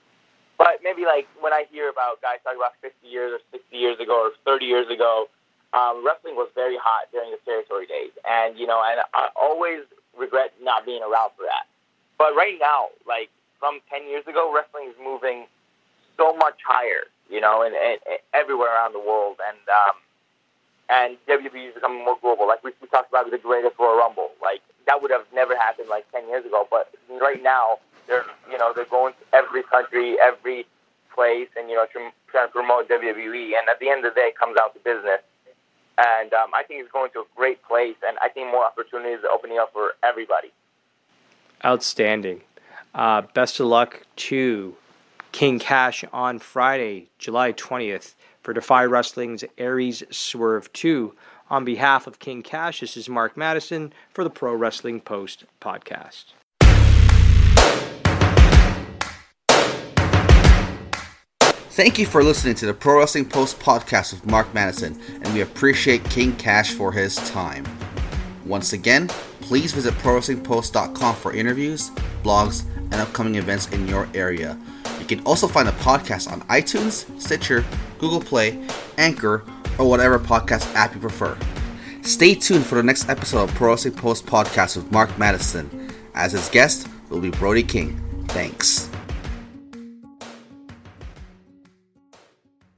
But 0.58 0.80
maybe 0.84 1.04
like 1.04 1.26
when 1.40 1.52
I 1.52 1.64
hear 1.72 1.88
about 1.88 2.20
guys 2.20 2.38
talking 2.44 2.58
about 2.58 2.74
50 2.82 3.08
years 3.08 3.32
or 3.32 3.40
60 3.50 3.76
years 3.76 3.98
ago 3.98 4.28
or 4.28 4.30
30 4.44 4.66
years 4.66 4.88
ago, 4.90 5.28
um, 5.72 6.04
wrestling 6.04 6.36
was 6.36 6.48
very 6.54 6.76
hot 6.76 7.08
during 7.12 7.30
the 7.30 7.38
territory 7.44 7.86
days. 7.86 8.12
And, 8.28 8.58
you 8.58 8.66
know, 8.66 8.82
and 8.84 9.00
I 9.14 9.28
always 9.36 9.80
regret 10.16 10.52
not 10.62 10.84
being 10.84 11.02
around 11.02 11.32
for 11.36 11.44
that. 11.44 11.66
But 12.18 12.36
right 12.36 12.56
now, 12.60 12.88
like 13.06 13.30
from 13.58 13.80
10 13.90 14.08
years 14.08 14.26
ago, 14.26 14.52
wrestling 14.54 14.88
is 14.88 14.96
moving 15.02 15.46
so 16.16 16.36
much 16.36 16.60
higher, 16.66 17.08
you 17.30 17.40
know, 17.40 17.62
and, 17.62 17.74
and, 17.74 17.98
and 18.08 18.18
everywhere 18.34 18.74
around 18.74 18.92
the 18.92 19.00
world. 19.00 19.36
And, 19.40 19.58
um, 19.68 19.96
and 20.90 21.16
WWE 21.26 21.68
is 21.68 21.74
becoming 21.74 22.04
more 22.04 22.18
global. 22.20 22.46
Like 22.46 22.62
we, 22.62 22.72
we 22.80 22.88
talked 22.88 23.08
about 23.08 23.30
the 23.30 23.38
greatest 23.38 23.78
Royal 23.78 23.96
Rumble. 23.96 24.30
Like 24.42 24.60
that 24.86 25.00
would 25.00 25.10
have 25.10 25.24
never 25.32 25.56
happened 25.56 25.88
like 25.88 26.04
10 26.12 26.28
years 26.28 26.44
ago. 26.44 26.68
But 26.70 26.92
right 27.08 27.42
now, 27.42 27.78
they're, 28.06 28.26
you 28.50 28.58
know, 28.58 28.72
they're 28.74 28.84
going 28.84 29.14
to 29.14 29.36
every 29.36 29.62
country, 29.62 30.16
every 30.20 30.66
place, 31.14 31.48
and, 31.56 31.70
you 31.70 31.76
know, 31.76 31.86
trying 31.92 32.48
to 32.48 32.52
promote 32.52 32.88
WWE. 32.88 33.56
And 33.56 33.68
at 33.70 33.78
the 33.80 33.88
end 33.88 34.04
of 34.04 34.14
the 34.14 34.20
day, 34.20 34.28
it 34.28 34.38
comes 34.38 34.56
down 34.56 34.72
to 34.74 34.78
business. 34.80 35.20
And 36.02 36.32
um, 36.32 36.50
I 36.54 36.62
think 36.64 36.80
it's 36.82 36.90
going 36.90 37.10
to 37.12 37.20
a 37.20 37.24
great 37.36 37.62
place, 37.62 37.96
and 38.06 38.16
I 38.20 38.28
think 38.28 38.50
more 38.50 38.64
opportunities 38.64 39.18
are 39.24 39.30
opening 39.30 39.58
up 39.58 39.72
for 39.72 39.92
everybody. 40.02 40.50
Outstanding. 41.64 42.40
Uh, 42.94 43.22
best 43.34 43.60
of 43.60 43.66
luck 43.66 44.02
to 44.16 44.74
King 45.30 45.58
Cash 45.58 46.04
on 46.12 46.38
Friday, 46.38 47.08
July 47.18 47.52
20th 47.52 48.14
for 48.42 48.52
Defy 48.52 48.84
Wrestling's 48.84 49.44
Aries 49.56 50.02
Swerve 50.10 50.72
2. 50.72 51.14
On 51.50 51.64
behalf 51.64 52.06
of 52.06 52.18
King 52.18 52.42
Cash, 52.42 52.80
this 52.80 52.96
is 52.96 53.08
Mark 53.08 53.36
Madison 53.36 53.92
for 54.12 54.24
the 54.24 54.30
Pro 54.30 54.54
Wrestling 54.54 55.00
Post 55.00 55.44
podcast. 55.60 56.32
Thank 61.72 61.98
you 61.98 62.04
for 62.04 62.22
listening 62.22 62.54
to 62.56 62.66
the 62.66 62.74
Pro 62.74 62.98
Wrestling 62.98 63.24
Post 63.24 63.58
podcast 63.58 64.12
with 64.12 64.26
Mark 64.26 64.52
Madison, 64.52 65.00
and 65.22 65.32
we 65.32 65.40
appreciate 65.40 66.04
King 66.04 66.36
Cash 66.36 66.72
for 66.74 66.92
his 66.92 67.16
time. 67.30 67.64
Once 68.44 68.74
again, 68.74 69.08
please 69.40 69.72
visit 69.72 69.94
ProWrestlingPost.com 69.94 71.14
for 71.16 71.32
interviews, 71.32 71.88
blogs, 72.22 72.66
and 72.76 72.96
upcoming 72.96 73.36
events 73.36 73.70
in 73.70 73.88
your 73.88 74.06
area. 74.12 74.58
You 75.00 75.06
can 75.06 75.20
also 75.20 75.48
find 75.48 75.66
the 75.66 75.72
podcast 75.72 76.30
on 76.30 76.42
iTunes, 76.42 77.06
Stitcher, 77.18 77.64
Google 77.98 78.20
Play, 78.20 78.62
Anchor, 78.98 79.42
or 79.78 79.88
whatever 79.88 80.18
podcast 80.18 80.70
app 80.74 80.94
you 80.94 81.00
prefer. 81.00 81.38
Stay 82.02 82.34
tuned 82.34 82.66
for 82.66 82.74
the 82.74 82.82
next 82.82 83.08
episode 83.08 83.44
of 83.44 83.54
Pro 83.54 83.70
Wrestling 83.70 83.94
Post 83.94 84.26
Podcast 84.26 84.76
with 84.76 84.92
Mark 84.92 85.16
Madison. 85.18 85.90
As 86.14 86.32
his 86.32 86.50
guest 86.50 86.86
will 87.08 87.20
be 87.20 87.30
Brody 87.30 87.62
King. 87.62 87.98
Thanks. 88.28 88.91